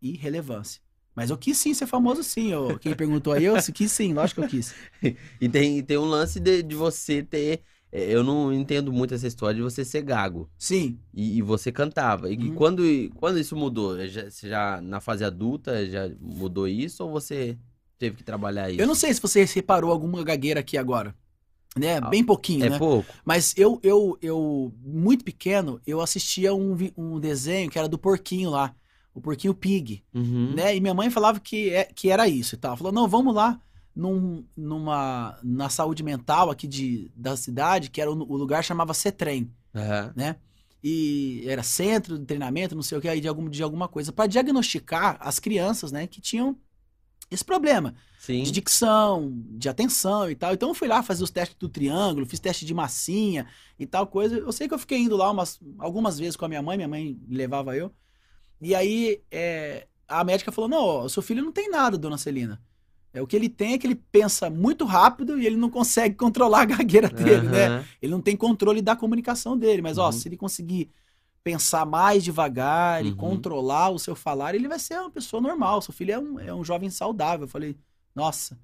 [0.00, 0.80] e relevância.
[1.14, 2.50] Mas eu quis sim ser famoso sim.
[2.52, 4.76] Eu, quem perguntou aí, eu quis sim, lógico que eu quis.
[5.40, 7.62] e tem, tem um lance de, de você ter.
[7.92, 10.50] é, Eu não entendo muito essa história de você ser gago.
[10.58, 10.98] Sim.
[11.12, 12.30] E, e você cantava.
[12.30, 12.54] E, Uhum.
[12.54, 12.82] quando,
[13.14, 14.06] quando isso mudou?
[14.08, 17.58] Já, você já na fase adulta já mudou isso ou você
[17.98, 18.80] teve que trabalhar isso?
[18.82, 21.14] Eu não sei se você reparou alguma gagueira aqui agora.
[21.76, 22.00] Né?
[22.00, 22.78] Ah, Bem pouquinho, É né?
[22.78, 23.14] pouco?
[23.24, 28.50] Mas eu, eu, eu, muito pequeno, eu assistia um, um desenho que era do porquinho
[28.50, 28.74] lá.
[29.14, 30.02] O porquinho Pig.
[30.12, 30.54] Uhum.
[30.54, 30.74] né?
[30.76, 32.76] E minha mãe falava que, é, que era isso e tal.
[32.76, 33.60] Falou, não, vamos lá
[33.94, 38.92] num, numa, na saúde mental aqui de, da cidade, que era o, o lugar chamava
[38.92, 40.12] Cetrem, Aham.
[40.16, 40.36] né?
[40.82, 44.12] E era centro de treinamento, não sei o que, aí de, algum, de alguma coisa,
[44.12, 46.58] para diagnosticar as crianças, né, que tinham
[47.30, 48.42] esse problema Sim.
[48.42, 50.52] de dicção, de atenção e tal.
[50.52, 53.46] Então eu fui lá fazer os testes do triângulo, fiz teste de massinha
[53.78, 54.36] e tal coisa.
[54.36, 56.88] Eu sei que eu fiquei indo lá umas, algumas vezes com a minha mãe, minha
[56.88, 57.90] mãe levava eu.
[58.64, 62.60] E aí é, a médica falou: Não, ó, seu filho não tem nada, dona Celina.
[63.12, 66.16] É, o que ele tem é que ele pensa muito rápido e ele não consegue
[66.18, 67.66] controlar a gagueira dele, né?
[67.68, 67.84] Aham.
[68.02, 69.80] Ele não tem controle da comunicação dele.
[69.82, 70.12] Mas, ó, Uhum.
[70.12, 70.90] se ele conseguir
[71.44, 73.16] pensar mais devagar e Uhum.
[73.16, 75.80] controlar o seu falar, ele vai ser uma pessoa normal.
[75.82, 77.44] Seu filho é um, é um jovem saudável.
[77.44, 77.76] Eu falei,
[78.14, 78.58] nossa,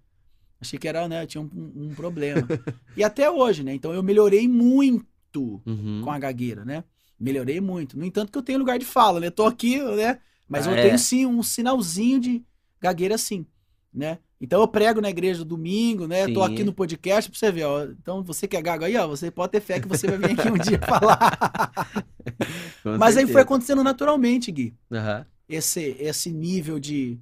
[0.61, 1.27] achei que era, né?
[1.27, 2.49] Tinha um, um- um problema.
[2.97, 3.75] e até hoje, né?
[3.75, 6.01] Então eu melhorei muito Uhum.
[6.03, 6.83] com a gagueira, né?
[7.21, 7.99] Melhorei muito.
[7.99, 9.29] No entanto, que eu tenho lugar de fala, né?
[9.31, 10.19] Tô aqui, né?
[10.49, 10.83] Mas Ah, eu é.
[10.83, 12.43] tenho sim um sinalzinho de
[12.81, 13.47] gagueira, sim,
[13.93, 14.19] né?
[14.41, 16.27] Então eu prego na igreja domingo, né?
[16.27, 16.53] Tô Sim.
[16.53, 17.85] aqui no podcast pra você ver, ó.
[17.85, 20.31] Então você que é gago aí, ó, você pode ter fé que você vai vir
[20.41, 21.87] aqui um dia falar.
[22.99, 23.41] Mas aí foi certeza.
[23.43, 24.75] acontecendo naturalmente, Gui.
[24.91, 25.27] Aham.
[25.47, 27.19] Esse, esse nível de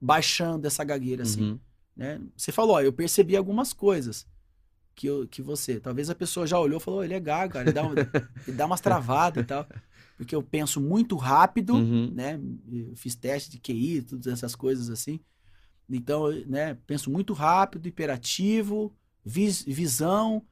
[0.00, 1.58] baixando essa gagueira, assim, Uhum.
[1.96, 2.20] né?
[2.36, 4.26] Você falou, ó, eu percebi algumas coisas
[5.00, 5.80] que, eu, que você.
[5.80, 7.92] Talvez a pessoa já olhou e falou, ele é gago, cara, ele dá, um-
[8.46, 9.66] ele dá umas travadas e tal.
[10.18, 12.12] Porque eu penso muito rápido, Uhum.
[12.14, 12.38] né?
[12.70, 15.18] Eu fiz teste de QI, todas essas coisas assim.
[15.88, 18.94] Então, né, penso muito rápido, hiperativo,
[19.24, 20.42] vis- visão,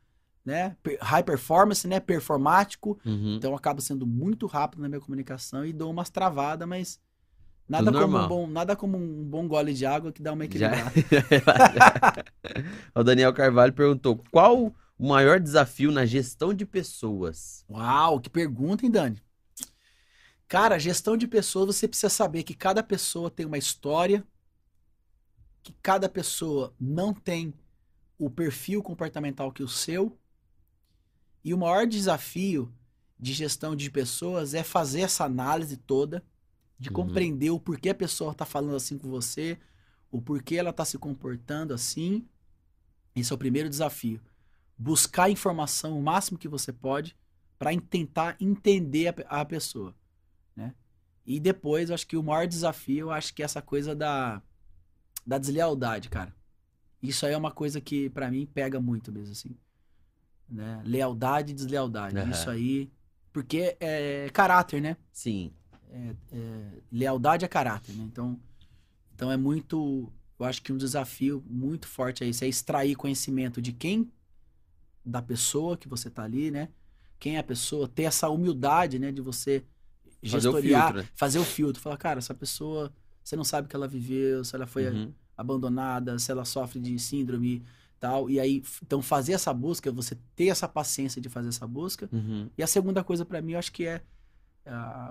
[0.45, 0.75] né?
[1.03, 2.01] High performance, né?
[2.01, 2.99] Performático.
[3.05, 3.37] Uhum.
[3.37, 6.99] Então eu acabo sendo muito rápido na minha comunicação e dou umas travadas, mas
[7.69, 10.45] nada Tudo como, um bom, nada como um bom gole de água que dá uma
[10.45, 10.91] equilibrada.
[12.95, 17.65] o Daniel Carvalho perguntou: qual o maior desafio na gestão de pessoas?
[17.71, 19.23] Uau, que pergunta, hein, Dani?
[20.49, 24.27] Cara, gestão de pessoas, você precisa saber que cada pessoa tem uma história,
[25.63, 27.53] que cada pessoa não tem
[28.19, 30.19] o perfil comportamental que o seu.
[31.45, 32.73] E o maior desafio
[33.21, 36.25] de gestão de pessoas é fazer essa análise toda,
[36.79, 36.95] de Uhum.
[36.95, 39.59] compreender o porquê a pessoa está falando assim com você,
[40.11, 42.27] o porquê ela está se comportando assim.
[43.15, 44.21] Esse é o primeiro desafio.
[44.77, 47.17] Buscar informação o máximo que você pode
[47.59, 49.95] para tentar entender a, a pessoa,
[50.55, 50.75] né?
[51.27, 54.41] E depois, acho que o maior desafio, eu acho que é essa coisa da,
[55.27, 56.35] da deslealdade, cara.
[57.03, 59.57] Isso aí é uma coisa que para mim pega muito mesmo, assim.
[60.49, 60.81] Né?
[60.85, 62.17] Lealdade e deslealdade.
[62.17, 62.31] Aham.
[62.31, 62.91] Isso aí.
[63.33, 64.97] Porque é caráter, né?
[65.13, 65.53] Sim.
[65.91, 68.05] É, é, lealdade é caráter, né?
[68.05, 68.39] Então,
[69.15, 70.13] então é muito.
[70.39, 74.11] Eu acho que um desafio muito forte é isso, é extrair conhecimento de quem,
[75.05, 76.69] da pessoa que você tá ali, né?
[77.19, 79.11] Quem é a pessoa, ter essa humildade, né?
[79.11, 79.65] De você
[80.23, 81.09] Fazer o gestoriar, filtro, né?
[81.15, 81.83] fazer o filtro.
[81.83, 85.13] Falar, cara, essa pessoa, você não sabe o que ela viveu, se ela foi Uhum.
[85.37, 87.65] abandonada, se ela sofre de síndrome
[88.01, 88.29] tal.
[88.31, 92.09] E aí, então fazer essa busca, você ter essa paciência de fazer essa busca.
[92.13, 92.49] Uhum.
[92.57, 94.03] E a segunda coisa pra mim, eu acho que é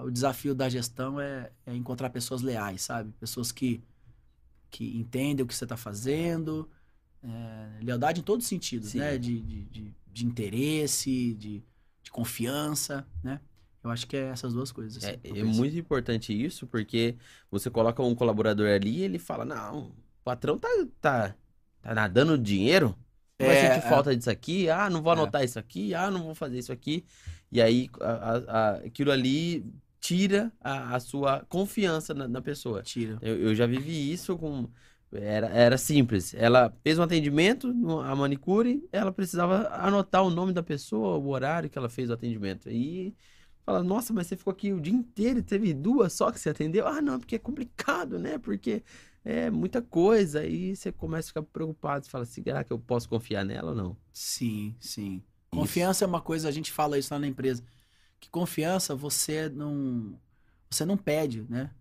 [0.03, 3.11] o desafio da gestão é, é encontrar pessoas leais, sabe?
[3.19, 3.83] Pessoas que,
[4.69, 6.69] que entendem o que você está fazendo.
[7.23, 8.99] é, lealdade em todos os sentidos, Sim.
[8.99, 9.17] né?
[9.17, 11.63] De, de, de, de interesse, de,
[12.03, 13.41] de confiança, né?
[13.83, 15.03] Eu acho que é essas duas coisas.
[15.03, 17.15] assim, É, é muito importante isso, porque
[17.49, 20.67] você coloca um colaborador ali e ele fala: Não, o patrão tá,
[21.01, 21.35] tá,
[21.81, 22.95] tá nadando dinheiro.
[23.39, 23.89] Vai É, sentir é.
[23.89, 25.13] falta disso aqui, ah, não vou É.
[25.13, 27.05] anotar isso aqui, ah, não vou fazer isso aqui.
[27.51, 29.65] E aí a- a- aquilo ali
[29.99, 32.81] tira a, a sua confiança na, na pessoa.
[32.83, 33.17] Tira.
[33.21, 34.69] Eu, eu já vivi isso com.
[35.11, 36.33] Era, era simples.
[36.33, 37.69] Ela fez um atendimento,
[38.03, 42.13] a manicure, ela precisava anotar o nome da pessoa, o horário que ela fez o
[42.13, 42.69] atendimento.
[42.69, 43.15] E
[43.65, 46.49] fala, nossa, mas você ficou aqui o dia inteiro e teve duas só que você
[46.49, 46.87] atendeu?
[46.87, 48.37] Ah, não, porque é complicado, né?
[48.37, 48.83] Porque
[49.23, 50.41] é muita coisa.
[50.41, 52.05] Aí você começa a ficar preocupado.
[52.05, 53.97] Você fala, será que eu posso confiar nela ou não?
[54.11, 55.23] Sim, sim.
[55.49, 57.63] Confiança é uma coisa, a gente fala isso lá na empresa.
[58.19, 60.19] Que confiança você não.
[60.69, 61.71] Você não pede, né?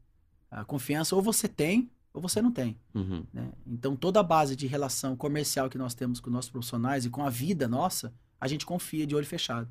[0.51, 2.79] A confiança ou você tem ou você não tem.
[2.95, 3.25] Uhum.
[3.33, 3.53] né?
[3.67, 7.23] Então toda a base de relação comercial que nós temos com nossos profissionais e com
[7.25, 9.69] a vida nossa, a gente confia de olho fechado.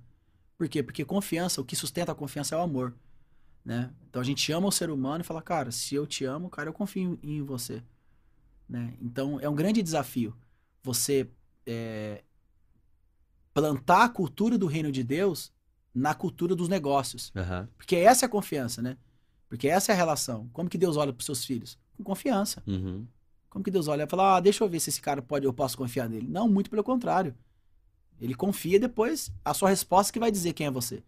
[0.58, 0.84] Por quê?
[0.84, 2.94] Porque confiança, o que sustenta a confiança é o amor.
[3.64, 3.92] né?
[4.10, 6.70] Então a gente ama o ser humano e fala, cara, se eu te amo, cara,
[6.70, 7.82] eu confio em, em você,
[8.70, 8.94] né?
[9.02, 10.36] Então é um grande desafio
[10.84, 11.28] você
[11.66, 12.24] é,
[13.60, 15.52] plantar a cultura do reino de Deus
[15.94, 17.70] na cultura dos negócios, Aham.
[17.78, 18.98] porque essa é a confiança, né?
[19.48, 20.50] Porque essa é a relação.
[20.52, 21.80] Como que Deus olha para seus filhos?
[21.96, 22.62] Com confiança.
[22.68, 23.08] Uhum.
[23.50, 25.54] Como que Deus olha e fala, ah, deixa eu ver se esse cara pode, eu
[25.54, 26.28] posso confiar nele.
[26.28, 27.34] Não, muito pelo contrário.
[28.20, 31.02] Ele confia depois a sua resposta que vai dizer quem é você.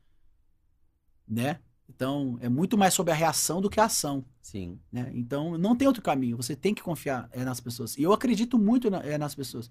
[1.27, 1.59] Né?
[1.89, 4.23] Então, é muito mais sobre a reação do que a ação.
[4.41, 4.79] Sim.
[4.89, 5.11] Né?
[5.13, 6.37] Então, não tem outro caminho.
[6.37, 7.97] Você tem que confiar é, nas pessoas.
[7.97, 9.69] E eu acredito muito na- é, nas pessoas.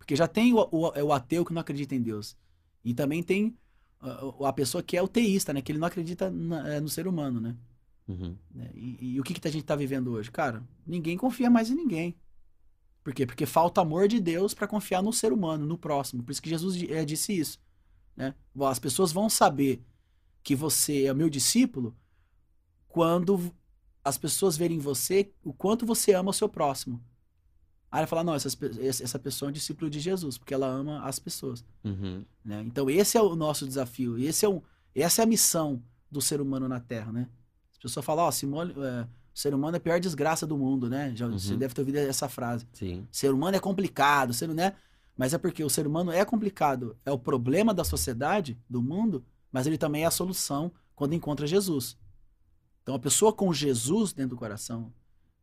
[0.00, 2.34] Porque já tem o, o- é o ateu que não acredita em Deus.
[2.82, 3.54] E também tem
[4.00, 5.60] a, a pessoa que é o teísta, né?
[5.60, 7.54] Que ele não acredita na- é, no ser humano, né?
[8.08, 8.34] Uhum.
[8.50, 8.70] né?
[8.74, 10.30] E, e o que, que a gente tá vivendo hoje?
[10.30, 12.16] Cara, ninguém confia mais em ninguém.
[13.04, 13.26] Por quê?
[13.26, 16.22] Porque falta amor de Deus para confiar no ser humano, no próximo.
[16.22, 17.60] Por isso que Jesus eh, disse isso.
[18.16, 18.34] Né?
[18.62, 19.82] As pessoas vão saber
[20.42, 21.94] que você é meu discípulo
[22.88, 23.52] quando
[24.04, 27.00] as pessoas verem em você o quanto você ama o seu próximo.
[27.90, 28.48] Aí ela fala, não, essa
[29.02, 31.64] essa pessoa é um discípulo de Jesus, porque ela ama as pessoas.
[31.84, 32.24] Uhum.
[32.44, 32.62] né?
[32.66, 34.62] Então esse é o nosso desafio, esse é um,
[34.94, 37.28] essa é a missão do ser humano na Terra, né?
[37.72, 39.02] As pessoas falam, ó, Simone, é,
[39.34, 41.12] o ser humano é a pior desgraça do mundo, né?
[41.16, 41.58] Já, Você Uhum.
[41.58, 42.66] deve ter ouvido essa frase.
[42.72, 43.06] Sim.
[43.10, 44.74] Ser humano é complicado, ser, né?
[45.16, 49.24] Mas é porque o ser humano é complicado, é o problema da sociedade, do mundo,
[49.52, 51.96] mas ele também é a solução quando encontra Jesus.
[52.82, 54.92] Então a pessoa com Jesus dentro do coração,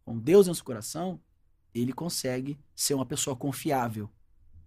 [0.06, 1.20] com Deus dentro do coração,
[1.82, 4.10] ele consegue ser uma pessoa confiável.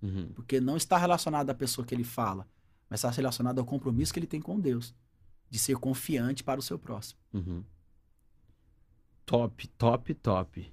[0.03, 0.31] Uhum.
[0.35, 2.47] Porque não está relacionado à pessoa que ele fala,
[2.89, 4.95] mas está relacionado ao compromisso que ele tem com Deus.
[5.49, 7.19] De ser confiante para o seu próximo.
[7.35, 7.65] Uhum.
[9.27, 10.73] Top, top, top.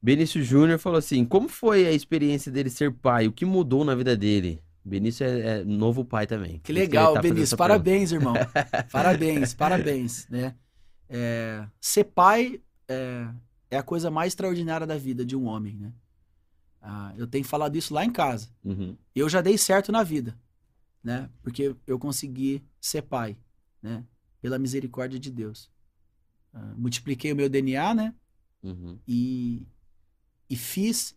[0.00, 3.26] Benício Júnior falou assim: como foi a experiência dele ser pai?
[3.26, 4.62] O que mudou na vida dele?
[4.84, 6.60] Benício é, é novo pai também.
[6.60, 7.56] Que legal, tá Benício.
[7.56, 8.34] Parabéns, irmão.
[8.92, 10.28] parabéns, parabéns.
[10.28, 10.54] Né?
[11.08, 13.28] É, ser pai é,
[13.70, 15.76] é a coisa mais extraordinária da vida de um homem.
[15.76, 15.92] Né?
[16.80, 18.48] Ah, eu tenho falado isso lá em casa.
[18.64, 18.96] Uhum.
[19.14, 20.38] Eu já dei certo na vida,
[21.02, 21.28] né?
[21.42, 23.36] Porque eu consegui ser pai,
[23.82, 24.04] né?
[24.40, 25.70] Pela misericórdia de Deus.
[26.52, 28.14] Ah, multipliquei o meu DNA, né?
[28.62, 28.98] Uhum.
[29.06, 29.64] e,
[30.50, 31.14] e fiz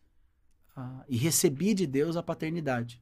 [0.75, 3.01] ah, e recebi de Deus a paternidade.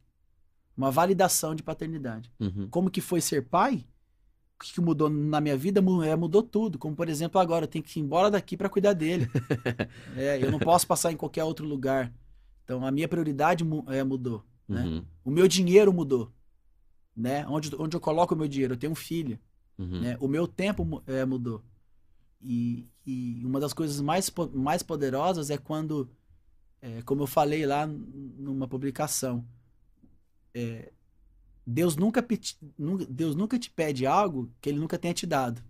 [0.76, 2.32] Uma validação de paternidade.
[2.40, 2.68] Uhum.
[2.70, 3.86] Como que foi ser pai?
[4.60, 5.82] O que mudou na minha vida?
[6.06, 6.80] É, Mudou tudo.
[6.80, 9.30] Como, por exemplo, agora eu tenho que ir embora daqui para cuidar dele.
[10.18, 12.12] É, eu não posso passar em qualquer outro lugar.
[12.64, 14.44] Então, a minha prioridade é, mudou.
[14.68, 14.84] né?
[14.84, 15.06] Uhum.
[15.24, 16.32] O meu dinheiro mudou.
[17.16, 17.46] Né?
[17.48, 18.74] Onde, onde eu coloco o meu dinheiro?
[18.74, 19.40] Eu tenho um filho
[19.78, 20.02] Uhum.
[20.02, 20.18] né?
[20.20, 21.64] O meu tempo é, mudou.
[22.42, 26.10] E, e uma das coisas mais, mais poderosas é quando,
[26.82, 29.46] é, como eu falei lá numa publicação,
[30.54, 30.92] é,
[31.70, 32.26] Deus, nunca,
[33.10, 35.62] Deus nunca te pede algo que ele nunca tenha te dado.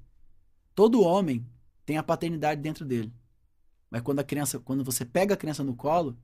[0.76, 1.44] Todo homem
[1.88, 3.11] tem a paternidade dentro dele.
[3.90, 6.15] Mas quando a criança, quando você pega a criança no colo,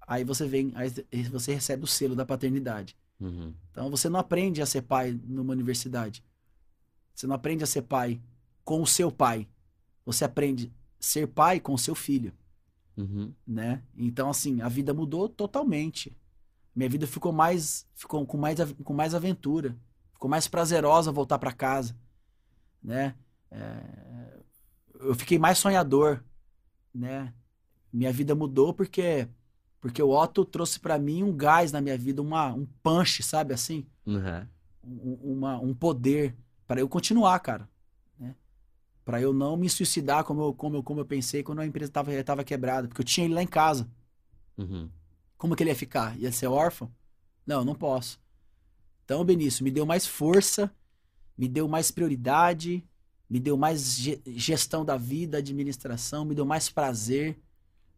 [0.00, 0.90] aí você vem, aí
[1.30, 2.96] você recebe o selo da paternidade.
[3.20, 3.54] Uhum.
[3.70, 6.24] Então você não aprende a ser pai numa universidade.
[7.14, 8.20] Você não aprende a ser pai
[8.64, 9.46] com o seu pai.
[10.04, 12.32] Você aprende a ser pai com o seu filho,
[12.96, 13.32] Uhum.
[13.46, 13.80] né?
[13.96, 16.16] Então assim, a vida mudou totalmente.
[16.78, 19.76] Minha vida ficou mais ficou com mais com mais aventura,
[20.12, 21.96] ficou mais prazerosa voltar para casa,
[22.80, 23.16] né?
[23.50, 24.38] É,
[25.00, 26.22] eu fiquei mais sonhador,
[26.94, 27.34] né?
[27.92, 29.28] Minha vida mudou porque
[29.80, 33.52] porque o Otto trouxe para mim um gás na minha vida, uma, um punch, sabe
[33.52, 33.84] assim?
[34.06, 34.46] Uhum.
[34.84, 37.68] um, uma- um poder para eu continuar, cara.
[38.20, 38.36] Né?
[39.04, 41.90] Para eu não me suicidar como eu, como eu, como eu pensei quando a empresa
[41.90, 43.90] estava tava quebrada, porque eu tinha ele lá em casa.
[44.56, 44.88] Uhum.
[45.38, 46.18] Como que ele ia ficar?
[46.18, 46.92] Ia ser órfão?
[47.46, 48.20] Não, não posso.
[49.04, 50.70] Então, Benício, me deu mais força,
[51.36, 52.84] me deu mais prioridade,
[53.30, 57.38] me deu mais ge- gestão da vida, administração, me deu mais prazer,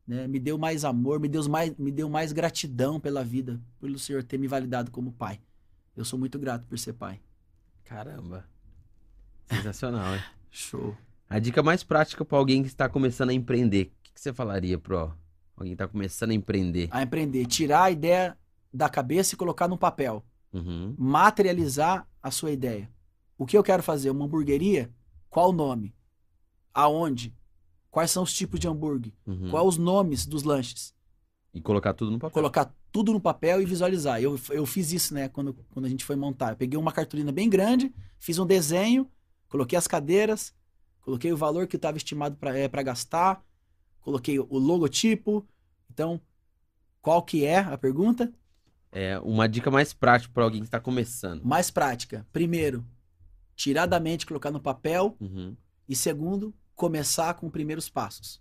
[0.07, 0.29] né?
[0.29, 4.23] me deu mais amor, me deu mais, me deu mais gratidão pela vida, pelo Senhor
[4.23, 5.41] ter me validado como pai.
[5.97, 7.21] Eu sou muito grato por ser pai.
[7.85, 8.47] Caramba.
[9.47, 10.23] Sensacional, hein?
[10.51, 10.97] Show.
[11.29, 13.85] A dica mais prática para alguém que está começando a empreender.
[13.87, 15.13] O que, que você falaria pro
[15.63, 16.89] alguém está começando a empreender?
[16.91, 18.37] A empreender, tirar a ideia
[18.73, 20.25] da cabeça e colocar no papel.
[20.53, 20.95] Uhum.
[20.99, 22.91] Materializar a sua ideia.
[23.37, 24.11] O que eu quero fazer?
[24.11, 24.91] Uma hamburgueria?
[25.29, 25.95] Qual o nome?
[26.75, 27.35] Aonde?
[27.91, 29.13] Quais são os tipos de hambúrguer?
[29.27, 29.51] Uhum.
[29.51, 30.95] Quais os nomes dos lanches?
[31.53, 32.35] E colocar tudo no papel.
[32.35, 34.21] Colocar tudo no papel e visualizar.
[34.23, 36.51] Eu, eu fiz isso, né, quando, quando a gente foi montar.
[36.51, 39.11] Eu peguei uma cartolina bem grande, fiz um desenho,
[39.49, 40.55] coloquei as cadeiras,
[41.01, 43.45] coloquei o valor que estava estimado para gastar,
[44.01, 45.47] coloquei o logotipo.
[45.93, 46.21] Então,
[47.01, 48.33] qual que é a pergunta?
[48.93, 51.43] É uma dica mais prática para alguém que está começando.
[51.45, 52.27] Mais prática.
[52.33, 52.85] Primeiro,
[53.55, 55.17] tirar da mente, colocar no papel.
[55.21, 55.57] Uhum.
[55.89, 58.41] E segundo, começar com primeiros passos.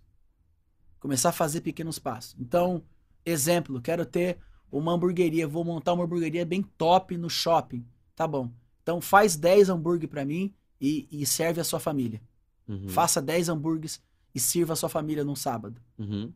[0.98, 2.36] Começar a fazer pequenos passos.
[2.38, 2.82] Então,
[3.24, 4.38] exemplo, quero ter
[4.70, 7.84] uma hamburgueria, vou montar uma hamburgueria bem top no shopping.
[8.14, 8.50] Tá bom.
[8.82, 12.20] Então faz 10 hambúrguer para mim e, e, serve a sua família.
[12.68, 12.88] Uhum.
[12.88, 14.02] Faça 10 hambúrgueres
[14.34, 15.80] e sirva a sua família num sábado.
[15.98, 16.32] Uhum.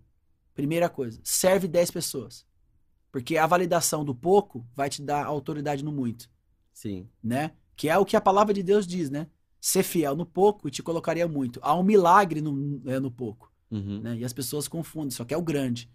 [0.55, 2.47] Primeira coisa, serve 10 pessoas.
[3.11, 6.29] Porque a validação do pouco vai te dar autoridade no muito.
[6.73, 7.09] Sim.
[7.23, 7.53] Né?
[7.77, 9.29] Que é o que a palavra de Deus diz, né?
[9.61, 11.61] Ser fiel no pouco e te colocaria muito.
[11.63, 13.53] Há um milagre no, é, no pouco.
[13.71, 14.01] Uhum.
[14.01, 14.19] Né?
[14.19, 15.91] E as pessoas confundem, só que é o grande.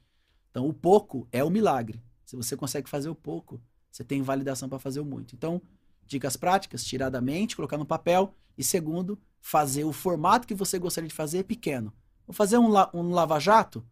[0.50, 2.02] Então, o pouco é o milagre.
[2.26, 3.62] Se você consegue fazer o pouco,
[3.92, 5.36] você tem validação para fazer o muito.
[5.36, 5.62] Então,
[6.06, 8.34] dicas práticas, tirar da mente, colocar no papel.
[8.58, 11.94] E segundo, fazer o formato que você gostaria de fazer pequeno.
[12.28, 13.86] Vou fazer um, um lava-jato?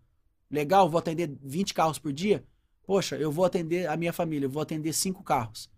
[0.49, 2.43] Legal, vou atender 20 carros por dia?
[2.85, 5.69] Poxa, eu vou atender a minha família, eu vou atender cinco carros.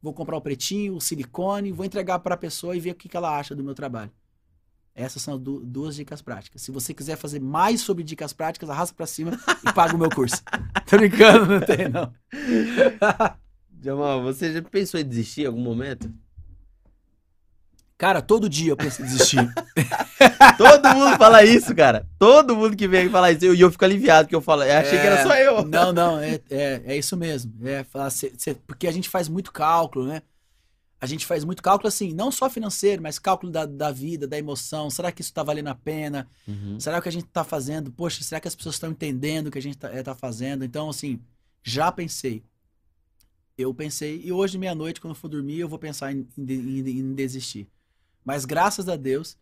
[0.00, 3.08] Vou comprar o pretinho, o silicone, vou entregar para a pessoa e ver o que,
[3.08, 4.12] que ela acha do meu trabalho.
[4.94, 6.62] Essas são duas dicas práticas.
[6.62, 9.32] Se você quiser fazer mais sobre dicas práticas, arrasta para cima
[9.66, 10.40] e paga o meu curso.
[10.88, 12.12] Tô brincando, não tem não.
[13.82, 16.12] Jamal, você já pensou em desistir em algum momento?
[18.04, 19.38] Cara, todo dia eu penso em desistir.
[20.58, 22.06] todo mundo fala isso, cara.
[22.18, 23.46] Todo mundo que vem fala isso.
[23.46, 24.62] E eu, eu, fico aliviado que eu falo.
[24.62, 25.64] Eu achei é, que era só eu.
[25.64, 27.54] Não, não, é, é, é isso mesmo.
[27.66, 30.20] É, cê, cê, porque a gente faz muito cálculo, né?
[31.00, 34.36] A gente faz muito cálculo assim, não só financeiro, mas cálculo da, da vida, da
[34.36, 34.90] emoção.
[34.90, 36.28] Será que isso está valendo a pena?
[36.46, 36.78] Uhum.
[36.78, 37.90] Será que a gente está fazendo?
[37.90, 40.62] Poxa, será que as pessoas estão entendendo o que a gente está é, tá fazendo?
[40.62, 41.18] Então, assim,
[41.62, 42.44] já pensei
[43.56, 47.14] eu pensei, e hoje, meia-noite, quando eu for dormir, eu vou pensar em, em, em,
[47.14, 47.68] desistir.
[48.24, 49.36] Mas graças a Deus,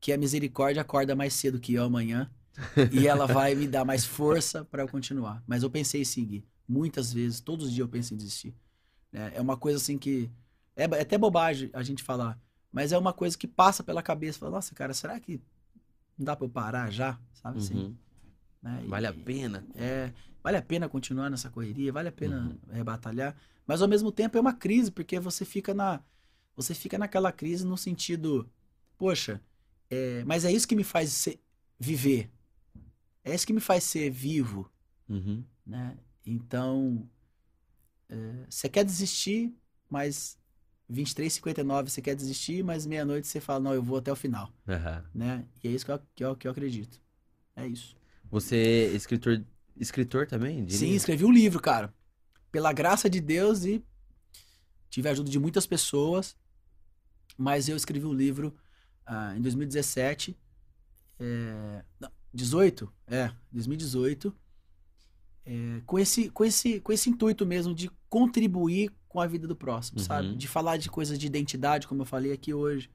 [0.00, 2.30] que a misericórdia acorda mais cedo que eu amanhã,
[2.92, 5.42] e ela vai me dar mais força para eu continuar.
[5.46, 6.44] Mas eu pensei em seguir.
[6.68, 8.54] Muitas vezes, todos os dias eu penso em desistir.
[9.12, 10.30] É, é uma coisa assim que.
[10.76, 12.38] É, é, até bobagem a gente falar,
[12.70, 14.38] mas é uma coisa que passa pela cabeça.
[14.38, 15.40] Fala, Nossa, cara, será que
[16.16, 17.18] não dá para eu parar já?
[17.32, 17.74] Sabe assim?
[17.74, 17.96] Uhum.
[18.62, 18.84] Né?
[18.86, 19.64] Vale a pena.
[19.74, 22.84] É, vale a pena continuar nessa correria, vale a pena uhum.
[22.84, 23.36] batalhar,
[23.66, 26.00] mas ao mesmo tempo é uma crise, porque você fica na
[26.58, 28.50] você fica naquela crise no sentido,
[28.98, 29.40] poxa,
[29.88, 31.38] é, mas é isso que me faz ser,
[31.78, 32.28] viver,
[33.24, 34.68] é isso que me faz ser vivo,
[35.08, 35.44] uhum.
[35.64, 35.96] né?
[36.26, 37.08] Então,
[38.08, 39.54] é, você quer desistir,
[39.88, 40.36] mas
[40.90, 45.02] 23h59 você quer desistir, mas meia-noite você fala, não, eu vou até o final, uhum.
[45.14, 45.46] né?
[45.62, 47.00] E é isso que eu, que eu, que eu acredito,
[47.54, 47.96] é isso.
[48.32, 49.44] Você é escritor,
[49.76, 50.64] escritor também?
[50.64, 50.76] Diria?
[50.76, 51.94] Sim, escrevi um livro, cara.
[52.50, 53.80] Pela graça de Deus e
[54.90, 56.36] tive a ajuda de muitas pessoas.
[57.38, 58.52] Mas eu escrevi um livro
[59.06, 60.36] ah, em 2017.
[61.20, 62.92] É, não, 18?
[63.06, 64.34] É, 2018.
[65.46, 69.56] É, com, esse, com, esse, com esse intuito mesmo de contribuir com a vida do
[69.56, 70.04] próximo, uhum.
[70.04, 70.36] sabe?
[70.36, 72.90] De falar de coisas de identidade, como eu falei aqui hoje.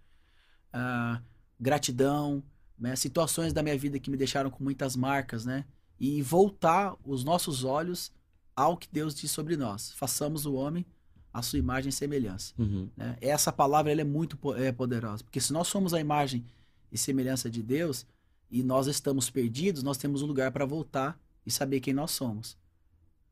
[0.71, 1.21] Ah,
[1.59, 2.43] gratidão,
[2.77, 2.95] né?
[2.95, 5.65] situações da minha vida que me deixaram com muitas marcas, né?
[5.99, 8.11] E voltar os nossos olhos
[8.55, 9.93] ao que Deus diz sobre nós.
[9.93, 10.85] Façamos o homem
[11.34, 12.53] a sua imagem e semelhança.
[12.57, 12.88] Uhum.
[12.95, 13.18] Né?
[13.19, 16.45] Essa palavra ela é muito é, poderosa, porque se nós somos a imagem
[16.91, 18.05] e semelhança de Deus
[18.51, 22.55] e nós estamos perdidos, nós temos um lugar para voltar e saber quem nós somos.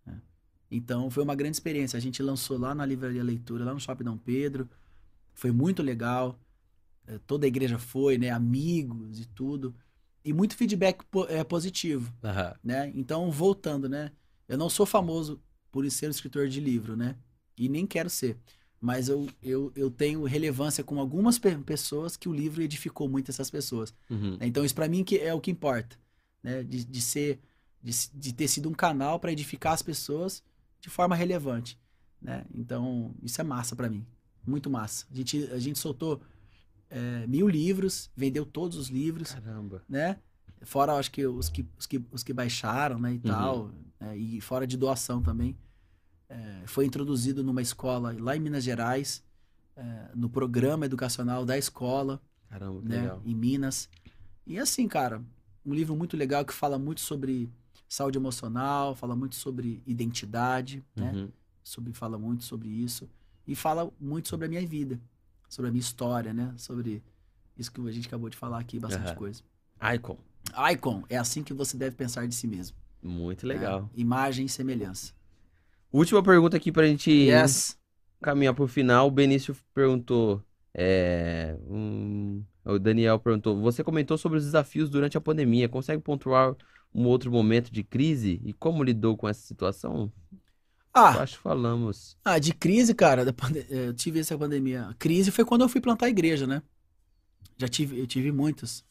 [0.03, 0.19] Né?
[0.71, 1.95] Então foi uma grande experiência.
[1.95, 4.67] A gente lançou lá na livraria Leitura, lá no Shopping Dom Pedro.
[5.35, 6.39] Foi muito legal.
[7.05, 8.31] É, toda a igreja foi, né?
[8.31, 9.75] Amigos e tudo.
[10.23, 12.53] E muito feedback é, positivo, uhum.
[12.63, 12.91] né?
[12.95, 14.11] Então, voltando, né?
[14.47, 15.41] Eu não sou famoso
[15.71, 17.15] por ser um escritor de livro, né?
[17.57, 18.37] E nem quero ser.
[18.79, 23.49] Mas eu, eu, eu tenho relevância com algumas pessoas que o livro edificou muito essas
[23.49, 23.93] pessoas.
[24.09, 24.37] Uhum.
[24.41, 25.97] Então, isso para mim que é o que importa,
[26.43, 26.63] né?
[26.63, 27.39] De, de ser...
[27.83, 30.43] De, de ter sido um canal para edificar as pessoas
[30.79, 31.79] de forma relevante,
[32.21, 32.45] né?
[32.53, 34.05] Então, isso é massa para mim.
[34.45, 35.07] Muito massa.
[35.11, 36.21] A gente, a gente soltou
[36.91, 39.33] é, mil livros, vendeu todos os livros.
[39.33, 39.81] Caramba.
[39.89, 40.19] Né?
[40.61, 43.21] Fora, acho que os que, os que, os que baixaram, né, e uhum.
[43.21, 43.71] tal.
[43.99, 45.57] É, e fora de doação também.
[46.33, 49.23] É, foi introduzido numa escola lá em Minas Gerais,
[49.75, 52.21] é, no programa educacional da escola.
[52.49, 53.21] Caramba, né, legal.
[53.25, 53.89] Em Minas.
[54.45, 55.21] E assim, cara,
[55.65, 57.49] um livro muito legal que fala muito sobre
[57.87, 61.11] saúde emocional, fala muito sobre identidade, né?
[61.11, 61.29] uhum.
[61.63, 63.09] Sobre, fala muito sobre isso.
[63.45, 64.99] E fala muito sobre a minha vida
[65.51, 66.53] sobre a minha história, né?
[66.55, 67.03] Sobre
[67.57, 69.15] isso que a gente acabou de falar aqui, bastante uhum.
[69.15, 69.43] coisa.
[69.95, 70.17] Icon.
[70.71, 72.77] Icon, é assim que você deve pensar de si mesmo.
[73.03, 73.89] Muito legal.
[73.93, 75.13] É, imagem e semelhança.
[75.91, 77.77] Última pergunta aqui pra gente yes.
[78.21, 79.07] caminhar pro final.
[79.07, 80.43] O Benício perguntou.
[80.73, 85.67] É, um, o Daniel perguntou: Você comentou sobre os desafios durante a pandemia.
[85.67, 86.55] Consegue pontuar
[86.93, 90.11] um outro momento de crise e como lidou com essa situação?
[90.93, 92.17] Ah, acho que falamos.
[92.23, 94.87] Ah, de crise, cara, é, eu tive essa pandemia.
[94.87, 96.61] A crise foi quando eu fui plantar a igreja, né?
[97.57, 98.83] Já tive, eu tive muitas.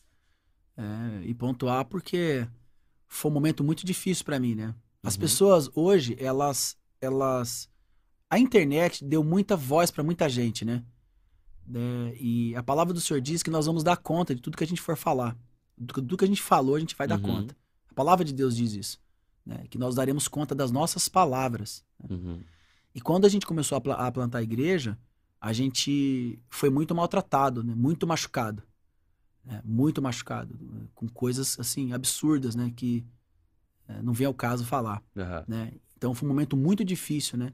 [0.77, 2.49] É, e pontuar porque
[3.07, 4.75] foi um momento muito difícil para mim, né?
[5.03, 5.21] As uhum.
[5.21, 7.69] pessoas hoje, elas, elas,
[8.29, 10.85] a internet deu muita voz para muita gente, né?
[11.73, 14.65] É, e a palavra do Senhor diz que nós vamos dar conta de tudo que
[14.65, 15.37] a gente for falar.
[15.87, 17.23] Tudo que a gente falou, a gente vai dar uhum.
[17.23, 17.57] conta.
[17.91, 19.01] A palavra de Deus diz isso.
[19.47, 19.65] Né?
[19.71, 21.85] Que nós daremos conta das nossas palavras.
[21.99, 22.17] Né?
[22.17, 22.41] Uhum.
[22.95, 24.99] E quando a gente começou a, pl a, plantar a igreja,
[25.41, 27.75] a gente foi muito maltratado, né?
[27.75, 28.63] muito machucado.
[29.45, 29.63] Né?
[29.65, 30.59] Muito machucado.
[30.95, 32.73] Com coisas, assim, absurdas, né?
[32.77, 33.07] Que
[33.89, 35.03] é, não vem ao caso falar.
[35.17, 35.45] Uhum.
[35.49, 35.73] Né?
[36.01, 37.53] Então foi um momento muito difícil, né?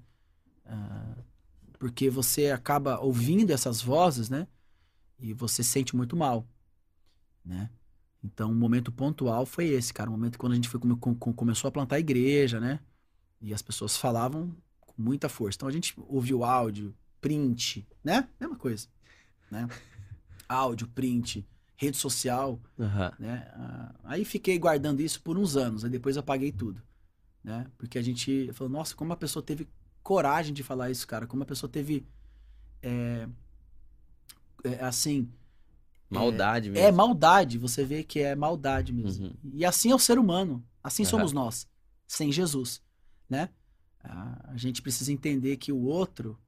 [0.65, 1.21] Uh,
[1.81, 4.47] porque você acaba ouvindo essas vozes, né?
[5.19, 6.47] E você sente muito mal,
[7.45, 7.69] né?
[8.23, 10.09] Então, um momento pontual foi esse, cara.
[10.09, 12.79] Um momento quando a gente foi, come, começou a plantar a igreja, né?
[13.41, 15.57] E as pessoas falavam com muita força.
[15.57, 18.29] Então, a gente ouviu áudio, print, né?
[18.39, 18.87] Mesma coisa,
[19.51, 19.69] né?
[20.49, 21.45] áudio, print,
[21.75, 23.11] rede social, uhum.
[23.19, 23.51] né?
[23.55, 26.81] Ah, aí fiquei guardando isso por uns anos, aí depois apaguei tudo,
[27.47, 27.65] né?
[27.79, 29.69] Porque a gente falou, nossa, como a pessoa teve
[30.03, 31.29] coragem de falar isso, cara.
[31.29, 32.05] Como a pessoa teve.
[32.83, 33.29] É,
[34.65, 35.31] é, assim.
[36.11, 36.89] Maldade é, mesmo.
[36.89, 39.27] É maldade, você vê que é maldade mesmo.
[39.27, 39.35] Uhum.
[39.55, 40.63] E assim é o ser humano.
[40.83, 41.09] Assim uhum.
[41.09, 41.69] somos nós,
[42.07, 42.83] sem Jesus,
[43.31, 43.49] né?
[44.03, 46.39] A gente precisa entender que o outro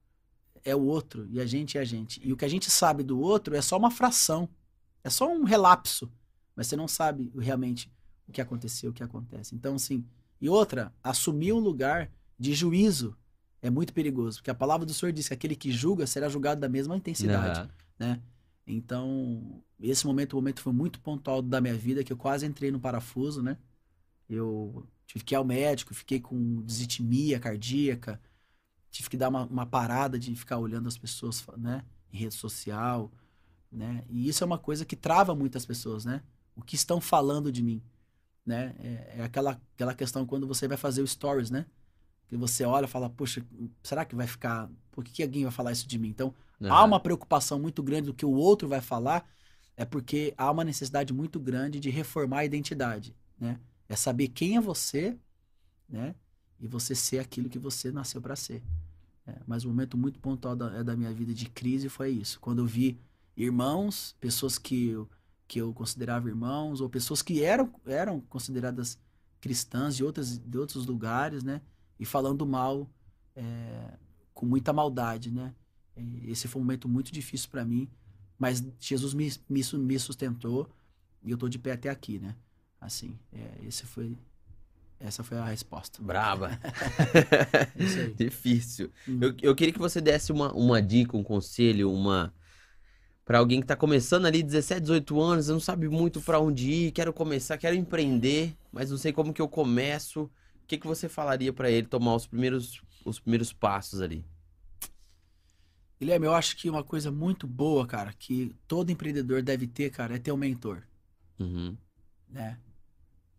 [0.64, 2.20] é o outro e a gente é a gente.
[2.24, 4.48] E o que a gente sabe do outro é só uma fração,
[5.02, 6.08] é só um relapso,
[6.54, 7.90] mas você não sabe realmente
[8.28, 9.56] o que aconteceu, o que acontece.
[9.56, 10.04] Então, assim,
[10.40, 13.16] e outra, assumir um lugar de juízo
[13.60, 16.60] é muito perigoso, porque a palavra do Senhor diz que aquele que julga será julgado
[16.60, 17.68] da mesma intensidade, uhum.
[17.98, 18.22] né?
[18.66, 22.70] Então, esse momento, o momento foi muito pontual da minha vida, que eu quase entrei
[22.70, 23.56] no parafuso, né?
[24.28, 28.20] Eu tive que ir ao médico, fiquei com desitimia cardíaca,
[28.90, 31.84] tive que dar uma, uma parada de ficar olhando as pessoas, né?
[32.12, 33.10] Em rede social,
[33.72, 34.04] né?
[34.08, 36.22] E isso é uma coisa que trava muitas pessoas, né?
[36.54, 37.82] O que estão falando de mim,
[38.48, 38.74] né?
[38.80, 41.66] É, é aquela, aquela questão quando você vai fazer o stories, né?
[42.28, 43.44] que você olha e fala, poxa,
[43.82, 44.70] será que vai ficar.
[44.92, 46.08] Por que, que alguém vai falar isso de mim?
[46.08, 46.72] Então, uhum.
[46.72, 49.26] há uma preocupação muito grande do que o outro vai falar,
[49.76, 53.58] é porque há uma necessidade muito grande de reformar a identidade, né?
[53.88, 55.16] É saber quem é você,
[55.88, 56.14] né?
[56.60, 58.62] E você ser aquilo que você nasceu para ser.
[59.26, 62.38] É, mas um momento muito pontual da, é da minha vida de crise foi isso.
[62.40, 62.98] Quando eu vi
[63.36, 65.08] irmãos, pessoas que eu,
[65.48, 68.98] que eu considerava irmãos, ou pessoas que eram, eram consideradas
[69.40, 71.60] cristãs de, outras, de outros lugares, né?
[71.98, 72.88] e falando mal
[73.34, 73.94] é,
[74.32, 75.52] com muita maldade, né?
[76.24, 77.88] Esse foi um momento muito difícil para mim,
[78.38, 80.70] mas Jesus me, me, me, sustentou
[81.24, 82.36] e eu tô de pé até aqui, né?
[82.80, 84.16] Assim, é, esse foi
[85.00, 86.02] essa foi a resposta.
[86.02, 86.50] Brava.
[88.16, 88.90] Difícil.
[89.06, 89.18] Uhum.
[89.20, 92.32] Eu, eu queria que você desse uma, uma dica, um conselho, uma
[93.28, 96.92] para alguém que tá começando ali 17, 18 anos, não sabe muito para onde ir,
[96.92, 100.30] quero começar, quero empreender, mas não sei como que eu começo
[100.68, 104.24] que, que você falaria para ele tomar os primeiros, os primeiros passos ali?
[105.98, 110.16] Guilherme, eu acho que uma coisa muito boa, cara, que todo empreendedor deve ter, cara,
[110.16, 110.82] é ter um mentor.
[111.38, 111.76] Uhum.
[112.28, 112.58] Né?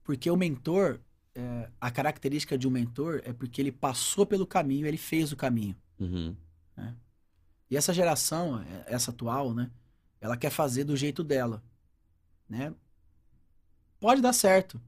[0.03, 0.99] Porque o mentor,
[1.33, 5.37] é, a característica de um mentor é porque ele passou pelo caminho, ele fez o
[5.37, 5.75] caminho.
[5.99, 6.35] Uhum.
[6.75, 6.95] Né?
[7.69, 9.71] E essa geração, é, essa atual, né?
[10.21, 11.63] Ela quer fazer do jeito dela.
[12.47, 12.73] Né?
[13.99, 14.81] Pode dar certo.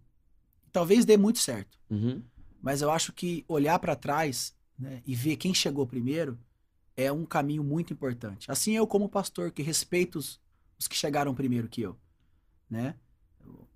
[0.71, 1.77] Talvez dê muito certo.
[1.89, 2.23] Uhum.
[2.61, 6.39] Mas eu acho que olhar para trás né, e ver quem chegou primeiro
[6.95, 8.49] é um caminho muito importante.
[8.51, 10.39] Assim eu como pastor que respeito os,
[10.77, 11.97] os que chegaram primeiro que eu,
[12.69, 12.95] né?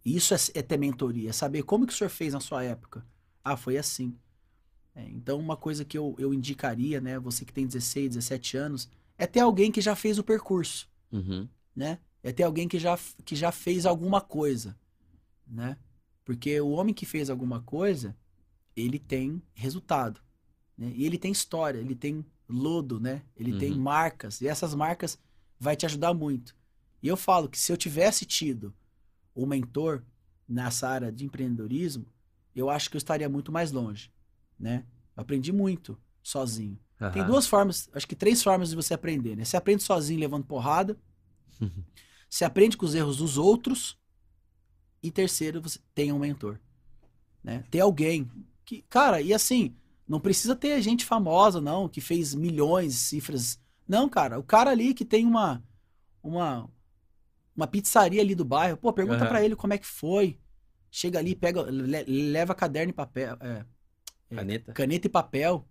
[0.04, 3.04] Isso é, é, ter mentoria, é saber como que o senhor fez na sua época.
[3.44, 4.16] Ah, foi assim.
[4.94, 8.90] É, então uma coisa que eu, eu indicaria, né, você que tem 16, 17 anos,
[9.18, 11.48] é ter alguém que já fez o percurso, uhum.
[11.76, 12.00] né?
[12.24, 14.78] É ter alguém que já, que já fez alguma coisa,
[15.46, 15.78] né?
[16.24, 18.18] Porque o homem que fez alguma coisa,
[18.76, 20.20] ele tem resultado.
[20.78, 20.92] Né?
[20.96, 23.24] E ele tem história, ele tem lodo, né?
[23.36, 23.60] Ele uhum.
[23.60, 24.42] tem marcas.
[24.42, 25.20] E essas marcas
[25.60, 26.56] vai te ajudar muito.
[27.02, 28.74] E eu falo que se eu tivesse tido
[29.36, 30.04] um mentor
[30.48, 32.08] nessa área de empreendedorismo,
[32.56, 34.12] eu acho que eu estaria muito mais longe,
[34.58, 34.86] né?
[35.16, 36.80] Eu aprendi muito sozinho.
[37.00, 37.12] Uhum.
[37.12, 39.44] Tem duas formas, acho que três formas de você aprender, né?
[39.44, 40.98] Você aprende sozinho levando porrada,
[41.60, 41.84] uhum.
[42.30, 43.98] você aprende com os erros dos outros
[45.04, 46.60] e terceiro, você tem um mentor,
[47.44, 47.64] né?
[47.70, 48.30] Ter alguém
[48.64, 49.76] que, cara, e assim,
[50.08, 53.60] não precisa ter gente famosa, não, que fez milhões de cifras.
[53.88, 55.64] Não, cara, o cara ali que tem uma
[56.24, 56.70] uma
[57.56, 59.30] uma pizzaria ali do bairro, pô, pergunta uhum.
[59.30, 60.40] para ele como é que foi.
[60.90, 63.66] Chega ali, pega, le, leva caderno e papel, é,
[64.30, 64.74] é, caneta.
[64.74, 65.68] caneta e papel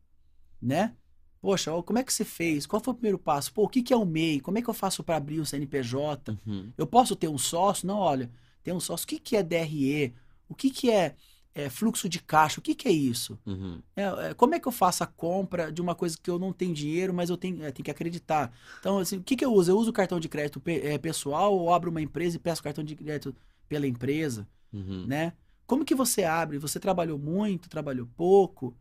[0.65, 0.97] né?
[1.45, 2.65] Poxa, como é que você fez?
[2.65, 3.53] Qual foi o primeiro passo?
[3.53, 4.41] Pô, o que, que é o MEI?
[4.41, 6.39] Como é que eu faço para abrir um CNPJ?
[6.47, 6.73] Uhum.
[6.75, 7.87] Eu posso ter um sócio?
[7.87, 8.31] Não, olha,
[8.63, 9.05] ter um sócio.
[9.05, 10.15] O que, que é DRE?
[10.49, 11.15] O que, que é,
[11.55, 12.61] é fluxo de caixa?
[12.61, 13.39] O que, que é isso?
[13.45, 13.79] Uhum.
[13.95, 16.51] É, é, como é que eu faço a compra de uma coisa que eu não
[16.51, 18.51] tenho dinheiro, mas eu tenho, é, tenho que acreditar?
[18.81, 19.71] Então, assim, o que, que eu uso?
[19.71, 22.83] Eu uso o cartão de crédito é, pessoal ou abro uma empresa e peço cartão
[22.83, 23.37] de crédito
[23.69, 24.49] pela empresa?
[24.73, 25.05] Uhum.
[25.07, 25.35] Né?
[25.67, 26.57] Como que você abre?
[26.57, 28.75] Você trabalhou muito, trabalhou pouco?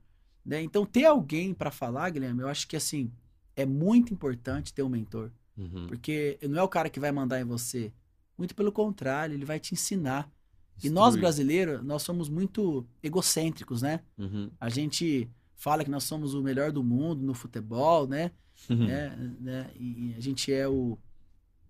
[0.45, 0.61] Né?
[0.61, 3.11] Então, ter alguém para falar, Guilherme, eu acho que assim,
[3.55, 5.31] é muito importante ter um mentor.
[5.57, 5.87] Uhum.
[5.87, 7.93] Porque não é o cara que vai mandar em você.
[8.37, 10.29] Muito pelo contrário, ele vai te ensinar.
[10.75, 10.91] Destruir.
[10.91, 14.01] E nós brasileiros, nós somos muito egocêntricos, né?
[14.17, 14.49] Uhum.
[14.59, 18.31] A gente fala que nós somos o melhor do mundo no futebol, né?
[18.69, 18.87] Uhum.
[18.87, 19.35] né?
[19.39, 19.71] né?
[19.75, 20.97] E a gente é o,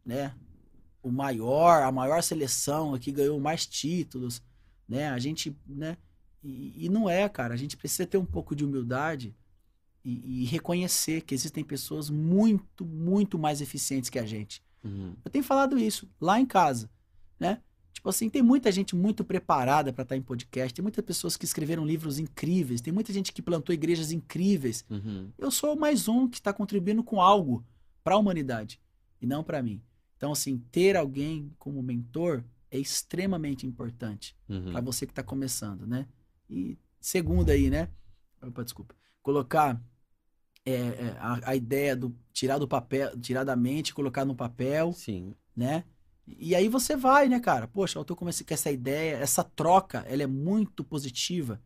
[0.05, 0.33] né?
[1.03, 4.41] o maior, a maior seleção aqui, ganhou mais títulos,
[4.87, 5.09] né?
[5.09, 5.97] A gente, né?
[6.43, 7.53] E, e, não é, cara.
[7.53, 9.35] A gente precisa ter um pouco de humildade
[10.03, 14.61] e, e reconhecer que existem pessoas muito, muito mais eficientes que a gente.
[14.83, 15.15] Uhum.
[15.23, 16.89] Eu tenho falado isso lá em casa,
[17.39, 17.61] né?
[17.93, 21.37] Tipo assim, tem muita gente muito preparada para estar tá em podcast, tem muitas pessoas
[21.37, 24.83] que escreveram livros incríveis, tem muita gente que plantou igrejas incríveis.
[24.89, 25.29] Uhum.
[25.37, 27.63] Eu sou mais um que está contribuindo com algo
[28.03, 28.81] para a humanidade
[29.21, 29.81] e não para mim.
[30.17, 34.71] Então, assim, ter alguém como mentor é extremamente importante uhum.
[34.71, 36.07] para você que está começando, né?
[36.49, 37.89] E segundo aí, né?
[38.41, 38.95] Opa, desculpa.
[39.21, 39.81] Colocar
[40.65, 44.93] é, é, a, a, ideia do tirar do papel, tirar da mente, colocar no papel.
[44.93, 45.35] Sim.
[45.55, 45.83] Né?
[46.25, 47.67] E aí você vai, né, cara?
[47.67, 51.61] Poxa, eu tô começando com essa ideia, essa troca, ela é muito positiva,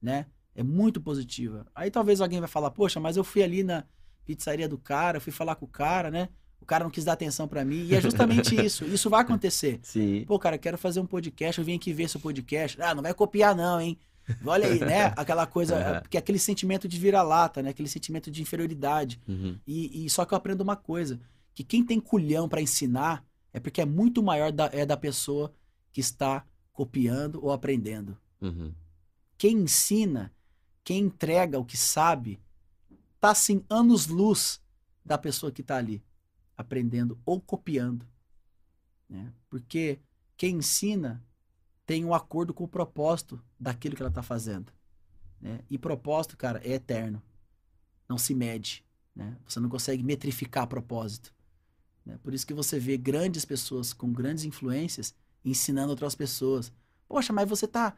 [0.00, 0.26] né?
[0.54, 1.66] É muito positiva.
[1.74, 3.84] Aí talvez alguém vai falar, poxa, mas eu fui ali na
[4.24, 6.28] pizzaria do cara, fui falar com o cara, né?
[6.60, 7.86] O cara não quis dar atenção para mim.
[7.86, 8.84] E é justamente isso.
[8.84, 9.80] Isso vai acontecer.
[9.82, 10.24] Sim.
[10.26, 12.80] Pô, cara, quero fazer um podcast, eu vim aqui ver seu podcast.
[12.80, 13.98] Ah, não vai copiar não, hein?
[14.44, 15.06] Olha aí, né?
[15.16, 17.70] Aquela coisa, porque aquele sentimento de vira-lata, né?
[17.70, 19.20] Aquele sentimento de inferioridade.
[19.28, 19.58] Uhum.
[19.66, 21.20] E, e, só que eu aprendo uma coisa,
[21.54, 25.52] que quem tem culhão para ensinar é porque é muito maior da, é da pessoa
[25.92, 28.16] que está copiando ou aprendendo.
[28.40, 28.72] Uhum.
[29.36, 30.32] Quem ensina,
[30.84, 32.40] quem entrega o que sabe,
[33.18, 34.60] tá assim anos luz
[35.04, 36.02] da pessoa que está ali
[36.56, 38.06] aprendendo ou copiando,
[39.08, 39.32] né?
[39.48, 39.98] Porque
[40.36, 41.24] quem ensina
[41.90, 44.72] tem um acordo com o propósito daquilo que ela está fazendo.
[45.40, 45.58] Né?
[45.68, 47.20] E propósito, cara, é eterno.
[48.08, 48.84] Não se mede.
[49.12, 49.36] Né?
[49.44, 51.34] Você não consegue metrificar propósito.
[52.06, 52.16] Né?
[52.22, 55.12] Por isso que você vê grandes pessoas com grandes influências
[55.44, 56.72] ensinando outras pessoas.
[57.08, 57.96] Poxa, mas você está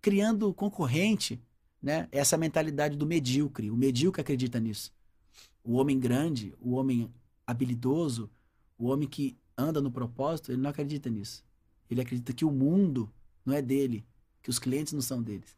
[0.00, 1.38] criando concorrente.
[1.82, 2.08] Né?
[2.10, 3.70] Essa é mentalidade do medíocre.
[3.70, 4.94] O medíocre acredita nisso.
[5.62, 7.12] O homem grande, o homem
[7.46, 8.30] habilidoso,
[8.78, 11.44] o homem que anda no propósito, ele não acredita nisso.
[11.90, 13.12] Ele acredita que o mundo
[13.46, 14.04] não é dele,
[14.42, 15.56] que os clientes não são deles.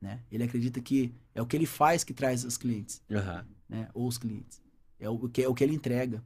[0.00, 0.20] Né?
[0.30, 3.44] Ele acredita que é o que ele faz que traz os clientes, uhum.
[3.68, 3.88] né?
[3.94, 4.60] ou os clientes.
[4.98, 6.22] É o que, é o que ele entrega.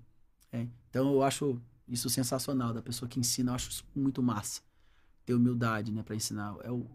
[0.51, 0.66] É.
[0.89, 4.62] Então eu acho isso sensacional, da pessoa que ensina, eu acho isso muito massa.
[5.24, 6.56] Ter humildade né, para ensinar.
[6.62, 6.86] É o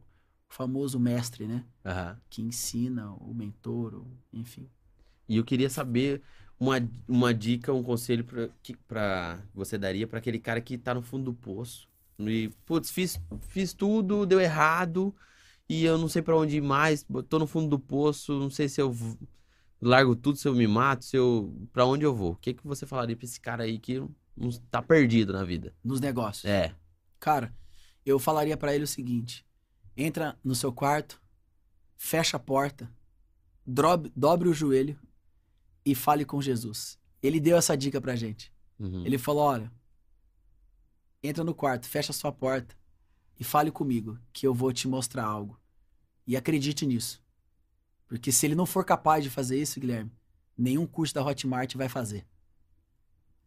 [0.49, 1.63] famoso mestre, né?
[1.85, 2.17] Uhum.
[2.29, 4.67] Que ensina, o mentor, ou, enfim.
[5.27, 6.21] E eu queria saber
[6.59, 6.75] uma,
[7.07, 8.25] uma dica, um conselho
[8.87, 11.87] para você daria para aquele cara que está no fundo do poço
[12.19, 15.15] e, putz, fiz, fiz tudo, deu errado.
[15.67, 17.05] E eu não sei para onde ir mais.
[17.29, 18.37] Tô no fundo do poço.
[18.39, 18.95] Não sei se eu
[19.81, 21.53] largo tudo, se eu me mato, se eu.
[21.71, 22.33] Pra onde eu vou?
[22.33, 23.99] O que, que você falaria pra esse cara aí que
[24.35, 25.73] não tá perdido na vida?
[25.83, 26.45] Nos negócios.
[26.45, 26.73] É.
[27.19, 27.53] Cara,
[28.05, 29.45] eu falaria para ele o seguinte:
[29.95, 31.21] entra no seu quarto,
[31.97, 32.91] fecha a porta,
[33.65, 34.99] dobre, dobre o joelho
[35.85, 36.99] e fale com Jesus.
[37.21, 38.51] Ele deu essa dica pra gente.
[38.79, 39.05] Uhum.
[39.05, 39.71] Ele falou: olha,
[41.23, 42.75] entra no quarto, fecha a sua porta
[43.39, 45.59] e fale comigo, que eu vou te mostrar algo.
[46.27, 47.21] E acredite nisso.
[48.07, 50.11] Porque se ele não for capaz de fazer isso, Guilherme,
[50.57, 52.25] nenhum curso da Hotmart vai fazer.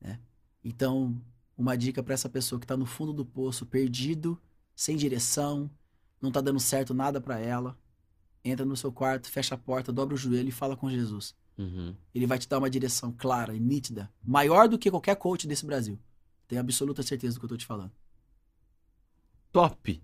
[0.01, 0.19] Né?
[0.65, 1.21] Então,
[1.57, 4.41] uma dica para essa pessoa que está no fundo do poço, perdido,
[4.75, 5.71] sem direção,
[6.21, 7.79] não está dando certo nada para ela,
[8.45, 11.35] entra no seu quarto, fecha a porta, dobra o joelho e fala com Jesus.
[11.57, 11.95] Uhum.
[12.15, 15.65] Ele vai te dar uma direção clara e nítida, maior do que qualquer coach desse
[15.65, 15.99] Brasil.
[16.49, 17.93] Tenho absoluta certeza do que eu tô te falando.
[19.53, 20.03] Top!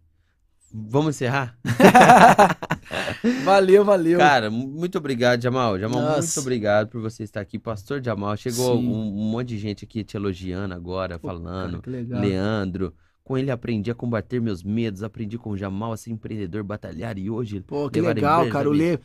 [0.75, 1.59] Vamos encerrar?
[3.45, 4.19] valeu, valeu.
[4.19, 5.79] Cara, muito obrigado, Jamal.
[5.79, 6.21] Jamal, Nossa.
[6.21, 7.59] muito obrigado por você estar aqui.
[7.59, 11.83] Pastor Jamal, chegou um, um, monte de gente aqui te elogiando agora, Pô, falando.
[11.83, 12.95] Cara, Leandro.
[13.23, 17.17] Com ele aprendi a combater meus medos, aprendi com o Jamal a ser empreendedor, batalhar
[17.19, 17.61] e hoje.
[17.61, 18.69] Pô, que legal, cara.
[18.69, 18.99] O Lê.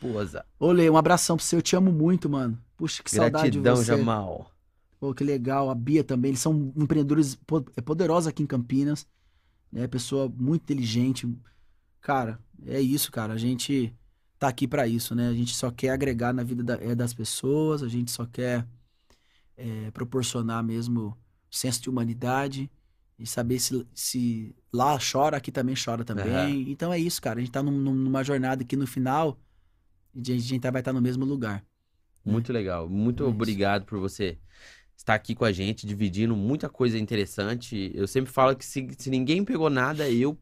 [0.58, 1.54] Ô, Lê, um abração pro você.
[1.54, 2.58] Eu te amo muito, mano.
[2.76, 3.62] Puxa, que Gratidão, saudade de você.
[3.62, 4.50] Gratidão, Jamal.
[4.98, 5.70] Pô, que legal.
[5.70, 7.38] A Bia também, eles são empreendedores
[7.76, 9.06] é poderosos aqui em Campinas.
[9.70, 9.86] Né?
[9.86, 11.28] Pessoa muito inteligente.
[12.00, 13.34] Cara, é isso, cara.
[13.34, 13.94] A gente
[14.38, 15.28] tá aqui para isso, né?
[15.28, 18.66] A gente só quer agregar na vida da, é, das pessoas, a gente só quer
[19.56, 21.16] é, proporcionar mesmo
[21.50, 22.70] senso de humanidade
[23.18, 26.64] e saber se, se lá chora, aqui também chora também.
[26.64, 26.64] Uhum.
[26.68, 27.38] Então é isso, cara.
[27.38, 29.36] A gente tá num, numa jornada que no final
[30.14, 31.64] a gente vai estar no mesmo lugar.
[32.24, 32.58] Muito né?
[32.58, 32.88] legal.
[32.88, 34.38] Muito é obrigado por você
[34.98, 37.92] estar aqui com a gente, dividindo muita coisa interessante.
[37.94, 40.36] Eu sempre falo que se, se ninguém pegou nada, eu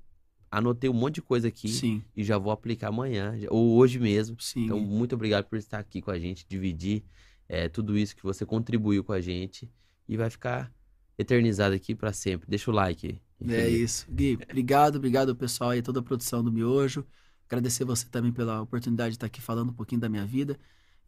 [0.50, 2.02] anotei um monte de coisa aqui Sim.
[2.16, 4.40] e já vou aplicar amanhã, ou hoje mesmo.
[4.40, 4.64] Sim.
[4.64, 7.04] Então, muito obrigado por estar aqui com a gente, dividir
[7.46, 9.70] é, tudo isso que você contribuiu com a gente
[10.08, 10.72] e vai ficar
[11.18, 12.48] eternizado aqui para sempre.
[12.48, 13.20] Deixa o like.
[13.46, 14.06] É isso.
[14.10, 17.06] Gui, obrigado, obrigado pessoal aí, toda a produção do Miojo.
[17.46, 20.58] Agradecer você também pela oportunidade de estar aqui falando um pouquinho da minha vida.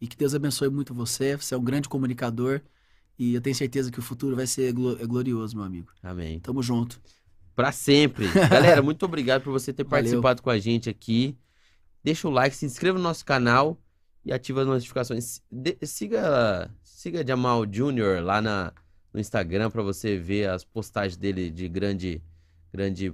[0.01, 1.35] E que Deus abençoe muito você.
[1.35, 2.61] Você é um grande comunicador.
[3.19, 5.89] E eu tenho certeza que o futuro vai ser glorioso, meu amigo.
[6.03, 6.39] Amém.
[6.41, 7.01] Tamo junto
[7.59, 8.29] para sempre.
[8.49, 11.37] Galera, muito obrigado por você ter participado com a gente aqui.
[12.05, 13.77] Deixa o like, se inscreva no nosso canal
[14.25, 15.43] e ativa as notificações.
[15.51, 18.23] De, siga, siga Jamal Jr.
[18.23, 18.73] lá na,
[19.13, 22.23] no Instagram para você ver as postagens dele de grande,
[22.73, 23.13] grande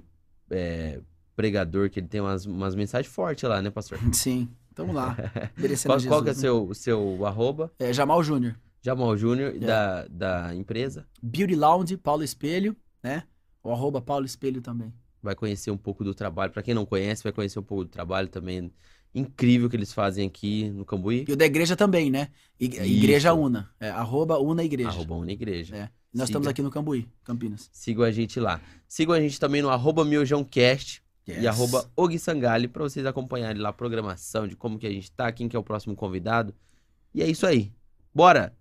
[0.51, 0.99] é,
[1.35, 3.97] pregador, que ele tem umas, umas mensagens fortes lá, né, pastor?
[4.13, 5.17] Sim, tamo lá.
[5.87, 6.39] qual, qual que é o né?
[6.39, 7.73] seu, seu arroba?
[7.79, 8.55] É Jamal Júnior.
[8.85, 9.57] Jamal Júnior, é.
[9.57, 11.07] da, da empresa?
[11.19, 13.23] Beauty Lounge, Paulo Espelho, né?
[13.63, 14.93] O arroba Paulo Espelho também.
[15.23, 16.51] Vai conhecer um pouco do trabalho.
[16.51, 18.71] Para quem não conhece, vai conhecer um pouco do trabalho também
[19.15, 21.25] incrível que eles fazem aqui no Cambuí.
[21.27, 22.29] E o da igreja também, né?
[22.59, 23.71] igreja Una.
[23.79, 24.89] É, arroba Una Igreja.
[24.89, 25.75] Arroba Una Igreja.
[25.75, 25.79] É.
[25.79, 26.23] Nós Siga.
[26.25, 27.67] estamos aqui no Cambuí, Campinas.
[27.73, 28.61] Sigam a gente lá.
[28.87, 31.41] Sigam a gente também no arroba miojãocast yes.
[31.41, 31.89] e arroba
[32.19, 35.55] Sangali para vocês acompanharem lá a programação de como que a gente tá, quem que
[35.55, 36.53] é o próximo convidado.
[37.15, 37.73] E é isso aí.
[38.13, 38.55] Bora!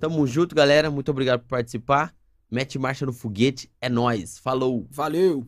[0.00, 0.90] Tamo junto, galera.
[0.90, 2.14] Muito obrigado por participar.
[2.50, 4.38] Mete marcha no foguete, é nós.
[4.38, 4.86] Falou.
[4.90, 5.46] Valeu.